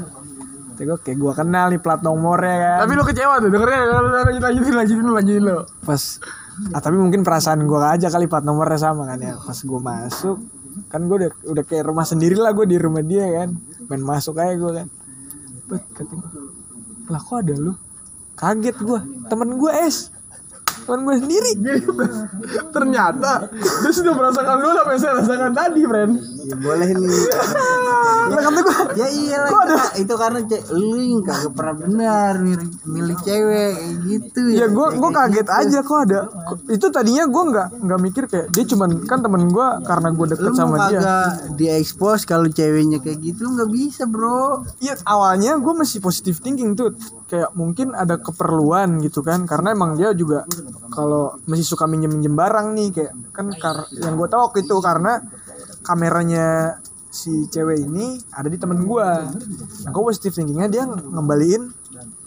Terus 0.78 0.86
gue 0.86 0.98
kayak 1.02 1.18
gue 1.18 1.32
kenal 1.34 1.66
nih 1.74 1.80
plat 1.82 2.00
nomornya 2.00 2.56
kan. 2.62 2.78
Tapi 2.86 2.92
lu 2.94 3.04
kecewa 3.04 3.34
tuh 3.42 3.50
dengernya. 3.50 3.80
Lanjutin 3.82 4.42
lanjutin 4.42 4.74
lanjutin 4.78 5.06
lanjutin 5.10 5.42
lo 5.42 5.58
pas 5.82 6.02
ah, 6.70 6.80
tapi 6.84 6.96
mungkin 7.00 7.24
perasaan 7.26 7.64
gue 7.64 7.80
aja 7.80 8.06
kali 8.12 8.30
plat 8.30 8.46
nomornya 8.46 8.78
sama 8.78 9.10
kan 9.10 9.18
ya. 9.18 9.34
Pas 9.42 9.58
gue 9.58 9.80
masuk 9.82 10.38
kan 10.88 11.04
gue 11.04 11.16
udah 11.20 11.30
udah 11.52 11.64
kayak 11.68 11.84
rumah 11.84 12.06
sendiri 12.08 12.36
lah 12.38 12.54
gue 12.54 12.64
di 12.64 12.78
rumah 12.78 13.02
dia 13.02 13.26
kan. 13.42 13.58
Main 13.90 14.02
masuk 14.06 14.38
aja 14.38 14.54
gue 14.54 14.72
kan. 14.72 14.88
Bet 15.66 15.82
kata 15.92 16.14
gue 16.14 16.41
lah 17.12 17.20
kok 17.20 17.44
ada 17.44 17.54
lu? 17.54 17.76
Kaget 18.32 18.76
gue 18.80 19.00
temen 19.28 19.60
gue 19.60 19.72
es 19.84 20.08
temen 20.82 21.00
gue 21.02 21.16
sendiri. 21.18 21.50
Ternyata 22.68 23.32
dia 23.52 23.92
sudah 23.92 24.12
merasakan 24.12 24.56
dulu 24.58 24.76
apa 24.76 24.90
yang 24.90 25.00
saya 25.00 25.12
rasakan 25.18 25.52
tadi 25.52 25.80
friend. 25.82 26.12
Ya 26.42 26.56
boleh 26.56 26.88
nih. 26.90 27.20
Lah 28.22 28.42
kata 28.42 28.60
gue 28.60 28.74
ya 28.94 29.06
iya 29.08 29.36
lah 29.40 29.50
itu, 29.50 29.74
itu 30.02 30.14
karena 30.14 30.40
ce- 30.44 30.64
lu 30.72 30.98
yang 30.98 31.22
kagak 31.22 31.52
pernah 31.52 31.74
benar 31.76 32.34
milih, 32.84 33.16
cewek 33.20 33.72
kayak 33.72 33.96
gitu 34.04 34.42
ya. 34.50 34.66
Gue 34.66 34.86
gue 34.92 35.10
Kayak 35.12 35.28
kaget 35.28 35.48
aja 35.48 35.78
kok 35.80 35.98
ada. 36.08 36.20
Itu 36.66 36.86
tadinya 36.88 37.24
gue 37.24 37.42
nggak 37.46 37.68
nggak 37.82 38.00
mikir 38.00 38.24
kayak 38.26 38.46
dia 38.50 38.64
cuman 38.64 38.90
kan 39.04 39.20
temen 39.20 39.46
gue 39.46 39.68
karena 39.84 40.08
gue 40.10 40.26
lu 40.26 40.32
deket 40.32 40.50
mau 40.50 40.58
sama 40.58 40.76
dia. 40.88 40.98
kagak 40.98 41.26
diekspos 41.54 42.20
kalau 42.24 42.48
ceweknya 42.48 42.98
kayak 42.98 43.18
gitu 43.20 43.44
nggak 43.44 43.70
bisa 43.70 44.04
bro. 44.04 44.64
Iya 44.78 44.98
awalnya 45.04 45.56
gue 45.56 45.72
masih 45.72 46.00
positive 46.00 46.38
thinking 46.38 46.74
tuh 46.74 46.90
kayak 47.32 47.56
mungkin 47.56 47.96
ada 47.96 48.20
keperluan 48.20 49.00
gitu 49.00 49.24
kan 49.24 49.48
karena 49.48 49.72
emang 49.72 49.96
dia 49.96 50.12
juga 50.12 50.44
kalau 50.92 51.40
masih 51.48 51.64
suka 51.64 51.88
minjem 51.88 52.12
minjem 52.12 52.36
barang 52.36 52.76
nih 52.76 52.88
kayak 52.92 53.12
kan 53.32 53.48
kar 53.56 53.88
yang 53.96 54.20
gue 54.20 54.28
tahu 54.28 54.52
itu 54.60 54.76
karena 54.84 55.16
kameranya 55.80 56.76
si 57.08 57.48
cewek 57.48 57.88
ini 57.88 58.20
ada 58.36 58.52
di 58.52 58.60
temen 58.60 58.84
gue 58.84 59.08
nah 59.88 59.88
gue 59.88 60.02
positive 60.04 60.36
thinkingnya 60.36 60.68
dia 60.68 60.84
ngembaliin 60.84 61.72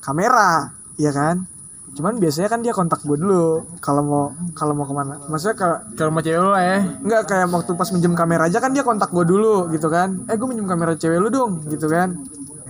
kamera 0.02 0.74
ya 0.98 1.14
kan 1.14 1.46
cuman 1.94 2.18
biasanya 2.18 2.50
kan 2.50 2.66
dia 2.66 2.74
kontak 2.74 3.06
gue 3.06 3.16
dulu 3.22 3.62
kalau 3.86 4.02
mau 4.02 4.24
kalau 4.58 4.74
mau 4.74 4.90
ke 4.90 4.94
mana 4.98 5.22
maksudnya 5.30 5.54
kalau 5.54 5.78
kalau 5.94 6.10
sama 6.18 6.22
cewek 6.26 6.42
lo 6.42 6.52
ya 6.58 6.78
Enggak 7.06 7.22
kayak 7.30 7.48
waktu 7.54 7.72
pas 7.78 7.90
minjem 7.94 8.14
kamera 8.18 8.50
aja 8.50 8.58
kan 8.58 8.74
dia 8.74 8.82
kontak 8.82 9.14
gue 9.14 9.24
dulu 9.24 9.70
gitu 9.70 9.88
kan. 9.88 10.26
Eh 10.28 10.36
gue 10.36 10.48
minjem 10.50 10.68
kamera 10.68 10.98
cewek 10.98 11.22
lu 11.22 11.30
dong 11.32 11.64
gitu 11.72 11.88
kan. 11.88 12.20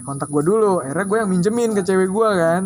Kontak 0.05 0.29
gue 0.29 0.43
dulu. 0.45 0.85
Akhirnya 0.85 1.05
gue 1.09 1.17
yang 1.17 1.29
minjemin 1.33 1.69
ke 1.73 1.81
cewek 1.81 2.09
gue 2.13 2.29
kan. 2.37 2.63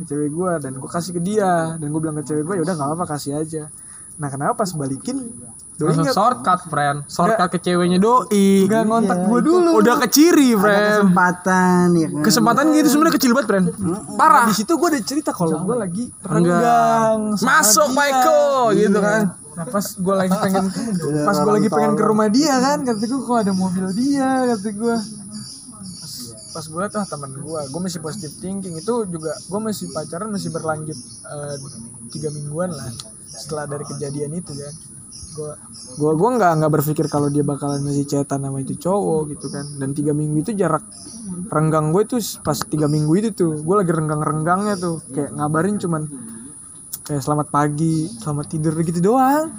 Ke 0.00 0.02
cewek 0.08 0.30
gue 0.32 0.52
dan 0.64 0.72
gue 0.80 0.90
kasih 0.90 1.12
ke 1.12 1.20
dia. 1.20 1.76
Dan 1.76 1.92
gue 1.92 2.00
bilang 2.00 2.16
ke 2.16 2.24
cewek 2.24 2.42
gue 2.48 2.54
ya 2.58 2.62
udah 2.64 2.74
nggak 2.74 2.88
apa-apa 2.88 3.06
kasih 3.12 3.36
aja. 3.36 3.68
Nah 4.16 4.28
kenapa 4.32 4.64
pas 4.64 4.70
balikin? 4.72 5.28
Doi 5.76 5.88
langsung 5.88 6.04
nggak 6.04 6.16
shortcut 6.16 6.60
friend. 6.68 6.98
Shortcut 7.08 7.48
ke 7.52 7.58
ceweknya 7.60 7.98
doi. 8.00 8.68
Nggak 8.68 8.82
ngontak 8.88 9.18
gue 9.28 9.40
dulu. 9.40 9.70
udah 9.80 9.96
keciri 10.08 10.52
ada 10.52 10.62
friend. 10.64 10.92
kesempatan 11.00 11.86
ya 11.96 12.08
kan? 12.08 12.22
Kesempatan 12.24 12.64
gitu 12.76 12.88
sebenarnya 12.92 13.14
kecil 13.20 13.30
banget 13.32 13.48
friend. 13.48 13.66
Parah. 14.16 14.44
Di 14.48 14.54
situ 14.56 14.72
gue 14.76 14.88
udah 14.92 15.02
cerita 15.04 15.30
kalau 15.32 15.60
gue 15.60 15.76
lagi 15.76 16.04
renggang. 16.24 17.36
masuk 17.40 17.88
dia. 17.88 17.96
Michael 18.00 18.56
gitu 18.80 18.98
kan. 19.00 19.22
Nah 19.52 19.66
pas 19.68 19.84
gue 19.84 20.14
lagi 20.16 20.36
pengen 20.40 20.64
pas 21.28 21.36
gue 21.36 21.52
lagi 21.52 21.68
pengen 21.68 21.92
ke 21.92 22.04
rumah 22.08 22.28
dia 22.32 22.54
kan 22.56 22.78
kata 22.88 23.04
gue 23.04 23.20
kok 23.20 23.36
ada 23.36 23.52
mobil 23.52 23.86
dia? 23.92 24.28
kata 24.54 24.68
gue 24.72 24.96
pas, 26.52 26.64
gue 26.68 26.78
liat 26.78 26.94
ah 26.94 27.06
teman 27.08 27.32
gue 27.32 27.60
gue 27.72 27.80
masih 27.80 27.98
positive 28.04 28.34
thinking. 28.38 28.76
Itu 28.76 29.08
juga 29.08 29.32
gue 29.34 29.60
masih 29.60 29.90
pacaran 29.90 30.28
masih 30.30 30.52
berlanjut 30.52 30.98
eh, 31.26 31.56
tiga 32.12 32.28
mingguan 32.30 32.70
lah 32.70 32.92
setelah 33.32 33.64
dari 33.66 33.88
kejadian 33.88 34.36
itu 34.36 34.52
kan. 34.52 34.74
Gue 35.32 35.52
gue 35.96 36.12
gue 36.12 36.30
nggak 36.36 36.52
nggak 36.60 36.72
berpikir 36.72 37.06
kalau 37.08 37.32
dia 37.32 37.40
bakalan 37.40 37.80
masih 37.80 38.04
chatan 38.04 38.44
sama 38.44 38.60
itu 38.60 38.76
cowok 38.76 39.32
gitu 39.32 39.46
kan. 39.48 39.64
Dan 39.80 39.96
tiga 39.96 40.12
minggu 40.12 40.44
itu 40.44 40.52
jarak 40.52 40.84
renggang 41.48 41.90
gue 41.90 42.04
itu 42.04 42.16
pas 42.44 42.56
tiga 42.68 42.86
minggu 42.86 43.12
itu 43.16 43.28
tuh 43.32 43.52
gue 43.64 43.74
lagi 43.80 43.92
renggang 43.96 44.20
renggangnya 44.20 44.76
tuh. 44.76 45.00
Kayak 45.10 45.32
ngabarin 45.40 45.80
cuman 45.80 46.02
kayak 47.12 47.20
selamat 47.20 47.48
pagi 47.48 48.08
selamat 48.10 48.46
tidur 48.48 48.72
gitu 48.80 49.04
doang. 49.04 49.52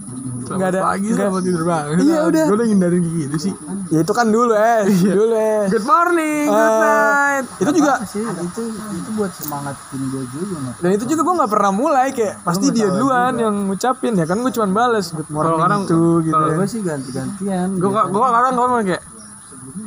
Nggak 0.43 0.69
ada 0.71 0.81
pagi 0.83 1.07
nggak- 1.07 1.29
sama 1.29 1.39
tidur 1.39 1.63
banget 1.63 1.95
Iya, 2.01 2.19
udah. 2.25 2.43
gue 2.43 2.55
udah 2.55 2.67
ngindarin 2.67 3.01
gitu 3.05 3.37
sih. 3.39 3.53
Ya 3.87 3.99
itu 3.99 4.09
kan 4.11 4.27
dulu 4.27 4.51
eh. 4.51 4.81
Dulu 4.89 5.25
eh. 5.31 5.63
Good 5.67 5.85
morning 5.85 6.45
good 6.45 6.57
Eh, 6.65 6.81
night. 6.81 7.45
itu 7.59 7.71
juga 7.75 7.93
sih? 8.03 8.25
Itu 8.25 8.61
itu 8.73 9.09
buat 9.13 9.31
semangatin 9.31 10.01
gue 10.03 10.23
juga 10.27 10.55
dan 10.75 10.89
itu 10.91 11.05
juga 11.05 11.21
gue 11.21 11.35
nggak 11.35 11.51
pernah 11.51 11.71
mulai 11.71 12.07
kayak 12.09 12.41
pasti 12.41 12.65
dia 12.69 12.89
duluan 12.89 13.33
yang 13.35 13.55
ngucapin 13.67 14.13
ya 14.13 14.25
kan? 14.25 14.37
Gue 14.39 14.51
cuma 14.51 14.67
bales 14.67 15.07
good 15.09 15.29
morning 15.29 15.61
kadang- 15.61 15.85
tuh 15.85 16.21
gitu 16.21 16.33
kalau 16.33 16.47
ya. 16.47 16.55
gue 16.57 16.67
sih 16.67 16.81
ganti-gantian 16.81 17.67
gue 17.75 17.89
gue 17.89 18.21
kadang 18.31 18.53
ngomong 18.55 18.81
kayak 18.83 19.03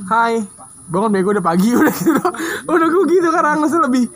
hai. 0.07 0.35
Bangun 0.87 1.11
bego 1.11 1.35
udah 1.35 1.43
pagi 1.45 1.75
udah 1.75 1.91
gitu. 1.93 2.23
Udah 2.65 2.87
gue 2.87 3.05
gitu 3.11 3.29
kadang 3.29 3.59
maksudnya 3.59 3.91
lebih 3.91 4.07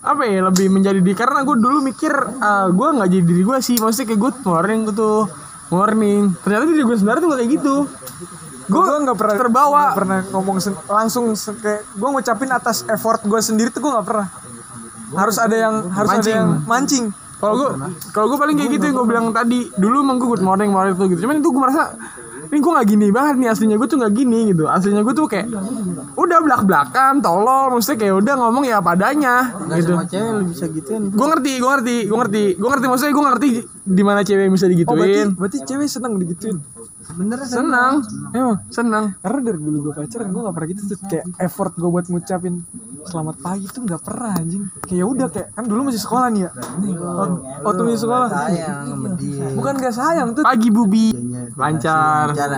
apa 0.00 0.24
ya 0.24 0.48
lebih 0.48 0.72
menjadi 0.72 0.96
di 1.04 1.12
karena 1.12 1.44
gue 1.44 1.56
dulu 1.60 1.84
mikir 1.84 2.12
ah, 2.40 2.72
gue 2.72 2.88
nggak 2.88 3.08
jadi 3.12 3.24
diri 3.24 3.42
gue 3.44 3.58
sih. 3.60 3.76
Maksudnya 3.76 4.06
kayak 4.08 4.20
good 4.20 4.36
morning 4.42 4.80
gitu 4.88 5.28
morning 5.70 6.34
ternyata 6.42 6.64
diri 6.66 6.82
gue 6.82 6.96
sebenarnya 6.96 7.20
tuh 7.20 7.28
nggak 7.28 7.40
kayak 7.44 7.52
gitu. 7.60 7.74
Gue 8.70 8.82
nggak 8.86 9.18
pernah 9.18 9.36
terbawa. 9.36 9.82
nggak 9.92 9.98
pernah 10.00 10.18
ngomong 10.32 10.56
sen- 10.58 10.84
langsung 10.88 11.24
kayak 11.36 11.84
gue 11.92 12.08
ngucapin 12.08 12.50
atas 12.50 12.82
effort 12.88 13.20
gue 13.22 13.40
sendiri 13.40 13.68
tuh 13.68 13.84
gue 13.84 13.92
nggak 13.92 14.06
pernah. 14.08 14.28
Harus 15.12 15.36
ada 15.36 15.56
yang 15.58 15.74
harus 15.90 16.10
ada 16.10 16.16
Mancing. 16.22 16.36
yang 16.38 16.48
mancing. 16.64 17.06
kalau 17.40 17.54
gue 17.56 17.70
kalau 18.12 18.26
gue 18.28 18.38
paling 18.38 18.56
kayak 18.56 18.70
gitu 18.76 18.84
yang 18.84 18.96
gue 19.00 19.08
bilang 19.08 19.26
tadi 19.32 19.72
dulu 19.74 20.04
emang 20.04 20.16
gue 20.16 20.28
good 20.28 20.44
morning 20.44 20.72
morning 20.72 20.96
tuh 20.96 21.08
gitu. 21.08 21.24
Cuman 21.24 21.40
itu 21.40 21.48
gue 21.48 21.60
merasa 21.60 21.92
ini 22.50 22.58
gue 22.58 22.72
nggak 22.74 22.88
gini 22.90 23.06
banget 23.14 23.34
nih 23.38 23.48
aslinya 23.54 23.76
gue 23.78 23.88
tuh 23.88 23.98
nggak 24.02 24.14
gini 24.14 24.38
gitu. 24.50 24.64
Aslinya 24.66 25.06
gue 25.06 25.14
tuh 25.14 25.26
kayak 25.30 25.46
udah 26.18 26.38
belak 26.42 26.62
belakan 26.66 27.22
tolol 27.22 27.70
maksudnya 27.78 27.98
kayak 28.02 28.14
udah 28.18 28.34
ngomong 28.34 28.64
ya 28.66 28.82
padanya 28.82 29.54
gitu. 29.78 29.94
sama 29.94 30.04
cewek 30.10 30.30
lu 30.34 30.42
bisa 30.50 30.66
gituin. 30.66 31.02
Gue 31.14 31.26
ngerti 31.30 31.52
gue 31.62 31.70
ngerti 31.70 31.96
gue 32.10 32.18
ngerti 32.18 32.42
gue 32.58 32.68
ngerti 32.68 32.86
maksudnya 32.90 33.12
gue 33.14 33.24
ngerti 33.30 33.48
di 33.90 34.02
mana 34.02 34.20
cewek 34.26 34.42
yang 34.46 34.54
bisa 34.54 34.66
oh 34.66 34.68
berarti 34.70 34.82
digituin. 34.82 35.28
berarti 35.38 35.58
cewek 35.66 35.88
seneng 35.90 36.12
digituin 36.18 36.56
sebenernya 37.10 37.46
senang. 37.46 37.94
emang 38.30 38.56
senang. 38.70 39.04
Karena 39.18 39.38
dari 39.42 39.58
dulu 39.58 39.76
gue 39.84 39.92
pacaran 39.92 40.28
gue 40.28 40.40
gak 40.40 40.54
pernah 40.54 40.68
gitu 40.70 40.82
tuh. 40.86 40.96
Kayak 41.04 41.24
effort 41.38 41.72
gue 41.74 41.90
buat 41.90 42.06
ngucapin 42.06 42.54
selamat 43.00 43.36
pagi 43.40 43.66
tuh 43.66 43.82
nggak 43.82 44.00
pernah 44.00 44.32
anjing. 44.36 44.64
Kayak 44.84 44.98
ya 44.98 45.04
udah 45.04 45.26
kayak 45.28 45.48
kan 45.52 45.64
dulu 45.66 45.80
masih 45.88 46.00
sekolah 46.00 46.26
nih 46.30 46.42
ya? 46.46 46.50
Waktu- 47.60 47.82
masih 47.84 48.00
sekolah. 48.00 48.28
Sayang 48.30 48.84
bukan 49.52 49.72
gak 49.76 49.94
sayang 49.94 50.28
tuh. 50.32 50.42
Pagi 50.44 50.68
Bubi. 50.70 51.06
Dianya 51.10 51.42
Lancar. 51.56 52.26
lancar 52.30 52.48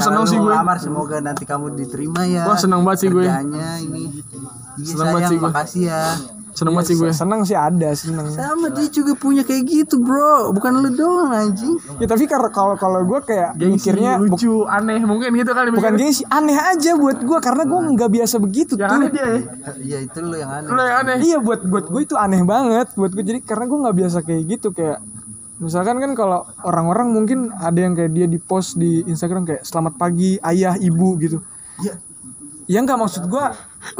seneng 0.00 0.24
misalnya 0.24 0.32
sih 0.32 0.38
gue. 0.40 0.54
semoga 0.80 1.16
nanti 1.20 1.44
kamu 1.44 1.66
diterima 1.76 2.22
ya. 2.24 2.48
Wah, 2.48 2.56
seneng 2.56 2.80
banget 2.82 2.98
sih 3.04 3.08
gue. 3.12 3.24
kerjanya 3.24 3.68
ini. 3.78 4.04
Iya 4.74 4.86
Seneng 4.90 5.06
banget 5.06 5.20
sayang 5.20 5.30
sih 5.30 5.38
gue. 5.38 5.46
makasih 5.46 5.82
ya 5.86 6.02
Seneng 6.54 6.72
banget 6.72 6.86
sih 6.86 6.96
gue. 6.96 7.10
seneng 7.10 7.40
sih 7.42 7.52
ada 7.52 7.90
seneng. 7.92 8.30
Sama 8.30 8.70
dia 8.70 8.86
juga 8.86 9.12
punya 9.12 9.42
kayak 9.42 9.62
gitu 9.64 9.98
bro. 9.98 10.48
Bukan 10.50 10.70
lu 10.76 10.90
doang 10.90 11.28
anjing. 11.28 11.74
Ya 11.98 12.06
tapi 12.06 12.24
karena 12.24 12.46
kalau 12.48 12.74
kalau 12.74 13.02
gue 13.02 13.20
kayak 13.20 13.58
Gengsi, 13.58 13.90
mikirnya 13.90 14.12
bu- 14.16 14.32
lucu, 14.32 14.62
aneh 14.64 15.02
mungkin 15.02 15.34
gitu 15.34 15.50
kali. 15.50 15.68
bukan 15.68 15.92
gengsi 15.94 16.22
aneh 16.28 16.54
aja 16.54 16.94
buat 16.94 17.18
gue 17.18 17.38
karena 17.38 17.62
gue 17.64 17.80
nggak 17.92 18.10
biasa 18.12 18.36
begitu 18.38 18.72
Yang 18.74 18.86
tuh. 18.86 18.96
aneh 18.96 19.08
dia 19.10 19.26
ya. 19.26 19.38
iya 19.82 19.98
itu 20.00 20.18
lu 20.20 20.34
yang 20.34 20.50
aneh. 20.52 20.68
Lu 20.68 20.78
yang 20.78 20.98
aneh. 21.00 21.16
iya 21.20 21.38
buat 21.38 21.60
buat 21.60 21.86
gue 21.86 22.02
itu 22.02 22.14
aneh 22.14 22.40
banget 22.40 22.86
buat 22.94 23.10
gue 23.10 23.24
jadi 23.24 23.40
karena 23.40 23.64
gue 23.64 23.78
nggak 23.80 23.96
biasa 23.96 24.18
kayak 24.22 24.42
gitu 24.48 24.70
kayak 24.70 25.02
misalkan 25.56 25.96
kan 25.96 26.12
kalau 26.12 26.46
orang-orang 26.60 27.10
mungkin 27.10 27.38
ada 27.52 27.76
yang 27.76 27.92
kayak 27.92 28.10
dia 28.10 28.26
di 28.26 28.38
post 28.38 28.74
di 28.74 29.02
Instagram 29.04 29.42
kayak 29.44 29.62
selamat 29.62 29.94
pagi 29.94 30.38
ayah 30.40 30.74
ibu 30.74 31.18
gitu. 31.18 31.42
Ya 31.78 31.98
ya 32.64 32.78
nggak 32.80 32.98
maksud 32.98 33.24
gue 33.28 33.46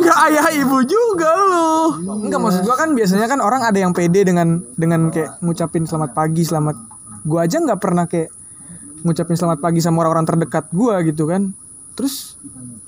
Gak 0.00 0.18
ayah 0.32 0.48
ibu 0.56 0.80
juga 0.80 1.28
lu. 1.36 2.00
nggak 2.24 2.40
maksud 2.40 2.62
gue 2.64 2.72
kan 2.72 2.88
biasanya 2.96 3.28
kan 3.28 3.40
orang 3.44 3.60
ada 3.60 3.76
yang 3.76 3.92
pede 3.92 4.24
dengan 4.24 4.64
dengan 4.74 5.12
kayak 5.12 5.44
ngucapin 5.44 5.84
selamat 5.84 6.16
pagi 6.16 6.40
selamat 6.40 6.76
gue 7.24 7.38
aja 7.40 7.56
nggak 7.60 7.80
pernah 7.80 8.08
kayak 8.08 8.32
ngucapin 9.04 9.36
selamat 9.36 9.60
pagi 9.60 9.84
sama 9.84 10.00
orang-orang 10.00 10.24
terdekat 10.24 10.72
gue 10.72 10.94
gitu 11.12 11.28
kan 11.28 11.52
terus 11.92 12.40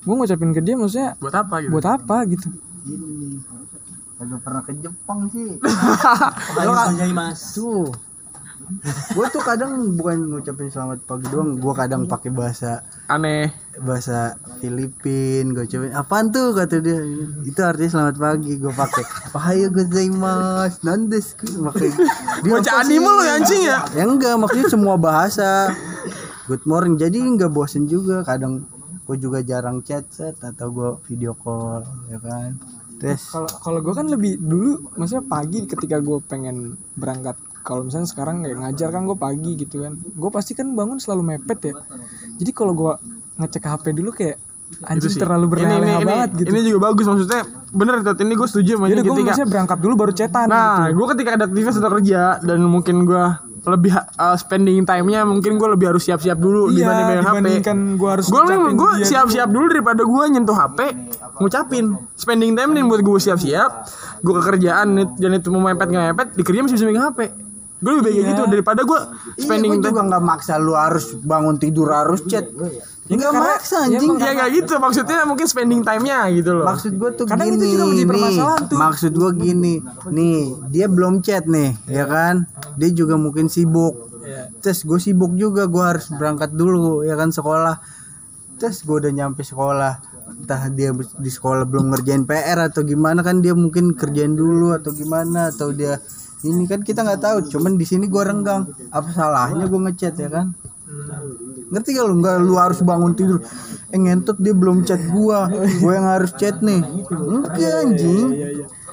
gue 0.02 0.14
ngucapin 0.16 0.56
ke 0.56 0.64
dia 0.64 0.74
maksudnya 0.80 1.20
Buat 1.20 1.36
apa 1.36 1.54
gitu? 1.60 1.70
buat 1.76 1.86
apa 1.86 2.16
gitu 2.24 2.48
gini 2.86 3.40
Kagak 4.16 4.40
pernah 4.40 4.62
ke 4.64 4.72
Jepang 4.80 5.28
sih 5.28 5.60
Lo 6.64 6.72
mas. 7.12 7.52
tuh 7.52 7.92
gue 9.14 9.26
tuh 9.30 9.42
kadang 9.46 9.94
bukan 9.94 10.26
ngucapin 10.26 10.66
selamat 10.66 11.06
pagi 11.06 11.30
doang 11.30 11.54
gue 11.54 11.74
kadang 11.78 12.02
pakai 12.10 12.34
bahasa 12.34 12.82
Aneh. 13.06 13.54
bahasa 13.78 14.34
Filipin 14.58 15.54
gue 15.54 15.70
cobain 15.70 15.94
apaan 15.94 16.34
tuh? 16.34 16.50
kata 16.50 16.82
dia. 16.82 16.98
Itu 17.46 17.62
artinya 17.62 17.90
selamat 17.94 18.16
pagi 18.18 18.58
gue 18.58 18.72
pakai 18.74 19.04
Ohayo 19.38 19.70
gozaimasu 19.70 20.82
nandes 20.82 21.38
pakai 21.38 21.94
dia 22.42 22.50
Baca 22.58 22.72
anime 22.82 23.12
ya, 23.22 23.32
anjing 23.38 23.62
ya? 23.62 23.78
ya 23.94 24.02
enggak 24.02 24.34
maksudnya 24.34 24.66
semua 24.66 24.98
bahasa. 24.98 25.70
Good 26.50 26.66
morning 26.66 26.98
jadi 26.98 27.22
nggak 27.22 27.54
bosen 27.54 27.86
juga. 27.86 28.26
Kadang 28.26 28.66
gue 29.06 29.16
juga 29.22 29.46
jarang 29.46 29.86
chat 29.86 30.10
set 30.10 30.42
atau 30.42 30.74
gue 30.74 30.90
video 31.06 31.38
call 31.38 31.86
ya 32.10 32.18
kan? 32.18 32.58
Terus 32.98 33.30
kalau 33.30 33.50
kalau 33.62 33.78
gue 33.84 33.94
kan 33.94 34.10
lebih 34.10 34.42
dulu 34.42 34.90
maksudnya 34.98 35.22
pagi 35.22 35.68
ketika 35.68 36.02
gue 36.02 36.18
pengen 36.26 36.74
berangkat 36.98 37.36
kalau 37.66 37.82
misalnya 37.82 38.06
sekarang 38.06 38.46
kayak 38.46 38.62
ngajar 38.62 38.88
kan 38.94 39.02
gue 39.02 39.18
pagi 39.18 39.52
gitu 39.58 39.82
kan. 39.82 39.98
Gue 39.98 40.30
pasti 40.30 40.54
kan 40.54 40.70
bangun 40.70 41.02
selalu 41.02 41.34
mepet 41.34 41.58
ya. 41.66 41.74
Jadi 42.38 42.50
kalau 42.54 42.72
gue 42.78 42.92
ngecek 43.42 43.66
HP 43.66 43.84
dulu 43.90 44.14
kayak 44.14 44.38
anjing 44.86 45.14
terlalu 45.14 45.46
Ini, 45.46 45.50
ini, 45.50 45.50
berleha-leha 45.50 45.98
ini, 45.98 46.06
banget 46.06 46.30
gitu. 46.42 46.48
ini 46.50 46.58
juga 46.66 46.78
bagus 46.90 47.04
maksudnya. 47.06 47.42
Bener 47.70 47.94
Tat, 48.02 48.18
ini 48.22 48.34
gue 48.34 48.48
setuju 48.48 48.72
jadi 48.78 48.98
ini 48.98 49.02
gue 49.02 49.14
ketika 49.14 49.30
maksudnya 49.34 49.48
berangkat 49.50 49.78
dulu 49.82 49.94
baru 49.98 50.12
cetan 50.14 50.46
Nah, 50.48 50.90
gitu. 50.90 50.94
gue 50.96 51.06
ketika 51.14 51.30
ada 51.38 51.44
aktivitas 51.46 51.76
atau 51.78 51.90
kerja 51.98 52.20
dan 52.42 52.58
mungkin 52.66 52.96
gue 53.06 53.24
lebih 53.66 53.92
uh, 53.98 54.36
spending 54.38 54.86
time-nya 54.86 55.26
mungkin 55.26 55.58
gue 55.58 55.68
lebih 55.74 55.90
harus 55.90 56.06
siap-siap 56.06 56.38
dulu 56.38 56.70
iya 56.70 56.86
dibanding 56.86 57.06
megang 57.18 57.26
HP. 57.26 57.98
gue 57.98 58.10
harus 58.14 58.26
Gue 58.30 58.90
siap-siap 59.02 59.48
dulu 59.50 59.66
daripada 59.66 60.02
gue 60.06 60.22
nyentuh 60.30 60.54
HP 60.54 60.78
ngucapin. 61.42 61.86
Spending 62.14 62.54
time 62.54 62.70
nih 62.78 62.82
buat 62.86 63.02
gue 63.02 63.18
siap-siap 63.18 63.70
gue 64.22 64.34
ke 64.34 64.42
kerjaan 64.54 64.86
nih, 64.98 65.06
dan 65.18 65.30
itu 65.38 65.50
mau 65.50 65.62
mepet 65.66 65.88
nggak 65.90 66.04
mepet 66.14 66.28
di 66.38 66.42
kerja 66.46 66.60
masih 66.62 66.74
bisa 66.78 66.86
megang 66.86 67.06
HP 67.10 67.45
gue 67.76 67.92
lebih 67.92 68.04
baik 68.04 68.14
kayak 68.16 68.28
gitu 68.32 68.42
daripada 68.48 68.80
gue 68.82 69.00
Iya, 69.36 69.44
spending 69.44 69.70
gue 69.70 69.80
time 69.84 69.88
juga 69.92 70.00
nggak 70.08 70.22
maksa 70.24 70.54
lu 70.56 70.72
harus 70.72 71.12
bangun 71.20 71.56
tidur 71.56 71.88
harus 71.92 72.20
chat. 72.24 72.48
Ya 73.06 73.14
nggak 73.14 73.34
maksa 73.36 73.76
anjing. 73.86 74.18
ya 74.18 74.30
nggak 74.34 74.50
gitu 74.50 74.72
maksudnya 74.80 75.22
mungkin 75.22 75.46
spending 75.46 75.80
time-nya 75.84 76.26
gitu 76.34 76.50
loh 76.58 76.66
Maksud 76.66 76.92
gue 76.98 77.10
tuh 77.14 77.24
Kadang 77.28 77.54
gini, 77.54 77.56
itu 77.60 77.66
juga 77.76 77.84
menjadi 77.86 78.02
nih. 78.02 78.10
permasalahan 78.10 78.62
tuh. 78.66 78.76
Maksud 78.80 79.12
gue 79.14 79.30
gini, 79.38 79.74
nih 80.10 80.38
dia 80.72 80.86
belum 80.88 81.14
chat 81.22 81.44
nih, 81.46 81.70
ya 81.86 82.04
kan? 82.04 82.34
Dia 82.74 82.90
juga 82.90 83.14
mungkin 83.14 83.46
sibuk. 83.46 83.94
Terus 84.58 84.82
gue 84.82 84.98
sibuk 84.98 85.38
juga, 85.38 85.70
gue 85.70 85.84
harus 85.86 86.10
berangkat 86.10 86.50
dulu, 86.50 87.06
ya 87.06 87.14
kan 87.14 87.30
sekolah. 87.30 87.78
Terus 88.58 88.82
gue 88.82 88.96
udah 89.06 89.12
nyampe 89.14 89.46
sekolah, 89.46 90.02
entah 90.42 90.66
dia 90.72 90.90
di 90.96 91.30
sekolah 91.30 91.62
belum 91.62 91.94
ngerjain 91.94 92.26
PR 92.26 92.58
atau 92.66 92.82
gimana 92.82 93.22
kan 93.22 93.38
dia 93.38 93.54
mungkin 93.54 93.94
kerjain 93.94 94.34
dulu 94.34 94.74
atau 94.74 94.90
gimana 94.90 95.54
atau 95.54 95.70
dia 95.70 96.02
ini 96.44 96.68
kan 96.68 96.84
kita 96.84 97.00
nggak 97.06 97.22
tahu. 97.22 97.38
Cuman 97.48 97.80
di 97.80 97.86
sini 97.88 98.10
gue 98.10 98.22
renggang. 98.22 98.68
Apa 98.92 99.08
salahnya 99.14 99.64
gue 99.70 99.80
ngechat 99.88 100.14
ya 100.20 100.28
kan? 100.28 100.52
Ngerti 101.66 101.98
gak 101.98 102.06
lu? 102.06 102.14
Nggak 102.22 102.34
lu 102.42 102.54
harus 102.54 102.78
bangun 102.82 103.12
tidur. 103.12 103.38
Eh 103.90 103.98
ngentot 103.98 104.38
dia 104.38 104.54
belum 104.54 104.86
chat 104.86 105.02
gua. 105.10 105.50
Gua 105.82 105.92
yang 105.94 106.06
harus 106.06 106.30
chat 106.34 106.62
nih. 106.62 106.80
Enggak 107.10 107.72
anjing? 107.82 108.26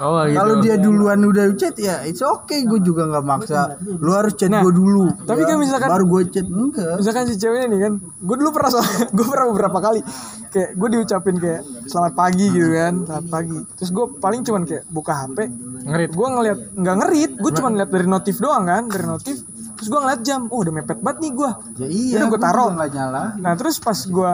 Oh 0.01 0.25
gitu. 0.25 0.35
Kalau 0.35 0.55
dia 0.57 0.75
duluan 0.81 1.21
udah 1.21 1.53
chat 1.53 1.77
ya 1.77 2.01
it's 2.01 2.25
okay. 2.25 2.65
Gue 2.65 2.81
juga 2.81 3.05
nggak 3.05 3.25
maksa. 3.25 3.77
Lu 3.79 4.09
harus 4.13 4.33
chat 4.33 4.49
gua 4.49 4.73
dulu. 4.73 5.05
tapi 5.23 5.45
kan 5.45 5.61
misalkan- 5.61 5.91
baru 5.93 6.05
gua 6.09 6.21
chat 6.25 6.47
enggak. 6.49 6.97
Misalkan 6.97 7.23
si 7.29 7.37
ceweknya 7.37 7.67
nih 7.69 7.79
kan. 7.89 7.93
Gue 8.01 8.35
dulu 8.41 8.49
pernah 8.49 8.71
gue 9.17 9.25
pernah 9.25 9.47
beberapa 9.53 9.77
kali. 9.77 10.01
Kayak 10.49 10.69
gue 10.77 10.87
diucapin 10.97 11.35
kayak 11.37 11.61
selamat 11.85 12.13
pagi 12.13 12.45
gitu 12.49 12.69
kan. 12.73 12.93
Selamat 13.05 13.27
pagi. 13.29 13.57
Terus 13.77 13.89
gue 13.93 14.05
paling 14.17 14.41
cuman 14.41 14.61
kayak 14.65 14.83
buka 14.89 15.13
hp 15.13 15.37
ngerit. 15.83 16.11
Gue 16.13 16.27
ngeliat 16.29 16.59
nggak 16.73 16.95
ngerit. 17.05 17.31
Gue 17.37 17.51
cuman 17.53 17.71
lihat 17.77 17.89
dari 17.93 18.07
notif 18.09 18.35
doang 18.41 18.65
kan 18.65 18.83
dari 18.89 19.05
notif 19.05 19.37
terus 19.83 19.91
gue 19.91 19.99
ngeliat 19.99 20.21
jam 20.23 20.47
oh 20.47 20.63
udah 20.63 20.73
mepet 20.79 20.99
banget 21.03 21.19
nih 21.27 21.31
gue 21.35 21.51
ya 21.75 21.87
iya 21.91 22.15
Udah 22.23 22.27
gue 22.31 22.39
taruh 22.39 22.67
nggak 22.71 22.89
nyala 22.95 23.23
Nah 23.35 23.51
terus 23.59 23.75
pas 23.83 23.99
gue 23.99 24.31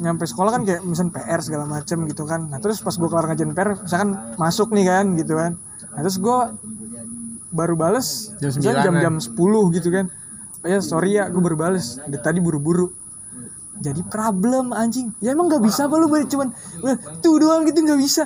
nyampe 0.00 0.24
sekolah 0.24 0.50
kan 0.56 0.62
kayak 0.64 0.80
misalnya 0.88 1.20
PR 1.20 1.40
segala 1.44 1.68
macem 1.68 2.08
gitu 2.08 2.24
kan. 2.24 2.48
Nah 2.48 2.56
terus 2.64 2.80
pas 2.80 2.96
gue 2.96 3.08
kelar 3.12 3.28
ngajain 3.28 3.52
PR 3.52 3.76
misalkan 3.76 4.10
masuk 4.40 4.72
nih 4.72 4.88
kan 4.88 5.04
gitu 5.20 5.36
kan. 5.36 5.52
Nah 5.92 6.00
terus 6.00 6.16
gue 6.16 6.38
baru 7.52 7.76
bales 7.76 8.32
Jam 8.40 8.56
misalnya 8.56 8.80
9-an. 8.80 8.86
jam-jam 8.88 9.14
10 9.20 9.76
gitu 9.76 9.88
kan. 9.92 10.06
Oh 10.64 10.68
ya 10.72 10.80
sorry 10.80 11.20
ya 11.20 11.28
gue 11.28 11.42
baru 11.44 11.56
bales. 11.60 12.00
Dari 12.00 12.24
tadi 12.24 12.38
buru-buru. 12.40 12.88
Jadi 13.76 14.00
problem 14.08 14.72
anjing. 14.72 15.12
Ya 15.20 15.36
emang 15.36 15.52
gak 15.52 15.60
bisa 15.60 15.84
apa 15.84 16.00
lu 16.00 16.08
cuman 16.08 16.48
"Wah, 16.80 16.96
tuh 17.20 17.36
doang 17.36 17.68
gitu 17.68 17.84
gak 17.84 18.00
bisa. 18.00 18.24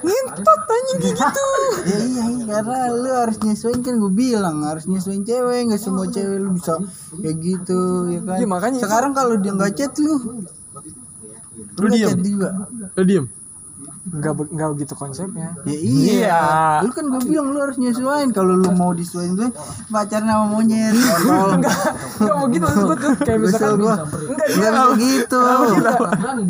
Ngentot 0.00 0.60
kayak 0.64 0.84
gitu. 1.04 1.46
ya 1.84 1.98
iya, 2.00 2.22
iya 2.32 2.44
karena 2.48 2.78
lu 2.92 3.10
harus 3.12 3.36
nyesuaiin 3.44 3.80
kan 3.84 3.94
gue 4.00 4.12
bilang 4.12 4.56
harus 4.64 4.84
nyesuaiin 4.88 5.24
cewek 5.24 5.68
nggak 5.68 5.80
semua 5.80 6.06
cewek 6.08 6.38
lu 6.40 6.56
bisa 6.56 6.80
kayak 7.20 7.36
gitu 7.40 7.80
ya 8.08 8.20
kan? 8.24 8.36
Iya, 8.40 8.46
makanya. 8.48 8.78
Sekarang 8.80 9.12
kalau 9.12 9.34
dia 9.36 9.52
nggak 9.52 9.72
chat 9.76 9.92
lu 10.00 10.44
lu 11.80 11.86
nggak 11.86 12.16
diem. 12.24 13.26
chat 13.26 13.39
juga 14.10 14.18
lo 14.20 14.20
diem 14.20 14.20
Gak, 14.20 14.34
be- 14.34 14.50
gak 14.52 14.68
begitu 14.74 14.94
konsepnya. 14.94 15.48
Ya 15.62 15.72
iya. 15.72 16.10
Iya. 16.10 16.40
Lu 16.82 16.90
kan 16.90 17.04
gue 17.06 17.20
bilang 17.24 17.46
lu 17.48 17.58
harus 17.58 17.76
nyesuaiin 17.76 18.30
kalau 18.30 18.52
lu 18.54 18.70
mau 18.70 18.90
disuain 18.90 19.32
gue 19.32 19.48
pacaran 19.86 20.26
sama 20.26 20.44
monyet. 20.48 20.92
Tolol. 20.92 21.50
Gak 22.18 22.34
mau 22.34 22.46
gitu 22.46 22.64
maksud 22.64 22.82
gue 22.84 22.96
tuh 22.96 23.10
kayak 23.20 23.38
misalkan 23.40 23.72
gua. 23.78 23.94
Enggak 24.50 24.88
gitu. 24.96 25.42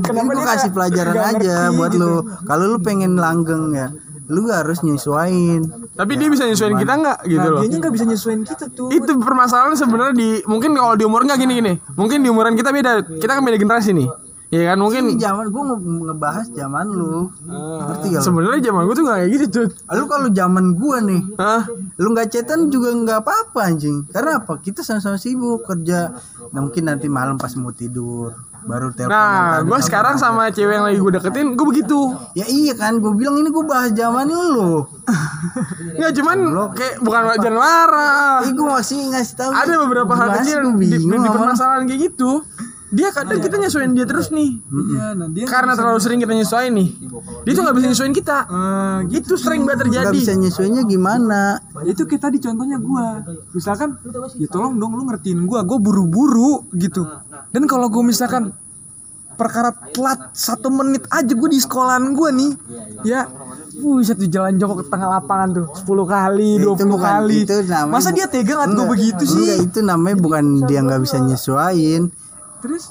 Ini 0.01 0.19
gue 0.19 0.35
dia 0.35 0.47
kasih 0.47 0.57
nggak- 0.63 0.73
pelajaran 0.73 1.13
nggak 1.13 1.29
aja 1.31 1.55
ngerti 1.61 1.77
buat 1.77 1.93
gitu? 1.93 2.03
lu. 2.03 2.15
Kalau 2.43 2.65
lu 2.67 2.79
pengen 2.79 3.13
langgeng 3.15 3.65
ya, 3.71 3.87
lu 4.27 4.41
harus 4.47 4.79
nyesuaiin. 4.81 5.63
tapi 5.91 6.17
dia 6.17 6.29
bisa 6.29 6.47
nyesuaiin 6.47 6.79
kita 6.79 6.95
nggak 6.97 7.19
gitu 7.27 7.43
Nah, 7.43 7.51
loh 7.51 7.61
dianya 7.61 7.79
gak 7.83 7.93
bisa 7.93 8.05
nyesuaiin 8.07 8.41
kita 8.41 8.65
tuh. 8.71 8.89
itu 8.89 9.13
permasalahan 9.19 9.75
sebenarnya 9.75 10.15
di 10.15 10.31
mungkin 10.47 10.73
kalau 10.73 10.95
di 10.95 11.03
umur 11.03 11.27
nggak 11.27 11.37
gini 11.37 11.53
gini 11.55 11.73
mungkin 11.93 12.23
di 12.23 12.31
umuran 12.31 12.55
kita 12.55 12.71
beda 12.71 12.93
kita 13.11 13.29
kan 13.29 13.43
beda 13.43 13.59
generasi 13.59 13.91
nih 13.93 14.09
Iya 14.51 14.75
kan 14.75 14.77
Ini 14.77 14.83
mungkin 14.83 15.05
zaman 15.15 15.47
gue 15.55 15.63
ngebahas 16.11 16.47
zaman 16.51 16.87
lu. 16.91 17.31
Ngerti 17.47 18.07
gak? 18.11 18.19
lu? 18.19 18.27
sebenarnya 18.27 18.61
zaman 18.67 18.83
gue 18.83 18.95
tuh 18.99 19.05
nggak 19.07 19.19
kayak 19.23 19.31
gitu 19.31 19.47
tuh 19.47 19.67
Lu 19.95 20.05
kalau 20.11 20.29
zaman 20.35 20.65
gua 20.75 20.97
nih, 20.99 21.23
Hah? 21.39 21.63
lu 21.71 22.09
nggak 22.11 22.29
chatan 22.35 22.67
juga 22.67 22.91
nggak 22.91 23.19
apa-apa 23.23 23.61
anjing. 23.71 24.11
Karena 24.11 24.43
apa? 24.43 24.59
Kita 24.59 24.83
sama-sama 24.83 25.23
sibuk 25.23 25.63
kerja. 25.63 26.19
Nah, 26.51 26.61
mungkin 26.67 26.83
nanti 26.83 27.07
malam 27.07 27.39
pas 27.39 27.55
mau 27.55 27.71
tidur 27.71 28.35
baru 28.67 28.93
telepon. 28.93 29.15
Nah, 29.15 29.65
gue 29.65 29.79
sekarang 29.81 30.21
sama 30.21 30.53
cewek 30.53 30.77
yang 30.77 30.85
lagi 30.85 30.99
gue 31.01 31.13
deketin, 31.17 31.47
gue 31.57 31.67
begitu. 31.67 32.13
Ya 32.37 32.45
iya 32.45 32.77
kan, 32.77 33.01
gue 33.01 33.13
bilang 33.17 33.41
ini 33.41 33.49
gue 33.49 33.65
bahas 33.65 33.95
zaman 33.95 34.29
lu. 34.29 34.85
Nggak 35.97 36.13
cuman 36.21 36.39
kayak 36.77 36.95
bukan 37.01 37.21
jangan 37.41 37.57
marah. 37.57 38.39
Ih 38.45 38.53
gue 38.53 38.67
masih 38.67 38.99
ngasih 39.15 39.35
tahu. 39.39 39.51
Ada 39.55 39.73
beberapa 39.87 40.13
hal 40.13 40.29
kecil 40.43 40.59
di, 40.77 40.87
di, 40.91 40.97
bingung 41.01 41.23
di 41.25 41.31
permasalahan 41.31 41.83
kayak 41.89 42.01
gitu. 42.13 42.45
Dia 42.91 43.09
kadang 43.11 43.39
kita 43.39 43.55
nyesuaiin 43.55 43.93
dia 43.93 44.03
terus 44.03 44.29
nih. 44.29 44.59
Iya, 44.67 45.15
nah 45.15 45.29
dia 45.29 45.47
Karena 45.47 45.73
terlalu 45.73 45.99
sering 45.99 46.19
kita 46.19 46.35
nyesuaiin 46.35 46.75
nih. 46.75 46.89
Dia 47.47 47.53
tuh 47.53 47.63
nggak 47.63 47.77
bisa 47.79 47.87
nyesuaiin 47.87 48.13
kita. 48.13 48.37
Itu 49.09 49.35
sering 49.35 49.63
banget 49.63 49.87
Nggak 49.87 50.11
terjadi. 50.11 50.17
bisa 50.17 50.33
nyesuainya 50.35 50.83
gimana? 50.85 51.43
itu 51.83 52.03
kita 52.05 52.27
di 52.29 52.39
contohnya 52.39 52.77
gua. 52.77 53.23
Misalkan 53.51 53.95
ya 54.37 54.47
tolong 54.47 54.75
dong 54.75 54.93
lu 54.93 55.07
ngertiin 55.07 55.47
gua. 55.47 55.63
Gua 55.63 55.79
buru-buru 55.79 56.67
gitu. 56.73 57.07
Dan 57.49 57.65
kalau 57.65 57.87
gua 57.87 58.03
misalkan 58.03 58.51
perkara 59.33 59.73
telat 59.89 60.35
satu 60.35 60.69
menit 60.69 61.09
aja 61.09 61.33
gue 61.33 61.49
di 61.49 61.57
sekolahan 61.57 62.13
gue 62.13 62.29
nih 62.31 62.53
ya 63.09 63.25
Buset 63.73 64.21
di 64.21 64.29
jalan 64.29 64.61
jongkok 64.61 64.85
ke 64.85 64.93
tengah 64.93 65.09
lapangan 65.11 65.49
tuh 65.57 65.67
10 65.73 66.05
kali, 66.05 66.51
Ya, 66.53 66.65
20 66.69 66.77
itu 66.77 66.85
bukan- 66.85 67.15
kali. 67.17 67.39
itu 67.41 67.55
namanya 67.65 67.89
Masa 67.89 68.13
dia 68.13 68.29
tega 68.29 68.53
ngeliat 68.53 68.69
gue 68.69 68.77
Enggak, 68.77 68.93
begitu 68.93 69.23
enggak, 69.25 69.37
sih 69.41 69.65
itu 69.65 69.79
namanya 69.81 70.17
bukan 70.21 70.45
dia 70.69 70.81
nggak 70.85 71.01
bisa 71.01 71.17
nyesuain 71.19 72.03
Terus 72.61 72.85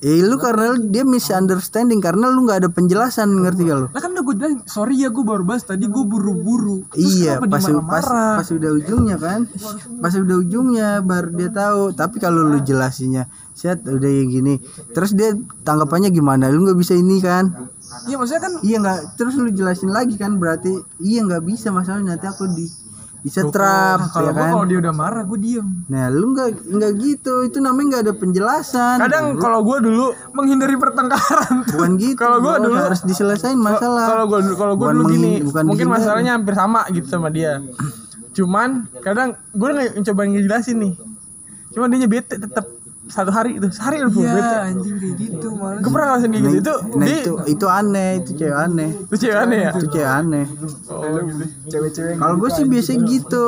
Eh 0.00 0.24
lu 0.24 0.40
karena 0.40 0.80
dia 0.80 1.04
misunderstanding 1.04 2.00
karena 2.00 2.32
lu 2.32 2.48
nggak 2.48 2.64
ada 2.64 2.70
penjelasan 2.72 3.28
ngerti 3.44 3.68
gak 3.68 3.78
lu? 3.84 3.86
Lah 3.92 4.00
kan 4.00 4.16
udah 4.16 4.24
gue 4.24 4.34
bilang 4.40 4.56
sorry 4.64 4.96
ya 4.96 5.12
gue 5.12 5.20
baru 5.20 5.44
bahas 5.44 5.68
tadi 5.68 5.84
gue 5.84 6.04
buru-buru 6.08 6.88
Iya, 6.96 7.36
pas, 7.44 7.60
pas 7.84 8.06
pas 8.40 8.48
udah 8.48 8.70
ujungnya 8.80 9.20
kan, 9.20 9.44
pas 10.00 10.14
udah 10.16 10.36
ujungnya 10.40 11.04
baru 11.04 11.36
dia 11.36 11.52
tahu. 11.52 11.92
Tapi 11.92 12.16
kalau 12.16 12.48
lu 12.48 12.64
jelasinnya, 12.64 13.28
set 13.52 13.84
udah 13.84 14.08
ya 14.08 14.24
gini, 14.24 14.56
terus 14.96 15.12
dia 15.12 15.36
tanggapannya 15.68 16.08
gimana? 16.08 16.48
Lu 16.48 16.64
nggak 16.64 16.80
bisa 16.80 16.96
ini 16.96 17.20
kan? 17.20 17.68
Iya 18.08 18.16
maksudnya 18.16 18.40
kan 18.40 18.52
Iya 18.64 18.76
nggak, 18.80 19.20
terus 19.20 19.36
lu 19.36 19.52
jelasin 19.52 19.92
lagi 19.92 20.16
kan? 20.16 20.40
Berarti 20.40 20.80
iya 21.04 21.20
nggak 21.28 21.44
bisa 21.44 21.68
masalahnya 21.76 22.16
nanti 22.16 22.24
aku 22.24 22.48
di 22.48 22.64
bisa 23.20 23.44
trap, 23.46 24.08
kalau 24.10 24.28
ya 24.28 24.32
gue 24.32 24.40
kan? 24.40 24.50
kalau 24.50 24.64
dia 24.64 24.78
udah 24.80 24.94
marah 24.94 25.22
gue 25.22 25.38
diem 25.38 25.68
Nah 25.86 26.08
lu 26.08 26.32
nggak 26.32 26.48
nggak 26.72 26.92
gitu, 26.96 27.34
itu 27.44 27.58
namanya 27.60 27.86
nggak 27.86 28.02
ada 28.08 28.14
penjelasan. 28.14 28.96
kadang 28.96 29.24
kalau 29.36 29.60
gue 29.60 29.78
dulu 29.84 30.06
menghindari 30.32 30.74
pertengkaran 30.74 31.54
bukan 31.68 31.90
gitu. 31.96 32.16
kalau 32.16 32.40
bro. 32.40 32.56
dulu- 32.56 32.80
harus 32.80 33.04
diselesain 33.04 33.54
masalah. 33.54 34.08
kalau 34.08 34.24
gue 34.26 34.40
kalau 34.56 34.74
gue 34.74 34.88
dulu 34.88 35.04
gini 35.10 35.32
bukan 35.44 35.62
mungkin 35.68 35.84
dihindari. 35.84 36.00
masalahnya 36.00 36.32
hampir 36.40 36.54
sama 36.56 36.80
gitu 36.88 37.06
sama 37.06 37.28
dia 37.28 37.60
cuman 38.30 38.88
kadang 39.00 39.36
gue 39.52 39.68
nggak 39.68 40.00
coba 40.00 40.20
ngejelasin 40.24 40.76
nih 40.78 40.94
cuman 41.70 41.86
dia 41.92 42.08
bete 42.08 42.34
tetap 42.34 42.66
satu 43.10 43.30
hari 43.34 43.58
itu 43.58 43.66
sehari 43.74 44.00
udah 44.00 44.14
Iya 44.14 44.32
bete 44.32 44.56
anjing 44.70 44.96
kayak 44.96 45.14
gitu 45.18 45.46
malah 45.58 45.78
gue 45.82 45.90
pernah 45.90 46.06
ngerasain 46.14 46.30
kayak 46.30 46.44
gitu 46.44 46.58
itu 46.60 46.74
Nah 46.90 47.06
dia 47.06 47.18
itu 47.20 47.32
itu 47.50 47.66
aneh, 47.66 48.10
itu 48.22 48.30
cewek 48.38 48.56
aneh, 48.56 48.90
itu 48.94 49.14
cewek 49.20 49.38
aneh 49.38 49.58
ya 49.60 49.70
itu 49.74 49.86
cewek 49.90 50.10
aneh. 50.10 50.44
oh 50.90 51.18
gitu 51.26 51.44
Cewek-cewek 51.70 52.14
Kalau 52.18 52.34
gue 52.38 52.50
sih 52.50 52.64
biasa 52.66 52.90
gitu. 53.06 53.46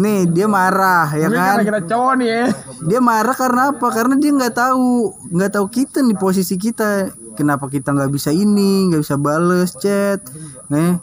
Nih 0.00 0.18
dia 0.28 0.46
marah 0.48 1.08
ya 1.12 1.26
mungkin 1.28 1.40
kan. 1.40 1.56
karena 1.56 1.64
kita 1.64 1.80
cowok 1.90 2.12
nih 2.20 2.28
ya 2.28 2.44
Dia 2.84 3.00
marah 3.00 3.36
karena 3.36 3.62
apa? 3.72 3.86
Karena 3.88 4.14
dia 4.20 4.30
nggak 4.34 4.54
tahu, 4.54 4.88
nggak 5.32 5.52
tahu 5.56 5.66
kita 5.72 5.98
nih 6.04 6.16
posisi 6.18 6.54
kita. 6.60 7.12
Kenapa 7.34 7.66
kita 7.66 7.90
nggak 7.90 8.12
bisa 8.14 8.30
ini, 8.30 8.92
nggak 8.92 9.02
bisa 9.02 9.16
bales 9.18 9.74
chat. 9.74 10.22
Nih, 10.70 11.00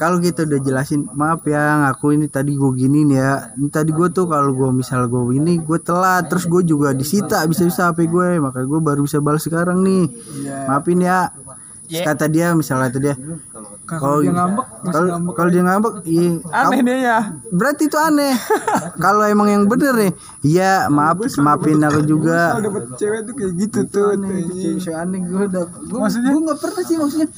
kalau 0.00 0.16
kita 0.16 0.48
udah 0.48 0.60
jelasin, 0.64 1.04
maaf 1.12 1.44
ya, 1.44 1.92
aku 1.92 2.16
ini 2.16 2.24
tadi 2.32 2.56
gue 2.56 2.70
gini 2.72 3.04
nih 3.04 3.20
ya. 3.20 3.52
Ini 3.60 3.68
tadi 3.68 3.92
gue 3.92 4.08
tuh 4.08 4.24
kalau 4.24 4.56
gue 4.56 4.72
misal 4.72 5.04
gue 5.12 5.36
ini, 5.36 5.60
gue 5.60 5.76
telat, 5.76 6.24
terus 6.24 6.48
gue 6.48 6.64
juga 6.64 6.96
disita 6.96 7.44
bisa-bisa 7.44 7.92
HP 7.92 8.08
gue, 8.08 8.40
makanya 8.40 8.64
gue 8.64 8.80
baru 8.80 9.04
bisa 9.04 9.20
balas 9.20 9.44
sekarang 9.44 9.84
nih. 9.84 10.08
Maafin 10.64 11.04
ya. 11.04 11.28
Terus 11.84 12.06
Kata 12.06 12.30
dia, 12.30 12.54
misalnya 12.54 12.86
kata 12.86 12.98
dia, 13.02 13.14
kalau 13.82 14.22
dia 14.22 14.30
ngambek, 14.30 14.66
kalau 15.34 15.50
dia 15.50 15.62
ngambek, 15.66 15.94
iya, 16.06 16.38
aneh 16.54 16.80
dia 16.86 16.96
ya. 17.02 17.18
Berarti 17.50 17.90
itu 17.90 17.98
aneh. 17.98 18.30
Kalau 19.02 19.26
emang 19.26 19.50
yang 19.50 19.64
bener 19.66 19.98
nih 19.98 20.12
iya 20.46 20.86
maaf 20.86 21.18
maafin 21.40 21.82
aku 21.82 22.06
juga. 22.06 22.56
dapet 22.62 22.84
cewek 22.94 23.20
tuh 23.26 23.34
kayak 23.34 23.52
gitu 23.58 23.80
tuh 23.90 24.04
aneh 24.14 24.46
itu 24.46 24.78
cewek 24.78 24.98
aneh 25.02 25.20
gue 25.24 25.42
udah 25.50 25.64
gue 25.66 26.40
nggak 26.46 26.58
pernah 26.62 26.82
sih 26.86 26.96
maksudnya 27.00 27.28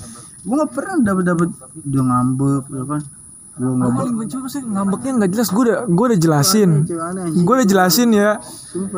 gue 0.42 0.54
nggak 0.58 0.72
pernah 0.74 0.96
dapet 1.06 1.24
dapet 1.26 1.48
dia 1.86 2.02
ngambek 2.02 2.64
ya 2.74 2.84
kan? 2.86 3.02
Gue 3.52 3.72
ngambek 3.78 3.98
paling 4.02 4.16
benci 4.18 4.36
sih? 4.50 4.62
Ngambeknya 4.66 5.12
nggak 5.22 5.30
jelas 5.30 5.48
gue 5.54 5.62
udah 5.70 5.78
gue 5.86 6.04
udah 6.10 6.20
jelasin. 6.20 6.70
Gue 7.46 7.54
udah 7.62 7.68
jelasin 7.68 8.08
ya. 8.10 8.30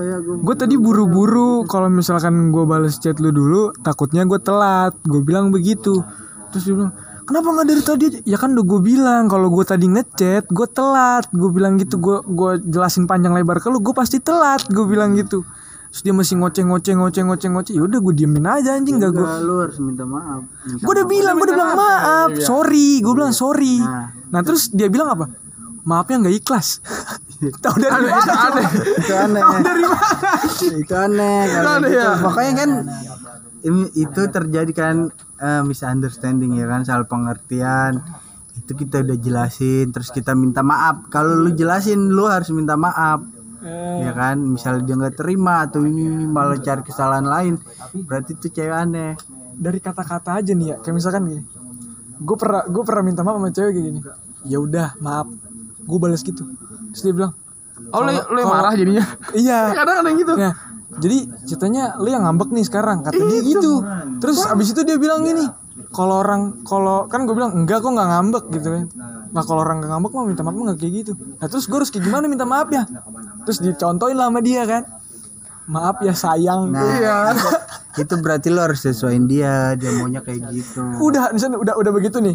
Ya 0.01 0.17
gue 0.25 0.55
tadi 0.57 0.75
buru-buru 0.81 1.69
kalau 1.69 1.93
misalkan 1.93 2.49
gue 2.49 2.65
balas 2.65 2.97
chat 2.97 3.21
lu 3.21 3.29
dulu 3.29 3.77
takutnya 3.85 4.25
gue 4.25 4.41
telat. 4.41 4.97
Gue 5.05 5.21
bilang 5.21 5.53
begitu. 5.53 6.01
Terus 6.55 6.65
dia 6.65 6.75
bilang 6.81 6.93
kenapa 7.29 7.47
nggak 7.53 7.67
dari 7.69 7.83
tadi? 7.85 8.07
Ya 8.25 8.41
kan 8.41 8.57
udah 8.57 8.65
gue 8.65 8.81
bilang 8.81 9.29
kalau 9.29 9.53
gue 9.53 9.65
tadi 9.69 9.85
ngechat 9.85 10.49
gue 10.49 10.67
telat. 10.73 11.29
Gue 11.29 11.51
bilang 11.53 11.77
gitu 11.77 12.01
gue 12.01 12.25
gue 12.25 12.51
jelasin 12.73 13.05
panjang 13.05 13.37
lebar 13.37 13.61
ke 13.61 13.69
lu 13.69 13.85
gue 13.85 13.93
pasti 13.93 14.17
telat 14.17 14.65
gue 14.73 14.85
bilang 14.89 15.13
gitu 15.13 15.45
terus 15.95 16.03
dia 16.03 16.11
masih 16.11 16.43
ngoceh 16.43 16.67
ngoceh 16.67 16.95
ngoceh 16.99 17.23
ngoceh 17.23 17.51
ngoceh 17.55 17.73
yaudah 17.79 18.03
gue 18.03 18.15
diemin 18.19 18.43
aja 18.43 18.75
anjing 18.75 18.99
gak 18.99 19.15
gue 19.15 19.23
lu 19.47 19.63
harus 19.63 19.79
minta 19.79 20.03
maaf. 20.03 20.43
Gue 20.83 20.91
udah 20.91 21.07
bilang 21.07 21.39
gue 21.39 21.47
udah 21.47 21.55
bilang 21.55 21.79
maaf. 21.79 22.29
Sorry. 22.43 22.99
Gue 22.99 23.15
bilang 23.15 23.31
sorry. 23.31 23.79
Nah. 23.79 24.11
nah 24.35 24.43
terus 24.43 24.75
dia 24.75 24.91
bilang 24.91 25.15
apa? 25.15 25.31
Maafnya 25.87 26.27
nggak 26.27 26.35
ikhlas. 26.43 26.83
Tahu 27.63 27.77
dari 27.79 28.11
mana 28.11 28.35
aneh. 28.51 28.67
Itu 28.75 29.15
aneh. 29.15 29.43
itu 30.83 30.95
aneh 30.99 31.39
kalau 31.47 31.73
aneh 31.79 31.91
gitu. 31.95 32.03
ya. 32.03 32.11
pokoknya 32.19 32.53
kan 32.59 32.71
ini- 33.63 33.93
itu 33.95 34.21
terjadi 34.35 34.73
kan 34.75 34.97
eh, 35.39 35.63
misunderstanding 35.63 36.59
ya 36.59 36.67
kan 36.67 36.83
soal 36.83 37.07
pengertian. 37.07 38.03
Itu 38.59 38.75
kita 38.75 38.99
udah 38.99 39.15
jelasin 39.15 39.95
terus 39.95 40.11
kita 40.11 40.35
minta 40.35 40.67
maaf. 40.67 41.07
Kalau 41.07 41.39
lu 41.39 41.55
jelasin 41.55 42.11
lu 42.11 42.27
harus 42.27 42.51
minta 42.51 42.75
maaf 42.75 43.23
ya 44.05 44.13
kan? 44.13 44.37
Misalnya 44.39 44.83
dia 44.85 44.95
nggak 45.01 45.17
terima 45.17 45.65
atau 45.65 45.83
ini, 45.83 46.05
ini 46.07 46.27
malah 46.29 46.61
cari 46.61 46.83
kesalahan 46.85 47.25
lain 47.25 47.55
berarti 48.05 48.37
itu 48.37 48.53
cewek 48.53 48.75
aneh. 48.75 49.17
Dari 49.55 49.79
kata-kata 49.79 50.43
aja 50.43 50.53
nih 50.53 50.75
ya. 50.75 50.77
Kayak 50.83 50.95
misalkan 51.01 51.23
gini. 51.31 51.43
Gue 52.21 52.37
pernah 52.39 52.63
gue 52.67 52.83
pernah 52.87 53.03
minta 53.03 53.23
maaf 53.25 53.41
sama 53.41 53.51
cewek 53.51 53.73
kayak 53.73 53.87
gini. 53.89 54.01
Ya 54.47 54.59
udah 54.61 54.95
maaf. 55.01 55.27
Gue 55.85 55.99
balas 55.99 56.21
gitu. 56.21 56.45
Terus 56.93 57.03
dia 57.03 57.15
bilang 57.15 57.33
oh 57.91 58.01
lu, 58.05 58.13
lu 58.13 58.39
yang 58.39 58.53
marah 58.53 58.75
jadinya? 58.77 59.05
Iya. 59.43 59.59
Kadang 59.79 59.97
kadang 60.05 60.17
gitu. 60.21 60.35
Ya 60.37 60.53
jadi 60.95 61.27
ceritanya 61.43 61.99
lu 61.99 62.07
yang 62.07 62.23
ngambek 62.23 62.55
nih 62.55 62.67
sekarang. 62.67 63.03
Kata 63.03 63.19
dia 63.19 63.41
gitu. 63.43 63.83
Terus 64.23 64.47
abis 64.47 64.77
itu 64.77 64.87
dia 64.87 64.95
bilang 64.95 65.27
gini 65.27 65.64
kalau 65.91 66.23
orang 66.23 66.63
kalau 66.63 67.11
kan 67.11 67.27
gue 67.27 67.35
bilang 67.35 67.51
enggak 67.55 67.83
kok 67.83 67.91
nggak 67.91 68.09
ngambek 68.15 68.45
gitu 68.55 68.69
kan. 68.71 68.85
Nah. 69.35 69.43
Kalau 69.43 69.61
orang 69.67 69.83
nggak 69.83 69.91
ngambek 69.91 70.13
mah 70.15 70.25
minta 70.27 70.43
maaf 70.47 70.55
mah 70.55 70.65
nggak 70.71 70.79
kayak 70.79 70.95
gitu. 71.03 71.13
Nah 71.19 71.47
terus 71.51 71.65
gue 71.67 71.77
harus 71.83 71.91
kayak 71.91 72.05
gimana 72.07 72.25
minta 72.31 72.47
maaf 72.47 72.71
ya? 72.71 72.87
Terus 73.43 73.59
dicontohin 73.59 74.15
lah 74.15 74.31
sama 74.31 74.41
dia 74.43 74.63
kan. 74.63 74.83
Maaf 75.67 75.97
ya 76.07 76.15
sayang. 76.15 76.71
Nah 76.71 77.35
itu 78.03 78.15
berarti 78.23 78.55
lu 78.55 78.63
harus 78.63 78.87
sesuaiin 78.87 79.27
dia 79.27 79.75
dia 79.75 79.91
maunya 79.99 80.23
kayak 80.23 80.47
gitu. 80.55 80.79
Udah 81.03 81.35
misalnya 81.35 81.59
udah 81.59 81.75
udah 81.75 81.93
begitu 81.95 82.23
nih. 82.23 82.35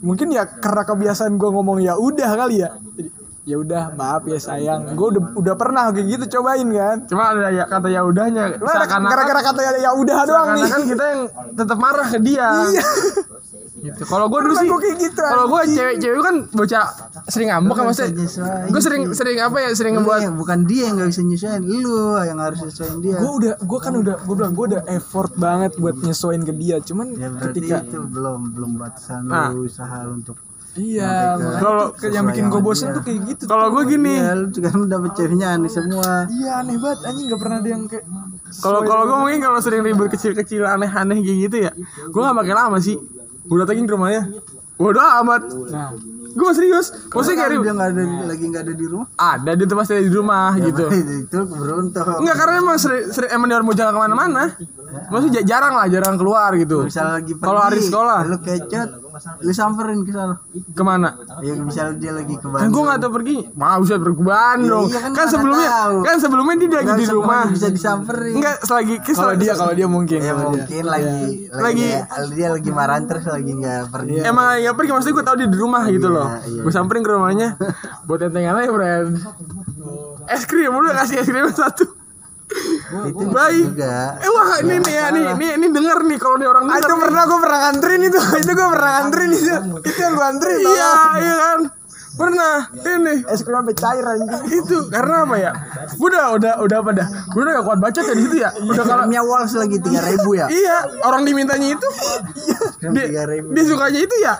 Mungkin 0.00 0.32
ya 0.32 0.48
karena 0.48 0.88
kebiasaan 0.88 1.36
gue 1.36 1.50
ngomong 1.52 1.76
ya 1.84 2.00
udah 2.00 2.30
kali 2.40 2.64
ya. 2.64 2.72
Jadi, 2.96 3.21
ya 3.42 3.56
udah 3.58 3.82
maaf 3.98 4.22
ya 4.30 4.38
sayang. 4.38 4.94
Gue 4.94 5.18
udah 5.18 5.22
udah 5.34 5.54
pernah 5.58 5.90
kayak 5.90 6.06
gitu 6.18 6.38
cobain 6.38 6.68
kan? 6.70 6.96
Cuma 7.10 7.34
ada 7.34 7.50
ya 7.50 7.64
kata 7.66 7.88
ya 7.90 8.06
udahnya 8.06 8.54
gara-gara 8.62 9.40
kata 9.42 9.60
ya, 9.82 9.90
udah 9.94 10.18
doang 10.26 10.48
nih. 10.54 10.66
kan 10.70 10.82
kita 10.86 11.04
yang 11.10 11.22
tetap 11.58 11.78
marah 11.78 12.06
ke 12.06 12.18
dia. 12.22 12.48
Gitu. 13.82 14.02
Kalau 14.06 14.30
gue 14.30 14.40
dulu 14.46 14.54
sih 14.62 14.70
gitu, 14.94 15.18
kalau 15.18 15.50
gue 15.50 15.62
cewek-cewek 15.74 16.22
kan 16.22 16.36
bocah 16.54 16.86
sering 17.26 17.50
ngambek 17.50 17.74
kan 17.74 17.84
maksudnya. 17.90 18.14
nyesuaiin. 18.14 18.70
gue 18.70 18.82
sering 18.82 19.02
sering 19.10 19.38
apa 19.42 19.56
ya 19.58 19.68
sering 19.74 19.98
ngebuat 19.98 20.38
bukan 20.38 20.58
dia 20.70 20.86
yang 20.86 21.02
nggak 21.02 21.10
bisa 21.10 21.22
nyusahin 21.26 21.62
lu 21.66 22.14
yang 22.22 22.38
harus 22.38 22.62
nyesuaiin 22.62 23.02
dia. 23.02 23.18
Gue 23.18 23.32
udah 23.42 23.54
gue 23.58 23.78
kan 23.82 23.94
udah 23.98 24.16
gue 24.22 24.34
bilang 24.38 24.54
gue 24.54 24.66
udah 24.70 24.82
effort 24.86 25.34
banget 25.34 25.74
buat 25.82 25.98
nyesuaiin 25.98 26.46
ke 26.46 26.54
dia. 26.54 26.78
Cuman 26.78 27.10
ya 27.18 27.26
berarti 27.34 27.58
ketika 27.58 27.82
itu 27.82 27.98
belum 28.06 28.40
belum 28.54 28.70
batasan 28.78 29.26
Nah. 29.26 29.50
lu 29.50 29.66
usaha 29.66 30.06
untuk 30.06 30.38
iya 30.76 31.36
Kalau- 31.60 31.92
yang 32.08 32.24
bikin 32.32 32.48
gue 32.48 32.60
bosen 32.64 32.96
tuh 32.96 33.02
kayak 33.04 33.20
gitu 33.28 33.44
kalau 33.44 33.68
gue 33.72 33.82
gini. 33.92 34.16
Ya 34.16 34.32
lu 34.32 34.48
juga 34.48 34.72
dapet 34.72 35.10
ceweknya 35.18 35.56
aneh 35.56 35.68
semua. 35.68 36.24
Iya 36.32 36.64
aneh 36.64 36.76
banget. 36.80 36.98
Anjing 37.12 37.26
gak 37.28 37.40
pernah 37.40 37.56
ada 37.60 37.68
yang 37.68 37.82
kayak 37.88 38.04
kalau 38.64 38.80
kalau 38.84 39.02
gue 39.08 39.18
mungkin 39.20 39.40
kalau 39.44 39.58
sering 39.60 39.82
ribut 39.84 40.08
kecil-kecil 40.08 40.64
aneh-aneh 40.64 41.20
kayak 41.20 41.38
gitu 41.48 41.56
ya 41.68 41.72
gue 42.08 42.20
gak 42.20 42.36
pakai 42.36 42.54
lama 42.56 42.78
sih. 42.80 42.96
Gue 43.44 43.56
datengin 43.60 43.84
ke 43.84 43.92
rumahnya. 43.92 44.22
Bodoh 44.80 45.04
amat. 45.22 45.42
Nah. 45.68 45.92
Gue 46.32 46.50
serius. 46.56 46.88
Maksudnya 47.12 47.36
kayak 47.44 47.50
ribut. 47.52 47.64
dia 47.68 47.74
nggak 47.76 47.90
ada 47.92 48.02
lagi 48.24 48.44
nggak 48.48 48.62
ada 48.64 48.72
di 48.72 48.86
rumah. 48.88 49.06
Ada 49.20 49.50
dia 49.52 49.66
tuh 49.68 49.76
pasti 49.76 49.92
ada 49.92 50.04
di 50.08 50.12
rumah 50.16 50.50
gitu. 50.56 50.84
itu 51.28 51.38
beruntung. 51.44 52.06
Enggak 52.24 52.36
karena 52.40 52.54
emang 52.56 52.76
sering, 52.80 53.04
sering 53.12 53.30
emang 53.36 53.46
dia 53.52 53.60
mau 53.60 53.76
jalan 53.76 53.92
ke 53.92 54.00
mana-mana 54.00 54.44
Maksudnya 55.08 55.32
ja- 55.34 55.46
jarang 55.48 55.74
lah, 55.74 55.86
jarang 55.86 56.14
keluar 56.14 56.50
gitu. 56.54 56.84
Misal 56.84 57.06
lagi 57.14 57.32
pergi 57.32 57.44
Kalau 57.44 57.60
hari 57.60 57.80
sekolah. 57.80 58.18
lu 58.24 58.36
kecot 58.38 58.88
lu 59.38 59.52
samperin 59.52 60.02
ke 60.02 60.10
sana. 60.10 60.34
Ke 60.72 60.82
mana? 60.82 61.08
ya 61.40 61.52
misal 61.54 61.94
dia 61.94 62.10
lagi 62.10 62.32
ke 62.32 62.42
Kan 62.42 62.52
Bandung 62.64 62.72
gue 62.74 62.82
gak 62.86 62.98
tau 62.98 63.12
pergi. 63.12 63.36
Mau 63.52 63.78
bisa 63.78 63.94
pergi 63.96 64.16
ke 64.16 64.24
Bandung. 64.24 64.84
Iya 64.86 64.98
kan 64.98 65.10
Kan 65.10 65.18
mana 65.18 65.30
sebelumnya 65.30 65.68
tahu. 65.70 65.96
Kan 66.00 66.16
sebelumnya 66.16 66.54
dia 66.56 66.68
lagi 66.72 66.86
Nggak 66.86 66.98
di 66.98 67.06
rumah. 67.08 67.42
bisa 67.46 67.68
disamperin. 67.68 68.34
Enggak 68.34 68.56
selagi 68.62 68.94
kan 68.98 69.14
kalau 69.14 69.34
dia 69.34 69.52
kalau 69.52 69.72
dia 69.72 69.86
mungkin 69.86 70.18
ya 70.18 70.34
mungkin 70.34 70.82
lagi 70.84 71.22
lagi 71.50 71.88
dia 72.32 72.48
lagi 72.48 72.70
marahan 72.70 73.04
terus 73.04 73.24
lagi 73.26 73.52
nggak 73.52 73.82
pergi. 73.88 74.16
Emang 74.22 74.56
ya 74.56 74.70
pergi 74.72 74.90
maksudnya 74.90 75.14
gue 75.14 75.24
tau 75.24 75.36
dia 75.36 75.46
di 75.46 75.56
rumah 75.56 75.82
gitu 75.86 76.08
loh. 76.08 76.28
iya. 76.42 76.60
Gue 76.60 76.72
samperin 76.72 77.00
ke 77.00 77.10
rumahnya. 77.10 77.48
Buat 78.06 78.24
tentengan 78.24 78.56
aja 78.56 78.70
friend. 78.70 79.08
Es 80.24 80.42
krim, 80.44 80.70
udah 80.70 80.94
kasih 80.96 81.18
es 81.18 81.26
krim 81.26 81.46
satu 81.52 81.84
itu 83.08 83.24
Baik 83.28 83.64
juga. 83.72 83.96
Eh 84.20 84.30
wah 84.30 84.48
ini 84.60 84.74
nih 84.78 84.94
ya 84.94 85.06
nih, 85.10 85.24
nih, 85.34 85.50
ini 85.56 85.66
denger 85.72 85.98
nih 86.04 86.18
kalau 86.20 86.36
nih 86.36 86.48
orang 86.48 86.64
Ah, 86.68 86.76
denger 86.76 86.88
itu 86.88 86.94
pernah 87.00 87.22
gue 87.24 87.38
pernah 87.40 87.58
nganterin 87.64 88.02
itu. 88.04 88.20
Itu 88.42 88.50
gue 88.52 88.68
pernah 88.68 88.90
nganterin 89.00 89.30
itu. 89.32 89.54
itu 89.82 89.98
yang 90.00 90.12
gue 90.12 90.26
anterin 90.26 90.56
Iya, 90.60 90.92
iya 91.18 91.34
kan. 91.36 91.60
Pernah 92.12 92.68
ini. 92.72 93.24
Es 93.28 93.40
krim 93.40 93.56
sampai 93.56 93.76
cair 93.76 94.04
anjing. 94.04 94.30
Itu 94.62 94.76
karena 94.92 95.24
apa 95.24 95.36
ya? 95.40 95.50
Gue 95.96 96.08
udah 96.12 96.26
udah 96.36 96.52
udah 96.60 96.76
apa 96.84 96.90
dah? 96.92 97.06
Gue 97.32 97.40
udah 97.44 97.52
gak 97.60 97.64
kuat 97.64 97.78
baca 97.80 98.00
ya 98.00 98.14
di 98.14 98.22
situ 98.28 98.36
ya? 98.40 98.50
Udah 98.62 98.84
kalau 98.84 99.04
Walls 99.22 99.54
lagi 99.54 99.78
3000 99.78 100.40
ya. 100.40 100.46
iya 100.50 100.76
orang 101.06 101.22
dimintanya 101.22 101.78
itu. 101.78 101.88
Dia, 102.82 103.24
3000. 103.30 103.54
dia 103.54 103.64
sukanya 103.64 104.00
itu 104.02 104.16
ya? 104.18 104.34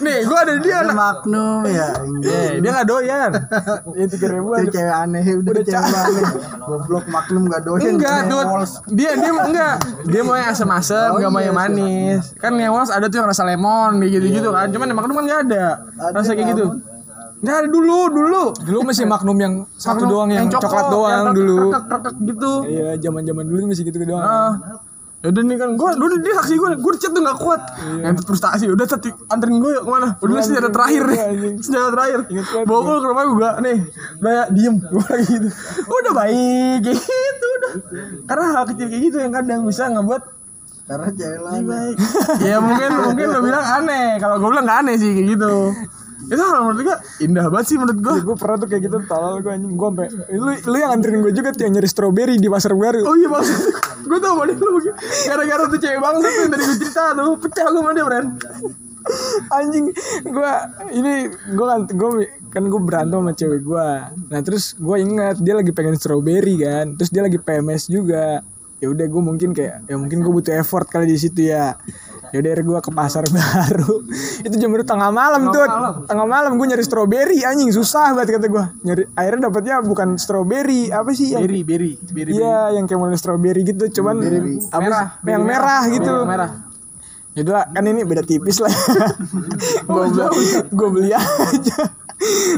Nih 0.00 0.18
gue 0.24 0.38
ada 0.38 0.52
dia 0.58 0.74
anak 0.82 0.96
Magnum 0.96 1.62
ya. 1.68 1.88
Eh, 2.24 2.50
dia 2.58 2.70
gak 2.72 2.88
doyan. 2.88 3.30
Ya 3.94 4.06
tiga 4.08 4.26
ribu 4.32 4.48
Itu 4.56 4.72
cewek 4.74 4.94
aneh 4.94 5.24
udah 5.38 5.62
cewek 5.62 5.78
aneh. 5.78 6.24
Goblok 6.64 7.06
Magnum 7.12 7.42
gak 7.46 7.62
doyan. 7.68 7.94
enggak 7.98 8.26
Walls. 8.28 8.80
dia 8.88 9.14
dia 9.14 9.30
enggak. 9.32 9.76
Dia 10.08 10.22
mau 10.24 10.34
yang 10.34 10.50
asam-asam 10.50 11.10
Oh, 11.14 11.18
nggak 11.20 11.32
mau 11.32 11.40
iya, 11.40 11.48
yang 11.52 11.56
manis. 11.56 12.22
Kan 12.40 12.56
yang 12.56 12.72
was 12.74 12.90
ada 12.92 13.06
tuh 13.08 13.20
yang 13.20 13.28
rasa 13.28 13.44
lemon 13.44 14.00
gitu 14.04 14.26
gitu 14.28 14.48
kan. 14.50 14.68
Cuman 14.72 14.86
yang 14.90 14.98
magnum 14.98 15.14
kan 15.20 15.24
nggak 15.28 15.40
ada. 15.50 15.64
Rasa 16.12 16.32
kayak 16.32 16.56
gitu 16.56 16.64
nggak 17.38 17.56
ada 17.56 17.68
dulu 17.68 17.98
dulu. 18.08 18.42
Dulu 18.58 18.78
masih 18.84 19.04
magnum 19.04 19.38
yang 19.38 19.54
satu 19.74 20.02
Magnum 20.02 20.10
doang 20.10 20.28
yang, 20.30 20.46
coklat, 20.46 20.64
coklat 20.64 20.86
doang 20.88 21.10
yang 21.12 21.28
dulu. 21.32 21.56
krekek 21.72 22.14
gitu. 22.24 22.52
Iya 22.64 22.88
zaman 22.98 23.22
zaman 23.22 23.44
dulu 23.44 23.60
masih 23.66 23.84
gitu 23.84 23.96
doang. 24.02 24.22
Ah. 24.22 24.52
Yaudah 25.18 25.42
nih 25.42 25.58
kan 25.58 25.74
gue 25.74 25.90
dulu 25.98 26.14
dia 26.22 26.30
saksi 26.32 26.54
gue 26.54 26.70
gue 26.78 26.92
chat 26.94 27.10
tuh 27.10 27.18
gak 27.18 27.38
kuat. 27.38 27.58
Yang 27.98 28.22
frustasi 28.22 28.70
udah 28.70 28.86
tadi 28.86 29.10
anterin 29.26 29.58
gue 29.58 29.70
yuk 29.74 29.82
ke 29.82 29.90
mana? 29.90 30.14
Udah 30.18 30.38
senjata 30.40 30.70
terakhir 30.70 31.02
nih. 31.04 31.18
Senjata 31.58 31.90
terakhir. 31.90 32.18
Bawa 32.62 32.80
gue 32.80 32.96
ke 32.96 33.06
rumah 33.10 33.24
gue 33.26 33.50
nih. 33.66 33.78
Udah 34.22 34.30
ya 34.30 34.44
diem. 34.48 34.76
Gue 34.94 35.02
lagi 35.04 35.26
gitu. 35.26 35.48
Udah 35.90 36.12
baik 36.14 36.80
gitu 36.86 37.46
udah. 37.50 37.72
Karena 38.30 38.46
hal 38.52 38.64
kecil 38.70 38.86
kayak 38.86 39.02
gitu 39.04 39.16
yang 39.18 39.32
kadang 39.34 39.60
bisa 39.66 39.90
ngebuat 39.90 40.22
Karena 40.86 41.08
cewek 41.10 41.40
lain. 41.42 41.62
baik. 41.66 41.96
Ya 42.48 42.56
mungkin 42.62 42.90
mungkin 43.04 43.26
lo 43.28 43.40
bilang 43.42 43.66
aneh. 43.66 44.06
Kalau 44.16 44.38
gue 44.38 44.48
bilang 44.48 44.66
gak 44.66 44.78
aneh 44.86 44.94
sih 44.96 45.10
kayak 45.12 45.28
gitu 45.34 45.52
itu 46.28 46.42
hal 46.44 46.60
menurut 46.60 46.80
gue 46.84 46.96
indah 47.24 47.46
banget 47.48 47.66
sih 47.72 47.76
menurut 47.80 47.98
gue 48.04 48.14
gue 48.20 48.36
pernah 48.36 48.56
tuh 48.60 48.68
kayak 48.68 48.82
gitu 48.84 48.96
tolol 49.08 49.40
gue 49.40 49.52
anjing. 49.52 49.72
Gue 49.74 49.88
sampai 49.88 50.06
lu 50.36 50.52
lu 50.52 50.76
yang 50.76 50.90
anterin 50.92 51.18
gue 51.24 51.32
juga 51.32 51.48
tuh 51.56 51.62
yang 51.64 51.72
nyari 51.80 51.88
strawberry 51.88 52.36
di 52.36 52.48
pasar 52.52 52.76
baru. 52.76 53.00
Oh 53.08 53.16
iya 53.16 53.28
maksud 53.32 53.58
gue 54.04 54.18
tau 54.20 54.34
mana 54.36 54.52
lu. 54.52 54.78
Gara-gara 55.24 55.64
tuh 55.66 55.78
cewek 55.80 55.98
bangsa 55.98 56.26
tuh 56.28 56.40
yang 56.44 56.50
tadi 56.52 56.64
gue 56.68 56.76
cerita 56.84 57.02
tuh 57.16 57.32
Pecah 57.40 57.66
gue 57.72 57.82
dia 57.96 58.04
Bren 58.04 58.26
anjing 59.48 59.88
gue 60.20 60.52
ini 60.92 61.32
gue 61.32 61.66
kan 61.66 61.80
gue 61.88 62.10
kan 62.52 62.62
gue 62.68 62.80
berantem 62.84 63.16
sama 63.16 63.32
cewek 63.32 63.60
gue 63.64 63.88
nah 64.28 64.40
terus 64.44 64.76
gue 64.76 64.96
ingat 65.00 65.40
dia 65.40 65.56
lagi 65.56 65.72
pengen 65.72 65.96
strawberry 65.96 66.60
kan. 66.60 66.92
Terus 67.00 67.10
dia 67.10 67.22
lagi 67.24 67.40
PMS 67.40 67.88
juga 67.88 68.44
ya 68.78 68.86
udah 68.90 69.06
gue 69.10 69.22
mungkin 69.22 69.50
kayak 69.50 69.90
ya 69.90 69.96
mungkin 69.98 70.22
gue 70.22 70.32
butuh 70.32 70.54
effort 70.54 70.86
kali 70.86 71.10
di 71.10 71.18
situ 71.18 71.50
ya 71.50 71.74
ya 72.28 72.38
udah 72.38 72.52
gue 72.60 72.78
ke 72.84 72.90
pasar 72.92 73.24
baru 73.34 74.04
itu 74.44 74.54
jam 74.54 74.70
baru 74.70 74.84
tengah 74.84 75.10
malam 75.10 75.48
tuh 75.50 75.64
tengah 76.04 76.26
malam 76.28 76.54
gue 76.54 76.66
nyari 76.68 76.84
strawberry 76.84 77.42
anjing 77.42 77.72
susah 77.72 78.14
banget 78.14 78.38
kata 78.38 78.46
gue 78.46 78.64
nyari 78.84 79.02
akhirnya 79.16 79.50
dapatnya 79.50 79.76
bukan 79.82 80.08
strawberry 80.14 80.92
apa 80.92 81.10
sih 81.16 81.34
yang 81.34 81.42
Berry, 81.42 81.62
berry, 81.64 81.92
berry 82.12 82.30
Iya, 82.36 82.76
yang 82.76 82.84
kayak 82.84 83.00
model 83.00 83.18
strawberry 83.18 83.62
gitu, 83.64 83.84
cuman 83.98 84.20
apa 84.68 84.78
Merah. 84.84 85.06
sih? 85.18 85.30
yang 85.32 85.42
merah 85.42 85.82
gitu. 85.88 86.12
Yang 86.12 86.28
merah. 86.28 86.50
Ya 87.32 87.40
udah, 87.46 87.64
kan 87.70 87.84
ini 87.86 88.02
beda 88.02 88.22
tipis 88.26 88.58
lah. 88.58 88.74
gue 89.88 90.04
beli, 90.10 90.46
gue 90.78 90.88
beli 90.90 91.10
aja. 91.14 91.76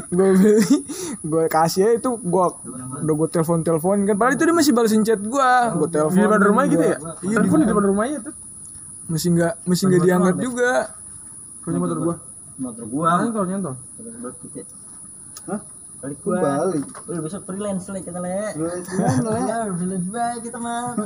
Gue 0.08 0.28
beli, 0.40 0.56
gue 1.20 1.44
kasih 1.52 2.00
itu 2.00 2.10
gue 2.16 2.44
udah 3.04 3.14
gue 3.14 3.28
telepon 3.28 3.60
telepon 3.60 4.08
kan. 4.08 4.16
Padahal 4.16 4.34
itu 4.36 4.44
dia 4.48 4.56
masih 4.56 4.72
balesin 4.72 5.02
chat 5.04 5.20
gue. 5.20 5.52
Gue 5.76 5.88
telepon 5.92 6.16
Di 6.16 6.24
depan 6.24 6.40
rumah 6.40 6.64
gitu 6.64 6.84
ya? 6.84 6.96
Iya 7.20 7.36
di 7.44 7.48
di 7.48 7.66
depan 7.68 7.84
rumahnya 7.84 8.18
tuh 8.24 8.34
Masih 9.10 9.28
nggak, 9.36 9.54
masih 9.68 9.84
nggak 9.90 10.02
diangkat 10.06 10.36
juga. 10.40 10.72
Punya 11.60 11.78
motor 11.82 11.98
gua 12.00 12.16
Motor 12.56 12.84
gua. 12.88 13.04
Nyantol, 13.20 13.44
nyantol 13.48 13.74
Hah? 15.48 15.60
Balik 16.00 16.18
gua. 16.24 16.36
Balik. 16.40 16.84
Udah 17.12 17.20
besok 17.20 17.42
freelance 17.44 17.84
lah 17.92 18.00
kita 18.00 18.18
le. 18.24 18.56
Freelance 18.56 18.88
gimana, 18.88 19.28
Le? 19.28 19.40
Ya 19.44 19.58
freelance 19.68 20.08
baik 20.08 20.40
kita 20.48 20.58
mah. 20.60 20.96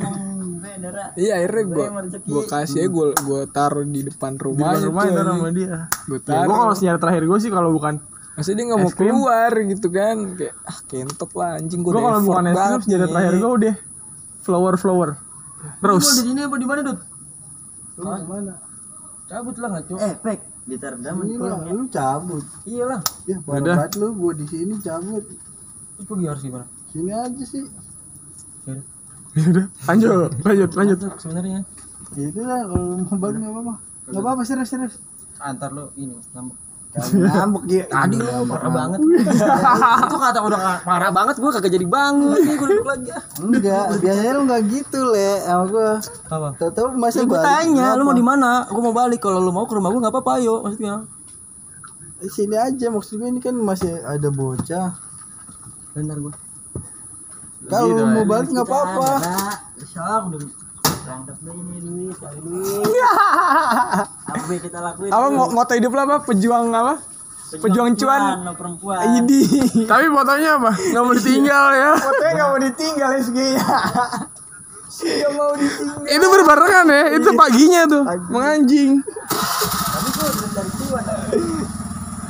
Iya 1.15 1.33
akhirnya 1.43 1.65
gue 1.69 1.87
gue 2.25 2.43
kasih 2.49 2.79
aja 2.87 2.89
gue 2.89 3.07
gue 3.13 3.41
taruh 3.53 3.85
di 3.85 4.01
depan 4.09 4.33
Di 4.35 4.43
rumah. 4.49 4.73
depan 4.73 4.89
rumah 4.89 5.03
itu 5.05 5.21
sama 5.21 5.49
dia 5.53 5.77
Gue 6.09 6.19
Ya 6.25 6.41
gue 6.49 6.57
kalau 6.57 6.75
senjata 6.75 6.99
terakhir 7.05 7.23
gue 7.29 7.39
sih 7.39 7.51
kalau 7.53 7.71
bukan 7.77 7.95
Masa 8.35 8.51
dia 8.51 8.65
nggak 8.67 8.81
mau 8.83 8.91
keluar 8.91 9.51
gitu 9.63 9.89
kan 9.95 10.17
Kayak 10.35 10.55
ah 10.67 10.79
kentot 10.91 11.31
lah 11.39 11.51
anjing 11.63 11.81
gue 11.87 11.91
Gue 11.95 12.03
kalau 12.03 12.21
bukan 12.27 12.45
es 12.51 12.57
krim 12.59 12.81
senjata 12.83 13.07
terakhir 13.07 13.35
gue 13.39 13.51
udah 13.63 13.75
Flower, 14.43 14.75
flower 14.75 15.09
Terus 15.81 16.05
Di 16.19 16.23
sini 16.29 16.41
apa 16.43 16.57
di 16.59 16.67
mana, 16.67 16.81
Dut? 16.83 17.01
Mana? 17.99 18.55
Cabut 19.25 19.57
lah 19.57 19.69
ngaco. 19.73 19.95
Eh, 19.97 20.15
pek. 20.21 20.39
Di 20.65 20.77
Terdam 20.81 21.17
Ini 21.25 21.37
lah, 21.37 21.61
lu 21.69 21.85
cabut. 21.89 22.45
Iya 22.65 22.85
lah. 22.89 23.01
Ya, 23.29 23.37
parah 23.45 23.85
banget 23.85 23.93
lu, 24.01 24.09
gua 24.17 24.33
di 24.37 24.45
sini 24.49 24.77
cabut. 24.81 25.25
Itu 25.97 26.03
pergi 26.05 26.27
harus 26.29 26.43
gimana? 26.45 26.67
Sini 26.93 27.11
aja 27.13 27.45
sih. 27.45 27.65
Yaudah 29.35 29.67
lanjut, 29.91 30.31
lanjut, 30.47 30.71
lanjut 30.79 30.99
Sebenarnya 31.19 31.67
Ya 32.15 32.31
itu 32.31 32.41
lah, 32.47 32.63
kalau 32.71 33.03
mau 33.03 33.17
balik 33.19 33.43
nggak 33.43 33.53
apa-apa. 33.53 33.75
Nggak 34.07 34.23
apa-apa, 34.23 34.43
serius, 34.47 34.71
serius. 34.71 34.95
antar 35.43 35.75
lo 35.75 35.91
ini 35.99 36.15
ngambek. 36.31 36.57
Ngambek 36.95 37.65
ya. 37.67 37.85
Tadi 37.91 38.17
lu 38.23 38.47
parah 38.47 38.71
banget. 38.71 38.99
itu 39.03 40.17
kata 40.17 40.39
udah 40.47 40.59
parah 40.87 41.11
banget 41.11 41.35
gua 41.43 41.51
kagak 41.51 41.75
jadi 41.75 41.87
bangun 41.91 42.39
nih 42.39 42.55
gua 42.55 42.69
duduk 42.71 42.87
lagi. 42.87 43.11
Enggak, 43.43 43.87
biasanya 43.99 44.33
lu 44.39 44.43
nggak 44.47 44.63
gitu, 44.71 44.99
Le, 45.11 45.43
sama 45.43 45.65
gua. 45.67 45.91
Apa? 46.31 46.49
Tahu-tahu 46.55 46.87
masa 46.95 47.19
Ya, 47.19 47.27
gue 47.27 47.41
tanya, 47.43 47.87
lu 47.99 48.07
mau 48.07 48.15
di 48.15 48.23
mana? 48.23 48.63
Gue 48.71 48.83
mau 48.83 48.95
balik. 48.95 49.19
Kalau 49.19 49.43
lu 49.43 49.51
mau 49.51 49.67
ke 49.67 49.75
rumah 49.75 49.91
gue 49.91 50.01
nggak 50.07 50.15
apa-apa, 50.15 50.33
ayo. 50.39 50.63
Maksudnya. 50.63 51.03
Di 52.23 52.31
sini 52.31 52.57
aja 52.57 52.87
maksud 52.95 53.19
gue 53.19 53.29
ini 53.29 53.41
kan 53.43 53.59
masih 53.59 53.91
ada 54.07 54.29
bocah. 54.31 54.95
Bentar 55.99 56.17
gue. 56.23 56.35
Kalau 57.67 57.91
lu 57.91 58.05
mau 58.07 58.25
balik 58.29 58.55
nggak 58.55 58.67
apa-apa. 58.71 59.09
Besok 59.75 60.63
berangkat 61.05 61.37
deh 61.45 61.53
ini 61.53 61.79
duit, 61.85 62.17
cari 62.17 62.39
duit. 62.41 62.85
Apa 64.25 64.49
yang 64.49 64.63
kita 64.65 64.79
lakuin? 64.81 65.11
apa 65.13 65.27
ngoto 65.29 65.73
hidup 65.77 65.93
lah 65.93 66.05
apa? 66.09 66.17
Pejuang 66.25 66.67
apa? 66.73 66.95
Pejuang 67.55 67.93
cuan. 67.95 68.23
no 68.43 68.53
perempuan. 68.57 68.99
Idi 69.21 69.45
Tapi 69.91 70.05
fotonya 70.11 70.51
apa? 70.59 70.73
Gak 70.75 71.03
mau 71.05 71.15
ditinggal 71.15 71.65
ya? 71.77 71.93
Fotonya 72.01 72.33
nggak 72.35 72.49
mau 72.49 72.61
ditinggal 72.61 73.09
ya 73.13 73.21
nggak 74.95 75.33
mau 75.35 75.53
ditinggal. 75.59 76.07
Itu 76.07 76.27
berbarengan 76.31 76.87
ya? 76.87 77.05
Itu 77.19 77.29
paginya 77.35 77.83
tuh 77.85 78.03
Menganjing. 78.31 79.03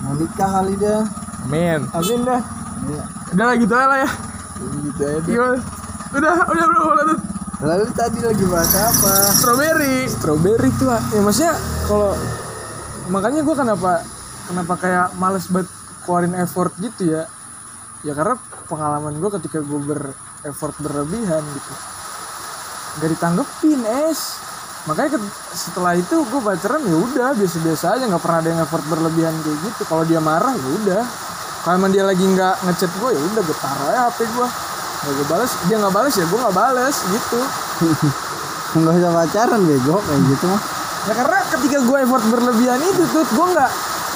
Mau 0.03 0.12
nikah 0.18 0.49
kali 0.61 0.75
dia. 0.77 0.99
Men 1.47 1.81
amin 1.93 2.20
dah. 2.25 2.41
Udah 3.33 3.45
lah 3.49 3.57
gitu 3.57 3.72
aja 3.77 3.87
lah 3.87 3.99
ya. 4.03 4.11
Gitu 4.83 5.03
aja. 5.05 5.29
Udah, 6.14 6.35
udah, 6.47 6.64
udah, 6.66 6.66
udah, 6.66 7.05
udah. 7.05 7.34
Lalu 7.62 7.86
tadi 7.94 8.18
lagi 8.18 8.44
bahas 8.50 8.72
apa? 8.74 9.12
Strawberry. 9.30 10.11
Strawberry 10.11 10.70
tuh 10.74 10.90
ah. 10.90 11.02
ya 11.14 11.20
maksudnya 11.22 11.55
kalau 11.86 12.11
makanya 13.12 13.40
gue 13.46 13.55
kenapa 13.55 14.02
kenapa 14.50 14.74
kayak 14.74 15.07
males 15.20 15.46
banget 15.46 15.70
keluarin 16.02 16.34
effort 16.34 16.74
gitu 16.82 17.14
ya. 17.14 17.30
Ya 18.02 18.12
karena 18.12 18.34
pengalaman 18.66 19.14
gue 19.22 19.30
ketika 19.38 19.62
gue 19.62 19.80
ber 19.86 20.11
effort 20.42 20.74
berlebihan 20.82 21.40
gitu. 21.55 21.72
Gak 23.00 23.11
ditanggepin 23.14 23.80
es. 24.11 24.42
Makanya 24.84 25.16
ke- 25.16 25.32
setelah 25.57 25.96
itu 25.96 26.26
gue 26.26 26.40
pacaran 26.42 26.82
ya 26.84 26.96
udah 26.98 27.28
biasa-biasa 27.38 27.96
aja. 27.96 28.05
Nggak 28.11 28.22
pernah 28.22 28.38
ada 28.42 28.48
yang 28.50 28.61
effort 28.66 28.84
berlebihan 28.90 29.34
kayak 29.46 29.59
gitu. 29.62 29.82
Kalau 29.88 30.05
dia 30.05 30.18
marah 30.18 30.52
ya 30.52 30.68
udah. 30.82 31.02
Kalau 31.64 31.80
emang 31.80 31.94
dia 31.94 32.05
lagi 32.05 32.20
nggak 32.20 32.66
ngechat 32.66 32.92
gue 32.98 33.11
ya 33.16 33.20
udah 33.32 33.42
gue 33.46 33.57
taruh 33.57 33.86
aja 33.88 34.00
hp 34.12 34.18
gue 34.20 34.48
nggak 35.05 35.14
gue 35.20 35.26
balas 35.28 35.52
dia 35.68 35.76
nggak 35.76 35.94
balas 35.94 36.14
ya 36.16 36.24
gue 36.24 36.38
nggak 36.40 36.57
balas 36.57 36.96
gitu. 37.12 37.40
Enggak 38.74 38.94
usah 38.98 39.12
pacaran 39.12 39.61
bego 39.68 39.96
kayak 40.00 40.22
gitu 40.32 40.44
mah. 40.48 40.61
Ya 41.05 41.12
karena 41.12 41.38
ketika 41.52 41.78
gue 41.84 41.98
effort 42.00 42.24
berlebihan 42.32 42.80
itu 42.80 43.05
tuh 43.12 43.24
gue 43.28 43.46
nggak 43.52 43.72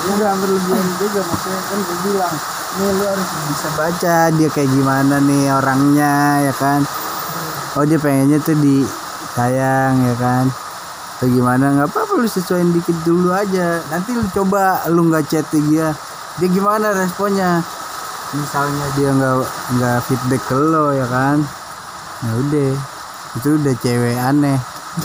Enggak 0.09 0.34
berlebihan 0.41 0.86
juga 1.05 1.20
maksudnya 1.28 1.61
kan 1.61 1.78
gue 1.84 1.97
bilang 2.09 2.34
nih 2.78 2.91
lu 2.95 3.05
harus 3.05 3.28
bisa 3.51 3.68
baca 3.74 4.16
dia 4.32 4.49
kayak 4.49 4.70
gimana 4.72 5.14
nih 5.20 5.45
orangnya 5.53 6.14
ya 6.49 6.55
kan. 6.57 6.80
Oh 7.76 7.84
dia 7.84 8.01
pengennya 8.01 8.41
tuh 8.41 8.57
di 8.57 8.80
sayang 9.36 9.95
ya 10.09 10.14
kan. 10.16 10.45
Atau 11.18 11.28
gimana 11.28 11.64
nggak 11.76 11.89
apa-apa 11.93 12.12
lu 12.16 12.28
sesuaiin 12.30 12.72
dikit 12.72 12.97
dulu 13.05 13.36
aja. 13.36 13.84
Nanti 13.93 14.16
lu 14.16 14.24
coba 14.32 14.89
lu 14.89 15.12
nggak 15.12 15.28
chat 15.28 15.45
dia 15.53 15.93
dia 16.39 16.49
gimana 16.49 16.95
responnya 16.95 17.59
misalnya 18.37 18.87
dia 18.99 19.11
nggak 19.14 19.35
nggak 19.79 19.99
feedback 20.05 20.43
ke 20.45 20.57
lo 20.57 20.93
ya 20.93 21.07
kan? 21.09 21.41
Ya 22.24 22.33
udah. 22.35 22.72
Itu 23.39 23.49
udah 23.61 23.74
cewek 23.79 24.16
aneh. 24.18 24.59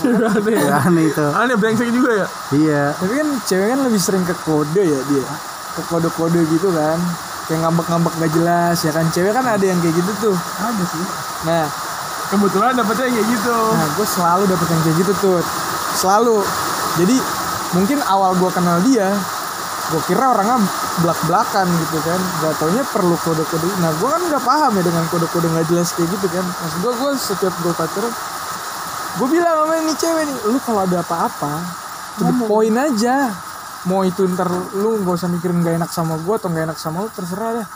Aneh. 0.04 0.42
Cewek 0.42 0.74
aneh 0.74 1.04
itu. 1.08 1.28
Aneh 1.32 1.56
brengsek 1.56 1.94
juga 1.94 2.12
ya? 2.24 2.28
Iya. 2.52 2.84
Tapi 2.98 3.14
kan 3.14 3.28
cewek 3.46 3.68
kan 3.72 3.80
lebih 3.86 4.02
sering 4.02 4.24
ke 4.26 4.36
kode 4.44 4.84
ya 4.84 5.00
dia. 5.08 5.26
Ke 5.78 5.82
kode-kode 5.88 6.42
gitu 6.50 6.74
kan. 6.74 6.98
Kayak 7.48 7.68
ngambek-ngambek 7.68 8.14
gak 8.24 8.32
jelas 8.34 8.78
ya 8.82 8.92
kan? 8.92 9.06
Cewek 9.14 9.32
kan 9.32 9.46
ada 9.46 9.66
yang 9.66 9.80
kayak 9.80 9.96
gitu 9.96 10.12
tuh. 10.32 10.36
Ada 10.60 10.84
sih. 10.90 11.06
Nah. 11.48 11.68
Kebetulan 12.24 12.74
dapetnya 12.74 13.14
kayak 13.14 13.28
gitu. 13.30 13.58
Nah 13.78 13.88
gue 13.94 14.08
selalu 14.10 14.44
dapet 14.50 14.68
yang 14.74 14.82
kayak 14.82 14.98
gitu 15.06 15.14
tuh 15.22 15.38
selalu. 15.94 16.42
Jadi 16.98 17.22
mungkin 17.78 18.02
awal 18.10 18.34
gue 18.42 18.50
kenal 18.50 18.82
dia 18.82 19.14
gue 19.94 20.02
kira 20.10 20.34
orangnya 20.34 20.58
belak 21.06 21.20
belakan 21.30 21.68
gitu 21.86 21.98
kan. 22.02 22.22
Gak 22.42 22.54
taunya 22.58 22.84
perlu 22.90 23.14
kode 23.22 23.46
kode 23.46 23.70
nah 23.78 23.94
gue 23.94 24.10
kan 24.10 24.22
nggak 24.26 24.42
paham 24.42 24.72
ya 24.74 24.84
dengan 24.90 25.06
kode 25.14 25.28
kode 25.30 25.48
nggak 25.54 25.70
jelas 25.70 25.94
kayak 25.94 26.10
gitu 26.10 26.28
kan. 26.34 26.42
Maksud 26.42 26.80
gue 26.82 26.94
gue 26.98 27.12
setiap 27.22 27.54
gue 27.62 27.74
pacaran 27.78 28.14
gue 29.14 29.28
bilang 29.30 29.56
sama 29.62 29.74
ini 29.78 29.94
cewek 29.94 30.24
nih 30.26 30.38
lu 30.50 30.58
kalau 30.66 30.82
ada 30.90 30.98
apa-apa 31.06 31.54
to 32.18 32.22
the 32.26 32.34
point 32.50 32.74
aja. 32.74 33.30
Mau 33.86 34.02
itu 34.02 34.26
ntar 34.34 34.48
lu 34.80 35.06
gak 35.06 35.14
usah 35.22 35.30
mikirin 35.30 35.62
gak 35.62 35.78
enak 35.78 35.92
sama 35.94 36.18
gue 36.18 36.34
atau 36.34 36.50
gak 36.50 36.66
enak 36.72 36.78
sama 36.82 37.06
lu 37.06 37.10
terserah 37.14 37.62
dah. 37.62 37.68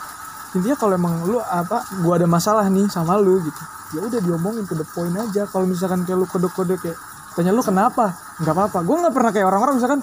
Intinya 0.58 0.74
kalau 0.80 0.98
emang 0.98 1.22
lu 1.30 1.38
apa 1.38 1.86
gue 2.02 2.14
ada 2.18 2.26
masalah 2.26 2.66
nih 2.66 2.90
sama 2.90 3.14
lu 3.22 3.38
gitu 3.46 3.64
ya 3.96 4.04
udah 4.04 4.20
diomongin 4.20 4.68
to 4.68 4.76
the 4.76 4.88
point 4.92 5.16
aja. 5.16 5.48
Kalau 5.48 5.64
misalkan 5.64 6.04
kayak 6.04 6.20
lu 6.20 6.28
kode-kode 6.28 6.76
kayak 6.82 6.98
tanya 7.38 7.54
lu 7.54 7.64
kenapa? 7.64 8.18
Nggak 8.42 8.54
apa-apa. 8.56 8.80
Gue 8.84 8.96
nggak 9.00 9.14
pernah 9.16 9.32
kayak 9.32 9.48
orang-orang 9.48 9.76
misalkan 9.80 10.02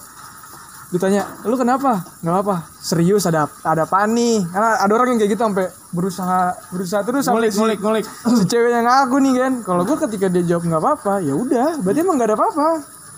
ditanya 0.95 1.27
lu 1.43 1.59
kenapa 1.59 2.07
nggak 2.23 2.37
apa 2.47 2.71
serius 2.79 3.27
ada 3.27 3.51
ada 3.67 3.83
apa 3.83 4.07
nih 4.07 4.47
karena 4.47 4.71
ada 4.79 4.93
orang 4.95 5.09
yang 5.11 5.19
kayak 5.27 5.35
gitu 5.35 5.43
sampai 5.43 5.67
berusaha 5.91 6.55
berusaha 6.71 7.03
terus 7.03 7.27
sampai 7.27 7.51
ngulik 7.51 7.59
ngulik 7.59 7.79
ngulik 7.83 8.07
si 8.39 8.45
ceweknya 8.47 8.87
ngaku 8.87 9.17
nih 9.19 9.33
kan 9.43 9.53
kalau 9.67 9.83
gue 9.83 9.99
ketika 10.07 10.31
dia 10.31 10.47
jawab 10.47 10.71
nggak 10.71 10.83
apa-apa 10.87 11.15
ya 11.27 11.35
udah 11.35 11.83
berarti 11.83 11.99
emang 11.99 12.15
nggak 12.15 12.29
ada 12.31 12.37
apa-apa 12.39 12.69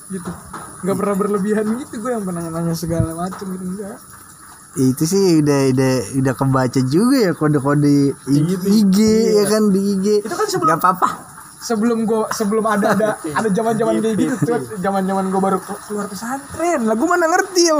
gitu 0.08 0.30
nggak 0.88 0.96
pernah 0.96 1.16
berlebihan 1.20 1.64
gitu 1.84 1.94
gue 2.00 2.10
yang 2.16 2.24
pernah 2.24 2.42
nanya 2.48 2.72
segala 2.72 3.12
macam 3.12 3.44
gitu 3.44 3.64
enggak 3.68 3.96
itu 4.76 5.04
sih 5.04 5.44
udah 5.44 5.60
udah 5.76 5.94
udah 6.16 6.34
kebaca 6.36 6.80
juga 6.80 7.16
ya 7.28 7.32
kode-kode 7.36 8.16
IG, 8.24 8.50
IG 8.64 8.98
ya 9.36 9.44
kan 9.52 9.68
di 9.68 9.80
IG 10.00 10.06
itu 10.24 10.32
kan 10.32 10.48
sebelum 10.48 10.80
apa-apa 10.80 11.35
sebelum 11.56 12.04
gue 12.04 12.20
sebelum 12.30 12.64
ada 12.64 12.92
ada 12.92 13.08
ada 13.38 13.48
zaman 13.50 13.74
zaman 13.74 13.94
kayak 13.98 14.16
gitu 14.16 14.34
tuh 14.44 14.60
zaman 14.78 15.02
zaman 15.02 15.24
gue 15.28 15.40
baru 15.40 15.58
keluar 15.88 16.06
pesantren 16.06 16.84
lah 16.84 16.94
gue 16.94 17.08
mana 17.08 17.26
ngerti 17.26 17.62
ya 17.66 17.74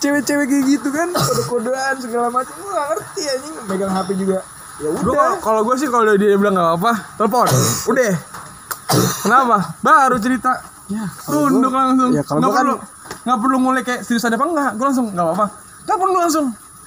cewek-cewek 0.00 0.46
kayak 0.48 0.64
gitu 0.66 0.88
kan 0.88 1.08
kode-kodean 1.12 1.96
segala 2.00 2.28
macam 2.32 2.54
gue 2.54 2.70
gak 2.70 2.86
ngerti 2.96 3.22
anjing 3.28 3.54
megang 3.68 3.92
HP 3.92 4.08
juga 4.16 4.38
ya 4.80 4.88
udah 4.96 5.36
kalau 5.38 5.60
gue 5.60 5.76
sih 5.76 5.88
kalau 5.92 6.16
dia 6.16 6.32
bilang 6.40 6.56
nggak 6.56 6.80
apa, 6.80 6.92
telepon. 7.20 7.44
Udah. 7.84 8.16
Kenapa? 9.20 9.76
Baru 9.84 10.16
cerita. 10.16 10.56
ya 10.88 11.04
Tunduk 11.22 11.68
langsung. 11.68 12.16
ya 12.16 12.24
nggak 12.24 12.40
gua 12.40 12.48
kan- 12.50 12.64
perlu 12.64 12.74
nggak 13.20 13.38
perlu 13.44 13.56
ngulik 13.60 13.84
kayak 13.84 14.00
serius 14.08 14.24
ada 14.24 14.40
apa 14.40 14.46
enggak. 14.48 14.70
Gue 14.80 14.86
langsung 14.88 15.06
nggak 15.12 15.26
apa-apa. 15.28 15.46
Telepon 15.84 16.08
lu 16.08 16.18
langsung. 16.18 16.46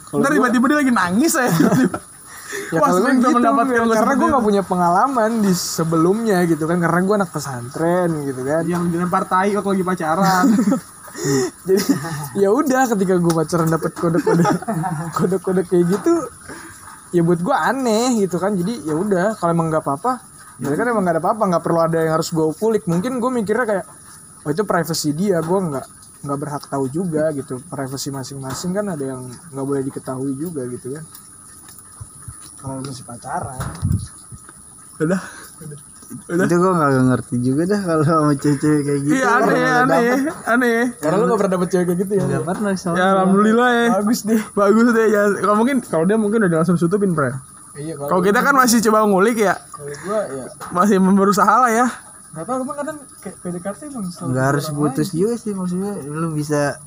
Ntar 0.10 0.30
tiba-tiba 0.34 0.66
dia 0.74 0.78
lagi 0.82 0.92
nangis 0.92 1.32
saya. 1.38 1.54
ya 2.74 2.80
Wah, 2.82 2.90
kalau 2.90 3.10
gitu 3.14 3.30
mendapatkan 3.30 3.86
karena 3.90 4.14
gua 4.14 4.18
gue 4.18 4.30
gak 4.34 4.46
punya 4.46 4.64
pengalaman 4.66 5.32
di 5.46 5.54
sebelumnya 5.54 6.38
gitu 6.50 6.66
kan 6.66 6.78
karena 6.82 7.00
gue 7.06 7.16
anak 7.22 7.32
pesantren 7.34 8.10
gitu 8.26 8.42
kan. 8.42 8.64
Yang 8.66 8.84
dilempar 8.90 9.24
tai 9.30 9.54
waktu 9.54 9.70
lagi 9.78 9.86
pacaran. 9.86 10.46
jadi 11.70 11.84
ya 12.42 12.50
udah 12.50 12.90
ketika 12.90 13.22
gue 13.22 13.34
pacaran 13.38 13.70
dapet 13.70 13.94
kode-kode 13.94 14.42
kode-kode 15.14 15.62
kayak 15.70 15.86
gitu 15.94 16.14
ya 17.14 17.22
buat 17.22 17.40
gue 17.42 17.56
aneh 17.56 18.26
gitu 18.26 18.42
kan. 18.42 18.58
Jadi 18.58 18.86
ya 18.86 18.96
udah 18.98 19.38
kalau 19.38 19.54
emang 19.54 19.70
nggak 19.70 19.84
apa-apa 19.86 20.22
ya 20.62 20.74
kan 20.78 20.86
emang 20.86 21.04
nggak 21.04 21.16
ada 21.18 21.22
apa-apa 21.22 21.44
nggak 21.54 21.64
perlu 21.66 21.80
ada 21.82 21.98
yang 22.02 22.14
harus 22.18 22.34
gue 22.34 22.46
kulik. 22.58 22.90
Mungkin 22.90 23.22
gue 23.22 23.32
mikirnya 23.34 23.66
kayak 23.70 23.86
oh 24.44 24.50
itu 24.50 24.64
privacy 24.66 25.14
dia 25.14 25.38
gue 25.42 25.60
nggak 25.60 25.88
nggak 26.24 26.38
berhak 26.40 26.64
tahu 26.66 26.86
juga 26.90 27.30
gitu. 27.38 27.62
Privacy 27.70 28.10
masing-masing 28.10 28.72
kan 28.74 28.86
ada 28.90 29.06
yang 29.06 29.22
nggak 29.54 29.66
boleh 29.66 29.82
diketahui 29.86 30.34
juga 30.34 30.66
gitu 30.66 30.98
kan 30.98 31.06
kalau 32.64 32.80
masih 32.80 33.04
pacaran 33.04 33.60
Udah. 34.96 35.22
itu 36.14 36.54
gue 36.54 36.72
nggak 36.72 36.92
ngerti 37.10 37.36
juga 37.42 37.64
dah 37.66 37.82
kalau 37.82 38.04
sama 38.04 38.32
cewek-cewek 38.34 38.82
kayak 38.84 39.00
gitu 39.02 39.14
Iya 39.14 39.28
aneh 39.34 39.62
aneh 39.82 40.06
aneh. 40.46 40.80
karena 40.96 41.16
lu 41.18 41.26
gak 41.28 41.40
pernah 41.40 41.54
dapet 41.54 41.70
cewek 41.70 41.86
kayak 41.88 42.00
gitu 42.00 42.12
ya 42.14 42.24
nggak 42.24 42.46
pernah 42.46 42.72
sama 42.76 42.96
Ya 42.96 43.06
alhamdulillah 43.12 43.70
ya. 43.74 43.86
bagus 43.98 44.20
deh 44.24 44.42
Bagus 44.54 44.88
deh 44.92 45.08
ya. 45.10 45.22
Kalau 45.36 45.56
mungkin 45.56 45.78
kalau 45.82 46.06
dia 46.06 46.16
mungkin 46.16 46.40
udah 46.44 46.58
langsung 46.60 46.78
tutupin, 46.78 47.12
Pre. 47.12 47.34
iya 47.76 47.98
Kalau 47.98 48.22
kita 48.22 48.40
kan 48.40 48.54
masih 48.54 48.80
coba 48.84 49.02
ngulik 49.04 49.42
ya. 49.42 49.58
kalau 49.68 49.90
gue 49.90 50.20
ya 50.32 50.46
Masih 50.70 50.96
berusaha 51.02 51.54
lah 51.60 51.72
ya. 51.74 51.88
Gak 52.32 52.46
tau 52.46 52.62
emang 52.62 52.78
kadang 52.78 52.98
kayak 53.20 53.36
PDKT 53.42 53.80
emang 53.90 54.06
nggak 54.06 54.46
harus 54.48 54.66
putus 54.70 55.10
juga 55.10 55.34
sih 55.36 55.54
maksudnya 55.54 55.98
lu 56.00 56.30
bisa 56.30 56.78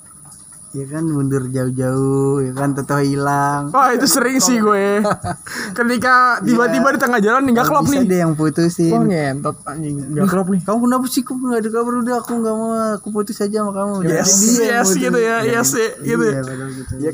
ya 0.77 0.85
kan 0.93 1.09
mundur 1.09 1.49
jauh-jauh 1.49 2.45
ya 2.45 2.53
kan 2.53 2.77
tetap 2.77 3.01
hilang. 3.01 3.73
Wah 3.73 3.97
itu 3.97 4.05
sering 4.05 4.37
sih 4.37 4.61
gue. 4.61 5.01
Ketika 5.79 6.45
tiba-tiba 6.45 6.93
di 6.93 7.01
tengah 7.01 7.21
jalan 7.25 7.49
nggak 7.49 7.65
klop 7.65 7.89
nih. 7.89 8.05
deh 8.05 8.21
yang 8.21 8.37
putusin. 8.37 8.93
Wah 8.93 9.03
ngentot 9.09 9.57
anjing. 9.65 9.97
Nggak 10.13 10.29
klop 10.29 10.49
nih. 10.53 10.61
kamu 10.69 10.79
kenapa 10.85 11.07
sih? 11.09 11.23
Kok 11.25 11.35
nggak 11.41 11.61
ada 11.65 11.71
kabar? 11.73 11.93
Udah 12.05 12.15
aku 12.21 12.33
nggak 12.37 12.55
mau 12.55 12.71
aku 13.01 13.09
putus 13.09 13.41
aja 13.41 13.57
sama 13.65 13.73
kamu. 13.73 13.93
Yes, 14.05 14.29
Jadi 14.29 14.45
dia 14.45 14.53
yang 14.53 14.69
yes 14.69 14.87
putus. 14.87 15.01
gitu 15.01 15.19
ya, 15.19 15.37
yes 15.49 15.69
sih, 15.73 15.89
gitu. 16.05 16.25
iya 16.29 16.41
gitu. 16.69 16.93
Ya. 17.01 17.13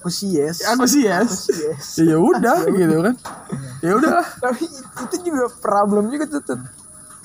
Aku 0.00 0.08
sih 0.08 0.28
yes. 0.32 0.56
Aku 0.72 0.84
sih 0.88 1.02
yes. 1.04 1.32
Ya 2.00 2.16
ya 2.16 2.16
udah 2.16 2.58
gitu 2.72 2.96
kan. 3.04 3.14
Ya 3.84 3.92
udah. 3.92 4.24
Tapi 4.40 4.64
itu 5.04 5.16
juga 5.20 5.44
problem 5.60 6.08
juga 6.08 6.24
tuh. 6.32 6.64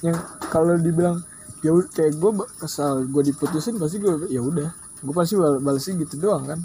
Yang 0.04 0.18
kalau 0.52 0.76
dibilang 0.76 1.24
ya 1.62 1.72
kayak 1.94 2.18
gue 2.18 2.32
kesal 2.58 3.06
gue 3.06 3.24
diputusin 3.30 3.78
pasti 3.78 4.02
gue 4.02 4.34
ya 4.34 4.42
udah 4.42 4.74
gue 5.02 5.14
pasti 5.18 5.34
bal 5.34 5.58
balesnya 5.58 5.98
gitu 6.06 6.16
doang 6.22 6.46
kan 6.46 6.60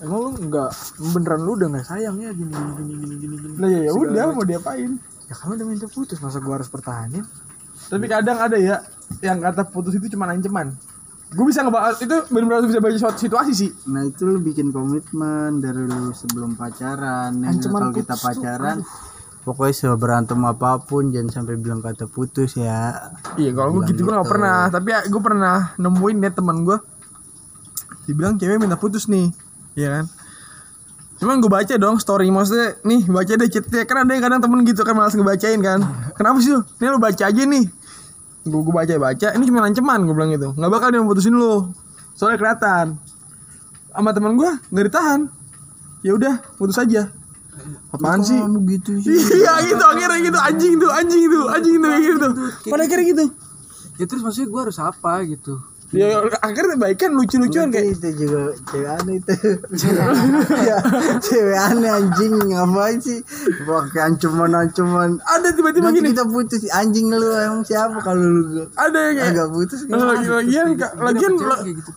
emang 0.00 0.18
lu 0.24 0.30
nggak 0.48 0.70
beneran 1.12 1.40
lu 1.44 1.52
udah 1.60 1.68
nggak 1.68 1.84
sayang 1.84 2.16
ya 2.16 2.32
gini 2.32 2.48
gini 2.48 2.72
gini 2.72 2.94
gini 2.96 3.14
gini 3.20 3.36
gini 3.36 3.54
Nah 3.60 3.68
ya 3.68 3.80
ya 3.84 3.92
udah 3.92 4.24
macam. 4.32 4.36
mau 4.40 4.46
diapain. 4.48 4.90
ya 5.28 5.34
kan 5.36 5.48
udah 5.52 5.66
minta 5.68 5.86
putus 5.90 6.16
masa 6.24 6.40
gue 6.40 6.54
harus 6.54 6.70
pertahanin 6.72 7.24
Tapi 7.86 8.04
kadang 8.08 8.40
ada 8.40 8.56
ya 8.56 8.80
yang 9.20 9.38
kata 9.38 9.68
putus 9.68 9.94
itu 9.94 10.10
cuma 10.16 10.26
ancaman. 10.26 10.74
Gue 11.30 11.46
bisa 11.46 11.62
ngebahas 11.62 12.00
itu 12.02 12.16
benar-benar 12.32 12.66
bisa 12.66 12.80
bagi 12.82 12.98
suatu 12.98 13.18
situasi 13.20 13.52
sih. 13.52 13.70
nah 13.92 14.02
itu 14.02 14.24
lu 14.26 14.40
bikin 14.40 14.72
komitmen 14.72 15.60
dari 15.60 15.84
lu 15.84 16.10
sebelum 16.16 16.56
pacaran 16.56 17.36
Ancaman 17.44 17.90
kalau 17.90 17.94
kita 17.94 18.14
putus 18.16 18.22
tuh, 18.22 18.26
pacaran 18.32 18.76
pokoknya 19.46 19.74
seberantem 19.76 20.40
apa 20.42 20.82
pun 20.82 21.14
jangan 21.14 21.30
sampai 21.30 21.54
bilang 21.54 21.78
kata 21.78 22.10
putus 22.10 22.58
ya 22.58 22.94
Iya 23.38 23.50
kalau 23.54 23.78
gue 23.78 23.92
gitu 23.94 24.02
gue 24.08 24.14
gak 24.18 24.26
pernah 24.26 24.66
Tapi 24.66 24.88
ya, 24.90 25.00
gue 25.06 25.22
pernah 25.22 25.56
nemuin 25.78 26.16
ya 26.26 26.30
teman 26.34 26.66
gue 26.66 26.78
Dibilang 28.06 28.38
cewek 28.38 28.62
minta 28.62 28.78
putus 28.78 29.10
nih 29.10 29.34
Iya 29.76 30.00
kan? 30.00 30.04
Cuman 31.16 31.42
gue 31.42 31.50
baca 31.50 31.74
dong 31.76 31.98
story 31.98 32.30
Maksudnya 32.30 32.78
nih 32.86 33.04
baca 33.10 33.32
deh 33.34 33.48
chatnya 33.50 33.82
Kan 33.84 34.06
ada 34.06 34.10
yang 34.14 34.24
kadang 34.24 34.40
temen 34.40 34.62
gitu 34.64 34.86
kan 34.86 34.94
malas 34.94 35.12
ngebacain 35.12 35.58
kan. 35.60 35.82
Kenapa 36.14 36.38
sih 36.40 36.54
lu? 36.54 36.62
Nih 36.80 36.88
lu 36.88 36.98
baca 37.02 37.24
aja 37.26 37.42
nih. 37.42 37.64
Gue 38.46 38.60
gue 38.62 38.74
baca-baca 38.74 39.28
Ini 39.34 39.42
cuma 39.44 39.66
ancaman 39.66 40.06
gue 40.06 40.14
bilang 40.14 40.30
gitu. 40.32 40.48
Gak 40.54 40.70
bakal 40.70 40.88
dia 40.94 41.02
putusin 41.02 41.34
lu. 41.34 41.74
Soalnya 42.14 42.38
kelihatan. 42.38 42.86
Sama 43.90 44.10
temen 44.14 44.38
gue 44.38 44.50
gak 44.72 44.84
ditahan. 44.86 45.20
Ya 46.06 46.14
udah 46.14 46.34
putus 46.56 46.78
aja. 46.78 47.10
Apaan 47.90 48.20
sih? 48.22 48.38
gitu 48.76 49.00
sih? 49.00 49.16
Iya 49.42 49.64
gitu 49.64 49.84
akhirnya 49.84 50.18
gitu 50.22 50.38
anjing 50.38 50.74
tuh 50.76 50.90
anjing 50.92 51.24
tuh 51.26 51.44
anjing 51.48 51.76
tuh 51.80 51.88
kayak 51.90 52.04
gitu. 52.04 52.28
Pada 52.70 52.82
akhirnya 52.84 53.06
gitu. 53.10 53.24
ya 53.96 54.04
terus 54.04 54.20
maksudnya 54.20 54.48
gue 54.52 54.60
harus 54.60 54.76
apa 54.76 55.24
gitu 55.24 55.56
Ya 55.88 56.18
akhirnya 56.36 56.74
baikan 56.76 57.14
lucu-lucuan 57.14 57.70
kayak 57.70 57.94
itu 57.94 58.08
juga 58.18 58.50
cewek 58.64 58.90
aneh 58.90 59.14
itu. 59.16 59.32
Ya 60.66 60.76
cewek 61.16 61.54
aneh 61.56 61.90
anjing 61.92 62.32
ngapain 62.44 62.98
sih? 62.98 63.22
Pakai 63.60 64.00
ancaman 64.04 64.50
ancaman 64.52 65.10
ada 65.22 65.48
tiba-tiba 65.48 65.90
gini. 65.90 66.10
kita 66.10 66.24
putus 66.24 66.66
anjing 66.68 67.06
lu 67.08 67.30
emang 67.32 67.62
siapa 67.62 67.98
kalau 67.98 68.18
lu 68.18 68.66
Ada 68.72 68.98
yang 69.00 69.14
kayak 69.14 69.30
agak 69.32 69.48
putus 69.48 69.80
lagi 69.86 70.26
lagian 70.26 70.66
ka- 70.74 70.94
lagian 70.96 71.32
la- 71.38 71.62
gitu? 71.62 71.90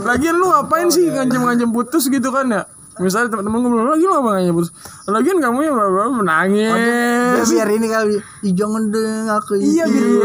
Lagian 0.00 0.34
lu 0.34 0.46
ngapain 0.46 0.86
sih 0.86 1.04
ngancem-ngancem 1.06 1.70
putus 1.70 2.06
gitu 2.06 2.30
kan 2.30 2.46
ya? 2.46 2.62
Misalnya 2.96 3.28
teman-teman 3.28 3.60
gue 3.60 3.70
bilang 3.70 3.90
lagi 3.90 4.04
lu 4.04 4.14
apa 4.14 4.28
ngancem 4.32 4.54
putus? 4.54 4.70
Lagian 5.04 5.36
kamu 5.36 5.58
ya 5.60 5.70
bla- 5.70 5.84
bla- 5.86 6.04
Ya, 6.06 6.14
menangis. 6.14 7.46
biar 7.46 7.68
ini 7.68 7.86
kali 7.86 8.16
jangan 8.50 8.82
deng 8.88 9.28
aku 9.28 9.52
Iya 9.56 9.84
gitu. 9.84 10.24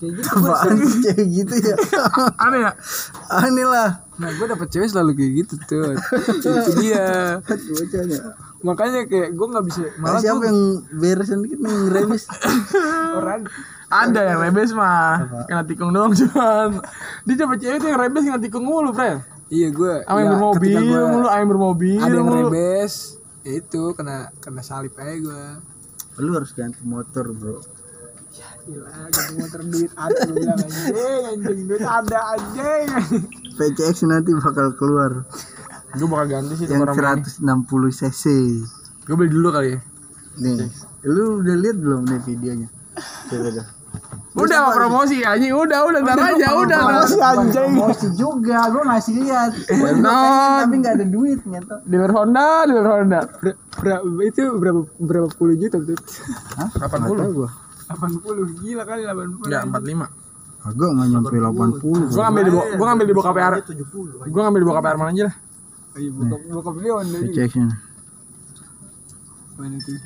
Ya. 0.00 0.10
kayak 0.10 0.12
gitu 0.14 0.86
sih 0.86 1.00
cewek 1.04 1.26
gitu 1.36 1.54
ya? 1.60 1.74
Aneh 2.38 2.60
ya? 2.60 2.72
aneh 3.28 3.66
lah. 3.66 3.90
Nah 4.14 4.30
gue 4.30 4.46
dapet 4.46 4.66
cewek 4.68 4.88
selalu 4.88 5.10
kayak 5.14 5.32
gitu 5.36 5.54
tuh. 5.64 5.94
Itu 5.94 6.50
dia. 6.80 7.38
Makanya 8.58 9.06
kayak 9.06 9.28
gue 9.32 9.46
nggak 9.48 9.64
bisa 9.64 9.80
malah 9.96 10.18
siapa 10.18 10.38
gue 10.38 10.46
yang 10.46 10.60
beresin 10.92 11.38
dikit 11.42 11.58
nih 11.58 11.70
yang 11.70 11.86
remis? 11.88 12.24
Orang 13.18 13.46
Ada 13.88 14.20
yang 14.28 14.38
rebes 14.44 14.70
mah, 14.70 15.16
kena 15.46 15.64
tikung 15.64 15.90
doang 15.90 16.12
cuman. 16.18 16.82
Dia 17.24 17.34
dapat 17.38 17.56
cewek 17.58 17.78
tuh 17.78 17.88
yang 17.88 17.98
rebes 17.98 18.22
kena 18.22 18.36
tikung 18.36 18.62
mulu, 18.62 18.92
Fred. 18.92 19.24
iya 19.48 19.72
gue 19.72 20.04
Sama 20.04 20.18
yang 20.20 20.36
bermobil 20.36 20.76
mulu, 20.76 21.24
sama 21.24 21.38
yang 21.38 21.48
bermobil 21.48 21.96
ada 21.96 22.12
yang 22.12 22.26
mulu. 22.28 22.52
rebes 22.52 22.94
ya 23.40 23.52
itu 23.56 23.82
kena 23.96 24.28
kena 24.38 24.60
salip 24.60 24.92
aja 25.00 25.16
gue 25.16 25.42
lu 26.18 26.36
harus 26.36 26.52
ganti 26.52 26.84
motor 26.84 27.32
bro 27.32 27.56
gila 28.68 28.88
duit 29.72 29.92
ada 29.96 30.18
lu 30.28 30.32
bilang 30.36 30.60
anjing 30.60 31.22
anjing 31.32 31.66
duit 31.68 31.82
ada 31.82 32.18
anjing 32.36 32.86
PCX 33.56 33.96
nanti 34.06 34.30
bakal 34.36 34.76
keluar 34.76 35.24
Gue 35.96 36.04
bakal 36.04 36.26
ganti 36.28 36.52
sih 36.60 36.68
tuh 36.68 36.76
yang 36.76 36.84
orang 36.84 37.24
160 37.24 37.48
cc 37.96 38.24
Gue 39.08 39.16
beli 39.16 39.32
dulu 39.32 39.48
kali 39.48 39.72
ya. 39.72 39.80
nih 40.38 40.68
lu 41.08 41.40
udah 41.40 41.56
lihat 41.56 41.76
belum 41.80 42.02
nih 42.04 42.20
videonya 42.28 42.68
coba 43.32 43.48
dah 43.56 43.68
Udah 44.38 44.70
mau 44.70 44.72
promosi 44.76 45.18
anjing, 45.24 45.50
udah 45.50 45.82
udah 45.88 46.00
ntar 46.04 46.18
aja, 46.20 46.54
udah. 46.54 46.78
Promosi 46.86 47.18
anjing. 47.18 47.74
Promosi 47.74 48.06
juga, 48.14 48.70
gue 48.70 48.82
ngasih 48.86 49.14
lihat. 49.18 49.50
Tapi 49.66 50.74
nggak 50.78 50.94
ada 50.94 51.06
duit 51.08 51.40
nyata. 51.42 51.82
Dealer 51.82 52.12
Honda, 52.14 52.68
dealer 52.68 52.86
Honda. 52.86 53.20
berapa 53.82 54.04
itu 54.22 54.42
berapa 54.54 54.80
berapa 55.00 55.28
puluh 55.34 55.58
juta 55.58 55.82
tuh? 55.82 55.98
Hah? 56.54 56.70
80. 56.70 57.34
gua. 57.34 57.50
80 57.88 58.60
gila 58.60 58.82
kali 58.84 59.02
80. 59.08 59.48
Enggak, 59.48 59.62
45. 59.64 60.08
Agak 60.58 60.90
nggak 60.92 61.06
nyampe 61.08 61.36
80. 61.40 62.12
Gua 62.12 62.22
ngambil 62.28 62.42
di 62.44 62.50
gua 62.52 62.86
ngambil 62.92 63.06
di 63.06 63.14
bokap 63.16 63.34
PR. 63.34 63.54
Gua 64.28 64.40
ngambil 64.44 64.60
di 64.60 64.66
bokap 64.68 64.82
PR 64.84 64.96
mana 65.00 65.10
aja 65.14 65.24
lah. 65.30 65.34
Iya, 65.96 66.10
bokap 66.12 66.40
bokap 66.52 66.74
dia 66.78 66.94
juga. 67.00 67.18
Rejection. 67.24 67.68
Mana 69.58 69.76
tuh? 69.82 69.98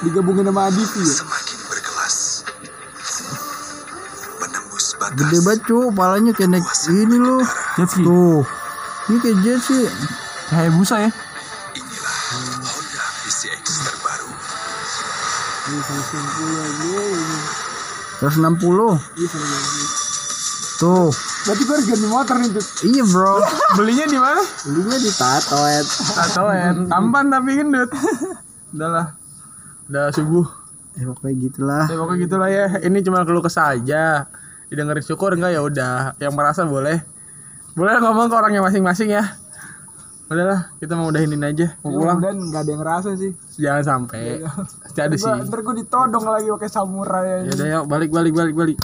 Digabungin 0.00 0.48
sama 0.48 0.62
Adivi 0.68 1.02
ya? 1.04 1.16
Gede 5.10 5.38
banget 5.42 5.60
cu, 5.66 5.90
palanya 5.90 6.30
kayak 6.30 6.54
naik 6.54 6.66
ini 6.86 7.18
loh. 7.18 7.42
Tuh. 7.82 8.46
Ini 9.10 9.16
kayak 9.18 9.36
jet 9.42 9.58
sih. 9.58 9.84
Kayak 10.52 10.70
busa 10.78 10.96
ya. 11.02 11.10
Terus 18.20 18.34
60. 18.36 18.50
Tuh. 20.80 21.12
Berarti 21.40 21.62
gue 21.64 21.74
harus 21.76 21.86
ganti 21.88 22.08
motor 22.08 22.36
nih 22.40 22.50
tuh. 22.52 22.64
Iya 22.84 23.02
bro. 23.04 23.40
Belinya 23.76 24.04
di 24.08 24.18
mana? 24.20 24.40
Belinya 24.64 24.98
di 25.00 25.10
Tatoet. 25.12 25.86
Tatoen. 25.88 26.88
Tampan 26.88 27.32
tapi 27.32 27.56
gendut. 27.56 27.88
Udah 28.76 28.88
lah. 28.88 29.06
Udah 29.88 30.12
subuh. 30.12 30.44
Ya 30.96 31.08
pokoknya 31.08 31.34
gitulah. 31.48 31.84
Ya 31.88 31.96
pokoknya 31.96 32.20
gitulah 32.28 32.48
ya. 32.52 32.66
Ini 32.80 32.98
cuma 33.04 33.24
keluh 33.24 33.40
kesah 33.40 33.76
aja. 33.76 34.28
Didengerin 34.68 35.04
syukur 35.04 35.32
enggak 35.36 35.56
ya 35.56 35.60
udah. 35.64 36.16
Yang 36.20 36.32
merasa 36.36 36.64
boleh. 36.68 37.00
Boleh 37.72 37.96
ngomong 38.00 38.28
ke 38.28 38.34
orangnya 38.36 38.60
masing-masing 38.60 39.12
ya. 39.16 39.24
Udahlah, 40.30 40.70
kita 40.78 40.94
mau 40.94 41.10
udahin 41.10 41.34
ini 41.34 41.42
aja. 41.42 41.74
Mau 41.82 41.90
pulang. 41.90 42.22
Dan 42.22 42.38
nggak 42.38 42.62
ada 42.62 42.70
yang 42.70 42.80
ngerasa 42.86 43.08
sih. 43.18 43.34
Jangan 43.58 43.82
sampai. 43.82 44.46
Jadi 44.94 45.18
sih. 45.18 45.26
Gua, 45.26 45.42
ntar 45.42 45.58
gue 45.58 45.74
ditodong 45.82 46.22
lagi 46.22 46.46
pakai 46.54 46.70
samurai 46.70 47.50
Ya 47.50 47.52
udah 47.58 47.66
yuk, 47.66 47.84
balik 47.90 48.10
balik 48.14 48.32
balik 48.38 48.54
balik. 48.54 48.76